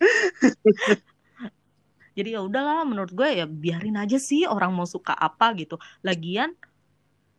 Jadi 2.17 2.33
ya 2.33 2.41
udahlah 2.41 2.81
menurut 2.87 3.13
gue 3.13 3.29
ya 3.29 3.45
biarin 3.45 3.99
aja 3.99 4.17
sih 4.17 4.49
orang 4.49 4.73
mau 4.73 4.87
suka 4.89 5.13
apa 5.13 5.53
gitu. 5.53 5.77
Lagian 6.01 6.55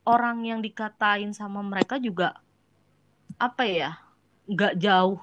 orang 0.06 0.46
yang 0.46 0.60
dikatain 0.62 1.34
sama 1.34 1.64
mereka 1.64 1.98
juga 1.98 2.38
apa 3.36 3.64
ya 3.66 3.90
nggak 4.48 4.80
jauh 4.80 5.20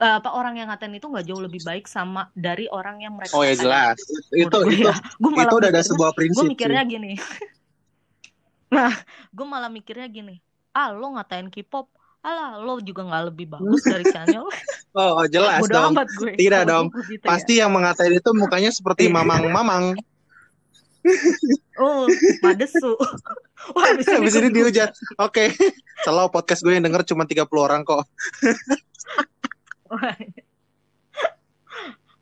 eh, 0.00 0.14
apa 0.16 0.32
orang 0.32 0.56
yang 0.56 0.68
ngatain 0.72 0.96
itu 0.96 1.06
nggak 1.06 1.26
jauh 1.28 1.42
lebih 1.44 1.60
baik 1.62 1.84
sama 1.84 2.32
dari 2.32 2.64
orang 2.72 3.04
yang 3.04 3.14
mereka 3.14 3.36
Oh 3.36 3.44
ya 3.44 3.52
jelas. 3.52 4.00
Itu 4.32 4.48
Menurut 4.48 4.64
gue 4.64 4.74
itu 4.80 4.88
ya. 4.88 4.96
Gue 5.20 5.30
malah 5.30 5.44
itu 5.46 5.56
udah 5.60 5.70
ada 5.70 5.82
sebuah 5.84 6.10
prinsip 6.16 6.40
gue 6.40 6.52
mikirnya 6.56 6.82
sih. 6.84 6.90
gini 6.96 7.12
nah 8.76 8.92
gue 9.34 9.46
malah 9.46 9.70
mikirnya 9.70 10.06
gini 10.06 10.38
ah 10.70 10.94
lo 10.94 11.18
ngatain 11.18 11.50
K-pop 11.50 11.90
alah 12.22 12.60
lo 12.62 12.78
juga 12.78 13.02
nggak 13.02 13.22
lebih 13.34 13.46
bagus 13.50 13.82
dari 13.82 14.04
channel 14.14 14.46
Oh, 14.90 15.22
oh, 15.22 15.26
jelas 15.30 15.62
bodo 15.62 15.70
dong. 15.70 15.92
gue 16.18 16.34
Tidak 16.34 16.62
dong. 16.66 16.90
gitu 17.06 17.22
ya. 17.22 17.30
Pasti 17.30 17.62
yang 17.62 17.70
mengatain 17.70 18.10
itu 18.10 18.30
mukanya 18.34 18.74
seperti 18.74 19.06
Iya. 19.06 19.22
mamang-mamang. 19.22 19.94
oh 21.80 22.04
madesu 22.44 22.92
wah 23.74 23.84
habis 23.88 24.04
ini, 24.04 24.16
habis 24.20 24.34
ini 24.36 24.48
dihujat 24.52 24.92
oke 25.16 25.32
okay. 25.32 25.48
selalu 26.04 26.28
podcast 26.28 26.60
gue 26.60 26.76
yang 26.76 26.84
denger 26.84 27.08
cuma 27.08 27.24
30 27.24 27.48
orang 27.56 27.80
kok 27.88 28.04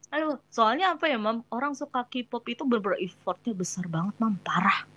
Aduh, 0.08 0.40
soalnya 0.48 0.96
apa 0.96 1.04
ya, 1.04 1.20
Mam? 1.20 1.44
Orang 1.52 1.76
suka 1.76 2.00
K-pop 2.08 2.40
itu 2.48 2.64
bener 2.64 2.96
effortnya 2.96 3.52
besar 3.52 3.84
banget, 3.86 4.16
Mam. 4.16 4.40
Parah. 4.40 4.88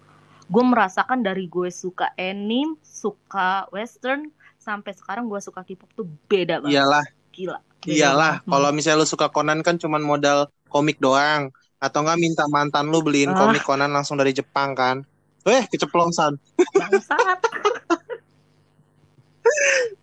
Gue 0.47 0.63
merasakan 0.63 1.23
dari 1.23 1.47
gue 1.51 1.67
suka 1.67 2.15
anime, 2.15 2.79
suka 2.83 3.67
western, 3.75 4.31
sampai 4.59 4.95
sekarang 4.95 5.27
gue 5.27 5.39
suka 5.43 5.67
K-pop 5.67 5.91
tuh 5.95 6.07
beda 6.31 6.63
banget. 6.63 6.79
Iyalah. 6.79 7.05
Gila. 7.31 7.59
Iyalah, 7.87 8.33
kalau 8.45 8.69
misalnya 8.71 9.01
lu 9.01 9.07
suka 9.09 9.31
Conan 9.31 9.65
kan 9.65 9.79
cuma 9.81 9.97
modal 9.97 10.47
komik 10.69 11.01
doang. 11.01 11.51
Atau 11.81 12.05
enggak 12.05 12.19
minta 12.21 12.45
mantan 12.45 12.93
lu 12.93 13.01
beliin 13.01 13.33
ah. 13.33 13.47
komik 13.47 13.65
Conan 13.65 13.89
langsung 13.89 14.15
dari 14.15 14.31
Jepang 14.37 14.77
kan. 14.77 15.01
Eh, 15.49 15.65
keceplosan. 15.65 16.37
Bangsat. 16.77 17.39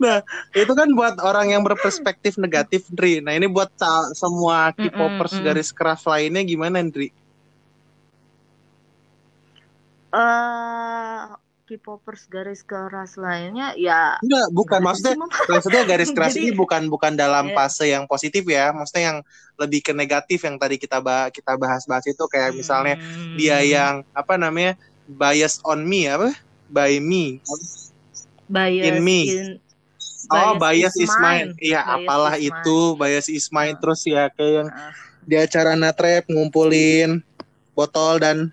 Nah 0.02 0.22
itu 0.54 0.72
kan 0.72 0.88
buat 0.94 1.18
orang 1.20 1.52
yang 1.54 1.62
berperspektif 1.66 2.36
negatif 2.38 2.86
Ndri. 2.92 3.20
Nah 3.20 3.34
ini 3.34 3.46
buat 3.50 3.72
semua 4.14 4.72
K-popers 4.74 5.34
mm 5.34 5.38
-mm, 5.40 5.46
garis 5.46 5.70
keras 5.74 6.02
lainnya 6.06 6.42
gimana 6.46 6.80
Ndri? 6.80 7.10
Uh, 10.08 11.36
K-popers 11.68 12.24
garis 12.32 12.64
keras 12.64 13.20
lainnya 13.20 13.76
ya 13.76 14.16
enggak 14.24 14.48
bukan. 14.56 14.80
Maksudnya 14.80 15.16
maksudnya 15.52 15.82
garis 15.84 16.08
keras 16.16 16.32
Jadi, 16.32 16.48
ini 16.48 16.50
bukan 16.56 16.88
bukan 16.88 17.12
dalam 17.12 17.52
yeah. 17.52 17.56
fase 17.56 17.92
yang 17.92 18.08
positif 18.08 18.48
ya. 18.48 18.72
Maksudnya 18.72 19.04
yang 19.12 19.18
lebih 19.60 19.84
ke 19.84 19.92
negatif 19.92 20.48
yang 20.48 20.56
tadi 20.56 20.80
kita 20.80 21.04
bah 21.04 21.28
kita 21.28 21.60
bahas-bahas 21.60 22.08
itu. 22.08 22.24
Kayak 22.32 22.56
misalnya 22.56 22.96
hmm. 22.96 23.36
dia 23.36 23.60
yang 23.60 24.00
apa 24.16 24.40
namanya 24.40 24.80
bias 25.04 25.60
on 25.60 25.84
me 25.84 26.08
apa? 26.08 26.32
By 26.72 27.00
me 27.04 27.44
bias 28.48 28.84
in 28.88 28.96
me 29.04 29.20
in, 29.28 29.48
oh 30.32 30.56
bias 30.56 30.96
is, 30.96 31.08
is 31.08 31.14
mine 31.20 31.52
iya 31.60 31.84
apalah 31.84 32.34
is 32.40 32.48
itu 32.50 32.78
mine. 32.96 32.98
bias 32.98 33.26
is 33.28 33.46
mine 33.52 33.76
uh. 33.76 33.80
terus 33.80 34.00
ya 34.08 34.32
kayak 34.32 34.52
yang 34.64 34.68
uh. 34.72 34.92
di 35.28 35.36
acara 35.36 35.76
natrep 35.76 36.24
ngumpulin 36.26 37.20
botol 37.76 38.18
dan 38.18 38.50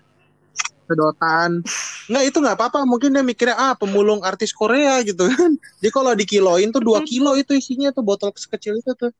sedotan 0.86 1.66
nggak 2.06 2.24
itu 2.30 2.38
nggak 2.38 2.56
apa-apa 2.56 2.86
mungkin 2.86 3.10
dia 3.10 3.24
mikirnya 3.26 3.58
ah 3.58 3.74
pemulung 3.74 4.22
artis 4.22 4.54
Korea 4.54 5.02
gitu 5.02 5.26
kan 5.26 5.58
jadi 5.82 5.90
kalau 5.90 6.14
dikiloin 6.14 6.70
tuh 6.70 6.84
dua 6.84 7.02
kilo 7.02 7.34
itu 7.34 7.58
isinya 7.58 7.90
tuh 7.90 8.06
botol 8.06 8.30
sekecil 8.38 8.78
itu 8.78 8.94
tuh 8.94 9.10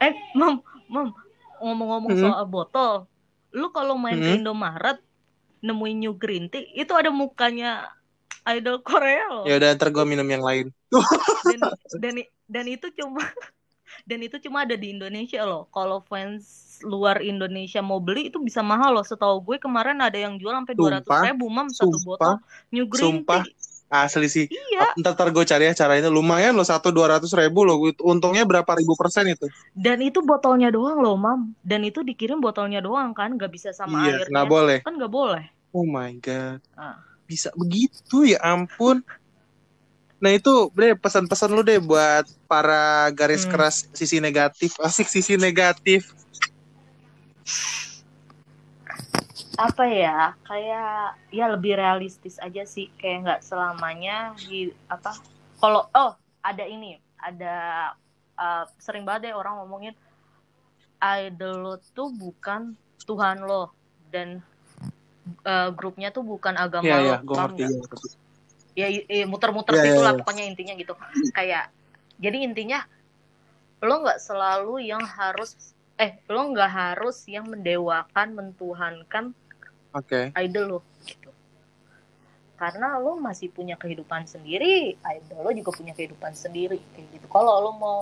eh 0.00 0.16
mam 0.32 0.64
mam 0.88 1.12
ngomong-ngomong 1.60 2.12
hmm. 2.16 2.22
soal 2.24 2.44
botol 2.48 2.92
lu 3.52 3.68
kalau 3.70 4.00
main 4.00 4.16
hmm. 4.16 4.24
ke 4.24 4.30
Indomaret 4.40 4.98
nemuin 5.62 5.96
new 6.00 6.14
green 6.16 6.48
tea 6.48 6.64
itu 6.72 6.90
ada 6.96 7.12
mukanya 7.12 7.92
idol 8.46 8.82
Korea 8.82 9.24
loh. 9.30 9.44
Ya 9.46 9.58
udah 9.58 9.74
ntar 9.78 9.94
gue 9.94 10.04
minum 10.06 10.26
yang 10.26 10.42
lain. 10.42 10.70
dan, 11.46 11.60
dan 11.98 12.14
dan 12.50 12.64
itu 12.68 12.90
cuma 12.98 13.22
dan 14.08 14.18
itu 14.24 14.36
cuma 14.42 14.66
ada 14.66 14.74
di 14.74 14.94
Indonesia 14.94 15.46
loh. 15.46 15.70
Kalau 15.70 16.02
fans 16.02 16.78
luar 16.82 17.22
Indonesia 17.22 17.78
mau 17.78 18.02
beli 18.02 18.28
itu 18.32 18.42
bisa 18.42 18.60
mahal 18.60 18.98
loh. 18.98 19.06
Setahu 19.06 19.42
gue 19.46 19.56
kemarin 19.62 20.02
ada 20.02 20.18
yang 20.18 20.36
jual 20.40 20.52
sampai 20.52 20.74
dua 20.74 20.98
ratus 20.98 21.12
ribu 21.22 21.46
mam 21.46 21.70
satu 21.70 21.98
botol 22.02 22.42
New 22.74 22.86
Green 22.90 23.22
Sumpah. 23.22 23.46
Tea. 23.46 23.60
Asli 23.92 24.24
sih. 24.24 24.48
Iya. 24.48 24.96
Ntar, 24.96 25.12
ntar 25.12 25.28
gue 25.36 25.44
cari 25.44 25.68
ya 25.68 25.76
caranya. 25.76 26.08
Lumayan 26.08 26.56
loh 26.56 26.64
satu 26.64 26.88
dua 26.88 27.12
ratus 27.12 27.36
ribu 27.36 27.68
loh. 27.68 27.76
Untungnya 28.00 28.48
berapa 28.48 28.72
ribu 28.72 28.96
persen 28.96 29.28
itu? 29.28 29.52
Dan 29.76 30.00
itu 30.00 30.24
botolnya 30.24 30.72
doang 30.72 31.04
loh 31.04 31.12
mam. 31.20 31.52
Dan 31.60 31.84
itu 31.84 32.00
dikirim 32.00 32.40
botolnya 32.40 32.80
doang 32.80 33.12
kan. 33.12 33.36
Gak 33.36 33.52
bisa 33.52 33.68
sama 33.76 34.08
iya, 34.08 34.16
airnya. 34.16 34.32
Nggak 34.32 34.48
boleh. 34.48 34.78
Kan 34.80 34.96
gak 34.96 35.12
boleh. 35.12 35.44
Oh 35.76 35.84
my 35.84 36.08
god. 36.24 36.64
Ah 36.72 37.11
bisa 37.32 37.48
begitu 37.56 38.28
ya 38.28 38.38
ampun 38.44 39.00
nah 40.20 40.30
itu 40.30 40.68
deh 40.76 40.94
pesan-pesan 41.00 41.50
lu 41.50 41.64
deh 41.64 41.80
buat 41.80 42.28
para 42.44 43.08
garis 43.16 43.48
hmm. 43.48 43.50
keras 43.50 43.76
sisi 43.96 44.20
negatif 44.20 44.76
asik 44.84 45.08
sisi 45.08 45.40
negatif 45.40 46.12
apa 49.56 49.84
ya 49.88 50.36
kayak 50.44 51.16
ya 51.32 51.44
lebih 51.48 51.76
realistis 51.80 52.36
aja 52.38 52.62
sih 52.68 52.92
kayak 53.00 53.18
nggak 53.24 53.40
selamanya 53.44 54.36
di 54.36 54.70
apa 54.86 55.16
kalau 55.56 55.88
oh 55.92 56.12
ada 56.44 56.64
ini 56.68 57.00
ada 57.18 57.90
uh, 58.36 58.64
sering 58.78 59.02
banget 59.02 59.30
deh 59.30 59.34
orang 59.34 59.58
ngomongin 59.62 59.94
idol 61.02 61.54
lo 61.62 61.74
tuh 61.94 62.14
bukan 62.14 62.78
Tuhan 63.02 63.42
lo 63.42 63.74
dan 64.14 64.38
uh, 65.46 65.70
grupnya 65.74 66.10
tuh 66.10 66.26
bukan 66.26 66.54
agama 66.58 66.86
yeah, 66.86 67.00
yeah, 67.00 67.18
gue 67.22 67.36
ngerti, 67.36 67.62
ya, 68.74 68.88
ya 68.90 69.24
muter-muter 69.26 69.78
yeah, 69.78 69.84
gitulah 69.86 70.02
yeah, 70.02 70.10
yeah. 70.12 70.20
pokoknya 70.20 70.44
intinya 70.48 70.74
gitu. 70.78 70.94
Kayak 71.34 71.70
jadi 72.18 72.38
intinya 72.46 72.84
lo 73.82 74.02
nggak 74.06 74.22
selalu 74.22 74.86
yang 74.86 75.02
harus 75.02 75.74
eh 75.98 76.22
lo 76.30 76.54
nggak 76.54 76.70
harus 76.70 77.26
yang 77.26 77.50
mendewakan 77.50 78.34
mentuhankan 78.34 79.24
okay. 79.94 80.30
idol 80.38 80.78
lo 80.78 80.80
gitu. 81.06 81.30
Karena 82.54 82.94
lo 83.02 83.18
masih 83.18 83.50
punya 83.50 83.74
kehidupan 83.74 84.26
sendiri 84.30 84.94
idol 84.94 85.38
lo 85.42 85.50
juga 85.50 85.70
punya 85.74 85.92
kehidupan 85.98 86.32
sendiri 86.34 86.78
kayak 86.94 87.06
gitu. 87.18 87.26
Kalau 87.26 87.58
lo 87.58 87.72
mau 87.74 87.98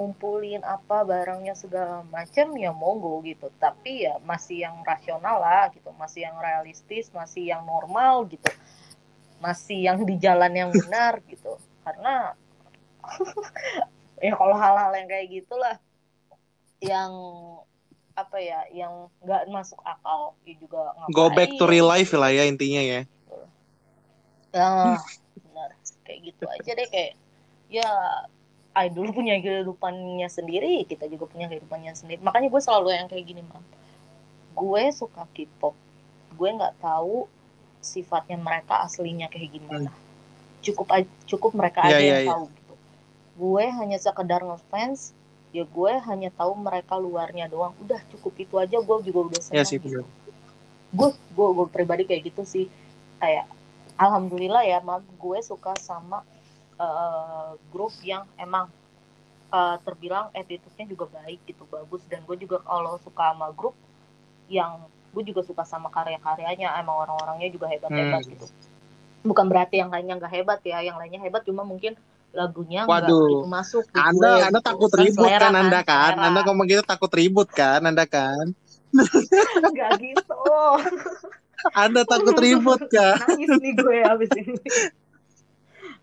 ngumpulin 0.00 0.64
apa 0.64 1.04
barangnya 1.04 1.52
segala 1.52 2.00
macam 2.08 2.56
ya 2.56 2.72
monggo 2.72 3.20
gitu. 3.20 3.52
Tapi 3.60 4.08
ya 4.08 4.16
masih 4.24 4.64
yang 4.64 4.80
rasional 4.80 5.44
lah 5.44 5.68
gitu 5.76 5.92
masih 6.00 6.24
yang 6.24 6.40
realistis 6.40 7.12
masih 7.12 7.52
yang 7.52 7.68
normal 7.68 8.24
gitu. 8.32 8.48
Masih 9.44 9.84
yang 9.84 10.00
di 10.08 10.16
jalan 10.16 10.56
yang 10.56 10.72
benar 10.72 11.20
gitu. 11.28 11.60
Karena 11.84 12.32
ya 14.24 14.32
kalau 14.32 14.56
hal-hal 14.56 14.90
yang 14.96 15.08
kayak 15.12 15.28
gitulah 15.28 15.76
yang 16.80 17.12
apa 18.16 18.36
ya 18.40 18.64
yang 18.72 19.12
nggak 19.20 19.52
masuk 19.52 19.80
akal 19.84 20.32
ya 20.48 20.56
juga 20.56 20.96
ngapain. 20.96 21.16
go 21.16 21.26
back 21.28 21.50
to 21.60 21.64
real 21.68 21.88
life 21.88 22.12
lah 22.16 22.32
ya 22.32 22.48
intinya 22.48 22.80
ya. 22.80 23.00
Ya 24.56 24.96
benar 25.44 25.76
kayak 26.08 26.20
gitu 26.24 26.44
aja 26.48 26.70
deh 26.72 26.88
kayak 26.88 27.12
ya 27.68 27.90
idol 28.70 29.10
punya 29.10 29.34
kehidupannya 29.42 30.28
sendiri 30.30 30.86
kita 30.86 31.10
juga 31.10 31.26
punya 31.26 31.50
kehidupannya 31.50 31.92
sendiri. 31.98 32.22
Makanya 32.22 32.48
gue 32.48 32.62
selalu 32.62 32.88
yang 32.94 33.08
kayak 33.10 33.24
gini 33.26 33.42
mam. 33.42 33.62
Gue 34.54 34.94
suka 34.94 35.26
K-pop. 35.34 35.74
Gue 36.38 36.48
nggak 36.54 36.78
tahu 36.78 37.26
sifatnya 37.82 38.38
mereka 38.38 38.86
aslinya 38.86 39.26
kayak 39.26 39.50
gimana. 39.56 39.90
Hmm. 39.90 40.08
cukup 40.60 40.92
cukup 41.24 41.56
mereka 41.56 41.80
yeah, 41.88 41.96
aja 41.96 41.96
yeah, 41.96 42.04
yang 42.04 42.20
yeah. 42.20 42.32
tahu 42.36 42.44
gitu. 42.52 42.74
Gue 43.40 43.64
hanya 43.72 43.96
sekedar 43.96 44.40
ngefans 44.44 45.16
ya 45.50 45.64
gue 45.66 45.92
hanya 46.04 46.30
tahu 46.36 46.52
mereka 46.54 46.94
luarnya 47.00 47.48
doang. 47.48 47.72
Udah 47.80 47.98
cukup 48.12 48.32
itu 48.38 48.54
aja. 48.60 48.76
Gue 48.78 48.96
juga 49.02 49.20
udah 49.32 49.40
senang 49.40 49.64
yeah, 49.64 49.66
sih, 49.66 49.80
gitu. 49.80 50.04
gue 50.90 51.08
gue 51.16 51.48
gue 51.56 51.66
pribadi 51.72 52.04
kayak 52.04 52.28
gitu 52.28 52.44
sih. 52.44 52.66
Kayak 53.16 53.48
alhamdulillah 53.96 54.62
ya 54.68 54.78
mam 54.84 55.00
gue 55.16 55.38
suka 55.40 55.72
sama 55.80 56.20
uh, 56.80 57.52
grup 57.68 57.92
yang 58.00 58.24
emang 58.40 58.72
uh, 59.52 59.76
terbilang 59.84 60.32
attitude-nya 60.32 60.88
juga 60.88 61.06
baik 61.12 61.44
gitu 61.44 61.68
bagus. 61.68 62.00
Dan 62.08 62.24
gue 62.24 62.40
juga 62.40 62.64
kalau 62.64 62.96
suka 63.04 63.36
sama 63.36 63.52
grup 63.52 63.76
yang 64.48 64.88
gue 65.10 65.22
juga 65.26 65.42
suka 65.44 65.62
sama 65.68 65.92
karya-karyanya 65.92 66.74
emang 66.80 66.96
orang-orangnya 67.06 67.52
juga 67.52 67.68
hebat-hebat 67.68 68.24
hmm. 68.24 68.32
gitu. 68.34 68.46
Bukan 69.20 69.46
berarti 69.52 69.84
yang 69.84 69.92
lainnya 69.92 70.16
nggak 70.16 70.32
hebat 70.32 70.60
ya 70.64 70.80
yang 70.80 70.96
lainnya 70.96 71.20
hebat 71.20 71.44
cuma 71.44 71.66
mungkin 71.66 71.92
lagunya 72.30 72.86
nggak 72.86 73.10
gitu 73.10 73.42
masuk 73.50 73.84
di 73.90 73.98
anda 73.98 74.38
gue, 74.38 74.46
anda 74.46 74.60
gitu. 74.62 74.68
takut 74.70 74.90
kan 74.94 75.02
ribut 75.02 75.30
kan 75.34 75.54
anda 75.58 75.80
kan? 75.82 76.12
selera. 76.14 76.26
anda 76.30 76.40
ngomong 76.46 76.66
gitu 76.70 76.82
takut 76.86 77.10
ribut 77.10 77.48
kan 77.50 77.80
anda 77.82 78.06
kan? 78.06 78.44
Nggak 79.74 79.90
gitu. 80.02 80.38
Anda 81.74 82.02
takut 82.06 82.34
ribut 82.38 82.80
kan 82.88 83.18
nangis 83.22 83.50
nih 83.60 83.72
gue 83.76 83.98
abis 84.02 84.30
ini 84.38 84.54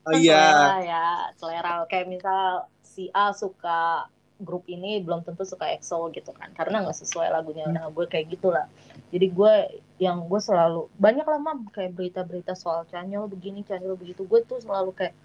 oh, 0.08 0.14
iya. 0.16 0.44
Selera 0.48 0.78
ya 0.82 1.06
selera. 1.36 1.74
Kayak 1.92 2.08
misal 2.08 2.46
si 2.82 3.12
A 3.12 3.36
suka 3.36 4.08
grup 4.38 4.70
ini 4.70 5.02
belum 5.02 5.26
tentu 5.26 5.44
suka 5.44 5.68
EXO 5.74 6.14
gitu 6.14 6.32
kan. 6.34 6.54
Karena 6.54 6.86
nggak 6.86 6.98
sesuai 6.98 7.34
lagunya. 7.34 7.66
Hmm. 7.68 7.76
nah 7.76 7.86
gue 7.90 8.06
kayak 8.06 8.32
gitulah. 8.38 8.66
Jadi 9.10 9.28
gue 9.34 9.54
yang 9.98 10.30
gue 10.30 10.42
selalu 10.42 10.88
banyak 11.02 11.26
lah 11.26 11.40
mam 11.42 11.68
kayak 11.74 11.98
berita-berita 11.98 12.54
soal 12.54 12.86
Chanyeol 12.90 13.28
begini 13.28 13.66
Chanyeol 13.66 13.98
begitu. 13.98 14.24
Gue 14.24 14.46
tuh 14.46 14.62
selalu 14.62 14.94
kayak 14.94 15.16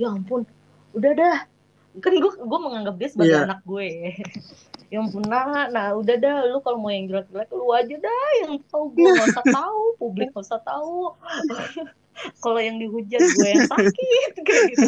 ya 0.00 0.10
ampun 0.10 0.48
udah 0.96 1.12
dah. 1.14 1.38
Kan 1.98 2.14
gue 2.16 2.32
gue 2.38 2.58
menganggap 2.60 2.94
dia 2.96 3.08
sebagai 3.12 3.36
yeah. 3.36 3.46
anak 3.46 3.60
gue. 3.62 3.88
Yang 4.94 5.20
pernah 5.20 5.68
nah 5.68 5.92
udah 6.00 6.16
dah 6.16 6.36
lu 6.48 6.64
kalau 6.64 6.80
mau 6.80 6.88
yang 6.88 7.12
jelek-jelek 7.12 7.52
lu 7.52 7.68
aja 7.76 7.96
dah. 8.00 8.28
Yang 8.48 8.64
tahu 8.72 8.84
gue 8.96 9.04
nggak 9.04 9.28
usah 9.36 9.46
tahu 9.52 9.82
publik 10.00 10.32
nggak 10.32 10.46
usah 10.48 10.60
tahu 10.64 11.12
kalau 12.42 12.60
yang 12.60 12.76
dihujat 12.78 13.20
gue 13.20 13.48
yang 13.48 13.66
sakit 13.68 14.32
kayak 14.46 14.64
gitu. 14.74 14.86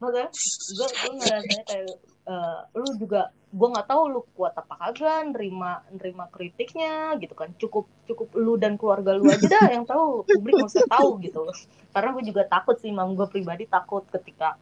Maka 0.00 0.32
gue 0.32 0.88
gue 0.88 1.12
ngerasanya 1.20 1.62
kayak 1.68 1.94
uh, 2.28 2.58
lu 2.72 2.88
juga 2.96 3.32
gue 3.50 3.68
nggak 3.68 3.88
tahu 3.90 4.02
lu 4.08 4.20
kuat 4.38 4.54
apa 4.54 4.74
kagak 4.78 5.34
nerima 5.34 5.82
nerima 5.92 6.24
kritiknya 6.32 7.18
gitu 7.20 7.34
kan. 7.36 7.52
Cukup 7.60 7.84
cukup 8.08 8.28
lu 8.36 8.56
dan 8.56 8.80
keluarga 8.80 9.16
lu 9.16 9.28
aja 9.28 9.46
dah 9.46 9.68
yang 9.68 9.84
tahu 9.84 10.24
publik 10.24 10.56
nggak 10.56 10.70
usah 10.72 10.88
tahu 10.88 11.20
gitu. 11.20 11.48
Karena 11.92 12.08
gue 12.16 12.24
juga 12.24 12.42
takut 12.48 12.76
sih 12.80 12.92
mam. 12.94 13.12
Gue 13.12 13.28
pribadi 13.28 13.68
takut 13.68 14.06
ketika 14.08 14.56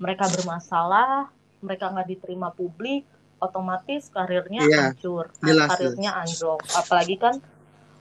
mereka 0.00 0.28
bermasalah 0.32 1.28
mereka 1.60 1.92
nggak 1.92 2.08
diterima 2.08 2.48
publik 2.56 3.04
otomatis 3.40 4.12
karirnya 4.12 4.64
yeah, 4.68 4.92
hancur 4.92 5.32
jelas, 5.40 5.68
karirnya 5.72 6.10
anjlok. 6.16 6.60
Apalagi 6.76 7.16
kan 7.16 7.40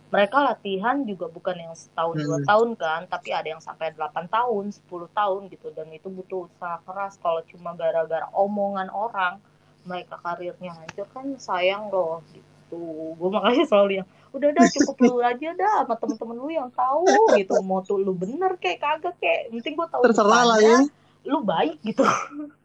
mereka 0.10 0.42
latihan 0.42 1.06
juga 1.06 1.30
bukan 1.30 1.54
yang 1.54 1.74
setahun 1.78 2.18
hmm. 2.18 2.26
dua 2.26 2.40
tahun 2.50 2.70
kan 2.74 3.02
tapi 3.06 3.30
ada 3.30 3.46
yang 3.46 3.62
sampai 3.62 3.94
8 3.94 4.26
tahun 4.26 4.74
10 4.74 4.90
tahun 4.90 5.42
gitu. 5.54 5.70
Dan 5.70 5.94
itu 5.94 6.10
butuh 6.10 6.50
usaha 6.50 6.82
keras. 6.82 7.22
Kalau 7.22 7.46
cuma 7.46 7.78
gara-gara 7.78 8.26
omongan 8.34 8.90
orang 8.90 9.38
mereka 9.86 10.18
karirnya 10.20 10.74
hancur 10.74 11.08
kan 11.14 11.30
sayang 11.38 11.94
loh 11.94 12.26
gitu. 12.34 13.16
Gue 13.16 13.30
makanya 13.30 13.66
selalu 13.70 13.92
yang 14.02 14.08
udah 14.30 14.50
dah 14.54 14.68
cukup 14.74 14.98
lu 15.02 15.16
aja 15.30 15.50
dah 15.54 15.86
sama 15.86 15.96
temen-temen 16.02 16.38
lu 16.42 16.50
yang 16.50 16.70
tahu 16.74 17.06
gitu. 17.38 17.54
Mau 17.62 17.86
tuh 17.86 18.02
lu 18.02 18.18
bener 18.18 18.58
kayak 18.58 18.82
kagak 18.82 19.16
kayak 19.22 19.54
penting 19.54 19.78
gue 19.78 19.88
tahu 19.94 20.02
terserah 20.10 20.44
lah 20.58 20.60
ya. 20.60 20.90
Lu 21.30 21.46
baik 21.46 21.78
gitu. 21.86 22.02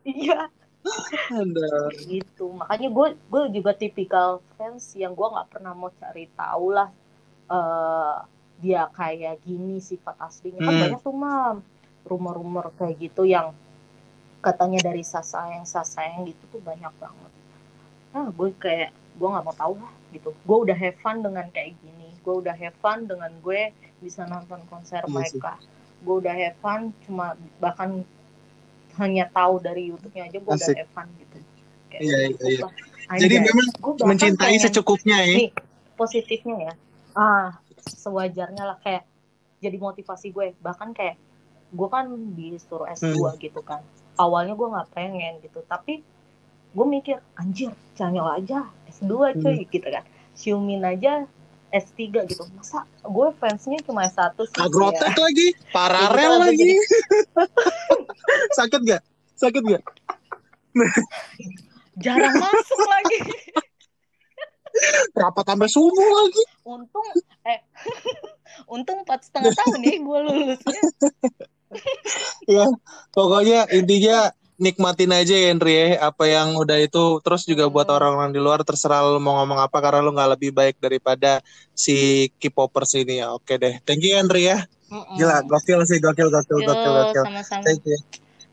Iya. 0.05 0.49
Gitu. 2.09 2.45
Makanya 2.57 2.89
gue 2.93 3.07
gue 3.17 3.43
juga 3.57 3.73
tipikal 3.73 4.45
fans 4.57 4.97
yang 4.97 5.17
gue 5.17 5.29
nggak 5.29 5.49
pernah 5.53 5.73
mau 5.73 5.89
cari 5.97 6.29
tahu 6.37 6.77
lah 6.77 6.93
uh, 7.55 8.17
dia 8.59 8.89
kayak 8.91 9.43
gini 9.47 9.79
sifat 9.79 10.19
aslinya. 10.19 10.61
Kan 10.63 10.67
hmm. 10.67 10.71
kan 10.71 10.83
banyak 10.89 11.01
tuh 11.03 11.15
mam 11.15 11.57
rumor-rumor 12.05 12.69
kayak 12.77 13.01
gitu 13.01 13.25
yang 13.25 13.57
katanya 14.45 14.93
dari 14.93 15.01
sasayang 15.01 15.65
sasayang 15.65 16.29
gitu 16.29 16.59
tuh 16.59 16.61
banyak 16.61 16.93
banget. 17.01 17.33
Ah 18.13 18.29
gue 18.29 18.49
kayak 18.61 18.93
gue 18.93 19.29
nggak 19.29 19.45
mau 19.45 19.57
tahu 19.57 19.75
lah 19.81 19.95
gitu. 20.13 20.31
Gue 20.45 20.59
udah 20.69 20.77
have 20.77 20.99
fun 21.01 21.25
dengan 21.25 21.47
kayak 21.51 21.73
gini. 21.81 22.13
Gue 22.21 22.45
udah 22.45 22.53
have 22.53 22.77
fun 22.79 23.09
dengan 23.09 23.33
gue 23.41 23.73
bisa 24.05 24.29
nonton 24.29 24.61
konser 24.69 25.01
iya 25.01 25.13
mereka. 25.13 25.57
Gue 26.05 26.21
udah 26.21 26.35
have 26.37 26.59
fun 26.61 26.93
cuma 27.09 27.39
bahkan 27.59 28.05
hanya 28.95 29.27
tahu 29.33 29.59
dari 29.59 29.91
YouTube-nya 29.91 30.31
aja 30.31 30.39
gue 30.39 30.53
udah 30.55 30.71
have 30.77 30.93
fun 30.93 31.09
gitu. 31.19 31.37
Kayak 31.91 32.03
iya, 32.05 32.19
iya, 32.31 32.47
iya. 32.59 32.69
jadi 33.21 33.37
memang 33.45 33.69
mencintai 34.03 34.57
secukupnya 34.59 35.21
ya. 35.23 35.37
nih, 35.37 35.51
positifnya 35.95 36.73
ya 36.73 36.75
ah 37.15 37.59
sewajarnya 37.83 38.65
lah 38.67 38.79
kayak 38.83 39.07
jadi 39.62 39.77
motivasi 39.81 40.31
gue. 40.31 40.55
Bahkan 40.61 40.93
kayak 40.93 41.17
gue 41.75 41.89
kan 41.91 42.07
disuruh 42.37 42.87
S2 42.91 43.15
hmm. 43.15 43.39
gitu 43.41 43.61
kan. 43.65 43.81
Awalnya 44.21 44.55
gue 44.55 44.69
nggak 44.69 44.89
pengen 44.95 45.43
gitu 45.43 45.62
tapi 45.67 46.05
gue 46.75 46.87
mikir 46.87 47.23
anjir 47.39 47.71
canyol 47.95 48.27
aja 48.35 48.67
S2 48.91 49.41
cuy 49.41 49.65
hmm. 49.65 49.71
gitu 49.71 49.89
kan. 49.89 50.05
Siumin 50.35 50.83
aja 50.83 51.27
S3 51.75 52.27
gitu. 52.31 52.43
Masa 52.55 52.87
gue 53.03 53.29
fansnya 53.39 53.79
cuma 53.83 54.07
S1 54.07 54.35
sih 54.39 54.61
agrotek 54.62 55.15
ya. 55.15 55.23
lagi? 55.23 55.49
Paralel 55.75 56.33
gitu, 56.33 56.45
lagi. 56.47 56.73
sakit 58.59 58.81
gak 58.87 59.03
sakit 59.37 59.62
gak 59.67 59.83
jarang 62.05 62.35
masuk 62.35 62.81
lagi 62.87 63.19
rapat 65.14 65.45
sampai 65.47 65.68
subuh 65.70 66.09
lagi. 66.11 66.45
Untung 66.66 67.07
eh 67.47 67.61
untung 68.75 69.03
empat 69.03 69.29
setengah 69.29 69.53
tahun 69.55 69.81
ya 69.83 69.95
gue 70.01 70.18
lulusnya. 70.31 70.83
Ya 72.47 72.66
pokoknya 73.11 73.66
intinya 73.75 74.31
nikmatin 74.55 75.11
aja 75.11 75.35
ya 75.35 75.51
Henry 75.51 75.75
ya 75.75 75.87
apa 76.11 76.25
yang 76.31 76.55
udah 76.55 76.79
itu. 76.79 77.18
Terus 77.22 77.43
juga 77.47 77.66
buat 77.66 77.91
hmm. 77.91 77.97
orang-orang 77.97 78.31
di 78.31 78.41
luar 78.43 78.62
terserah 78.62 79.03
lu 79.03 79.18
mau 79.18 79.43
ngomong 79.43 79.59
apa 79.59 79.79
karena 79.83 80.01
lu 80.03 80.14
nggak 80.14 80.31
lebih 80.39 80.51
baik 80.55 80.77
daripada 80.79 81.43
si 81.75 82.29
K-popers 82.39 82.95
ini 82.99 83.22
ya. 83.22 83.35
Oke 83.35 83.59
deh. 83.59 83.83
Thank 83.83 84.07
you 84.07 84.14
Henry 84.14 84.51
ya. 84.51 84.62
Gila 85.18 85.43
gokil 85.51 85.83
sih 85.89 85.99
gokil 85.99 86.31
gokil 86.31 86.59
gokil 86.62 86.93
gokil. 86.93 87.25
sama-sama. 87.27 87.64
Thank 87.66 87.83
you. 87.87 87.99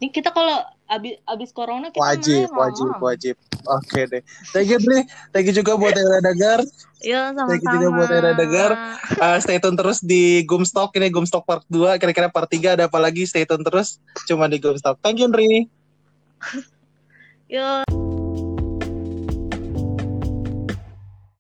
Ini 0.02 0.10
kita 0.10 0.34
kalau 0.34 0.66
abis 0.92 1.14
abis 1.24 1.50
corona 1.56 1.88
kita 1.88 2.04
wajib 2.04 2.52
main, 2.52 2.60
wajib 2.60 2.88
wajib. 3.00 3.36
Oke 3.64 3.88
okay 3.88 4.04
deh. 4.12 4.22
Thank 4.52 4.68
you 4.76 4.80
Dri 4.84 5.08
thank 5.32 5.48
you 5.48 5.56
juga 5.56 5.80
buat 5.80 5.96
udah 5.96 6.20
dengar 6.20 6.60
Iya 7.02 7.32
sama-sama 7.34 7.50
thank 7.50 7.64
you 7.64 7.72
juga 7.80 7.90
buat 7.96 8.10
udah 8.12 8.36
dengar 8.36 8.70
uh, 9.24 9.38
stay 9.40 9.58
tune 9.64 9.80
terus 9.80 10.04
di 10.04 10.44
Gumstock. 10.44 10.92
Ini 11.00 11.08
Gumstock 11.08 11.48
part 11.48 11.64
2 11.72 11.96
kira-kira 11.96 12.28
part 12.28 12.52
3 12.52 12.76
ada 12.76 12.92
apa 12.92 13.00
lagi? 13.00 13.24
Stay 13.24 13.48
tune 13.48 13.64
terus. 13.64 14.04
Cuma 14.28 14.52
di 14.52 14.60
Gumstock. 14.60 15.00
Thank 15.00 15.24
you 15.24 15.32
Dri 15.32 15.72
Yo 17.56 18.11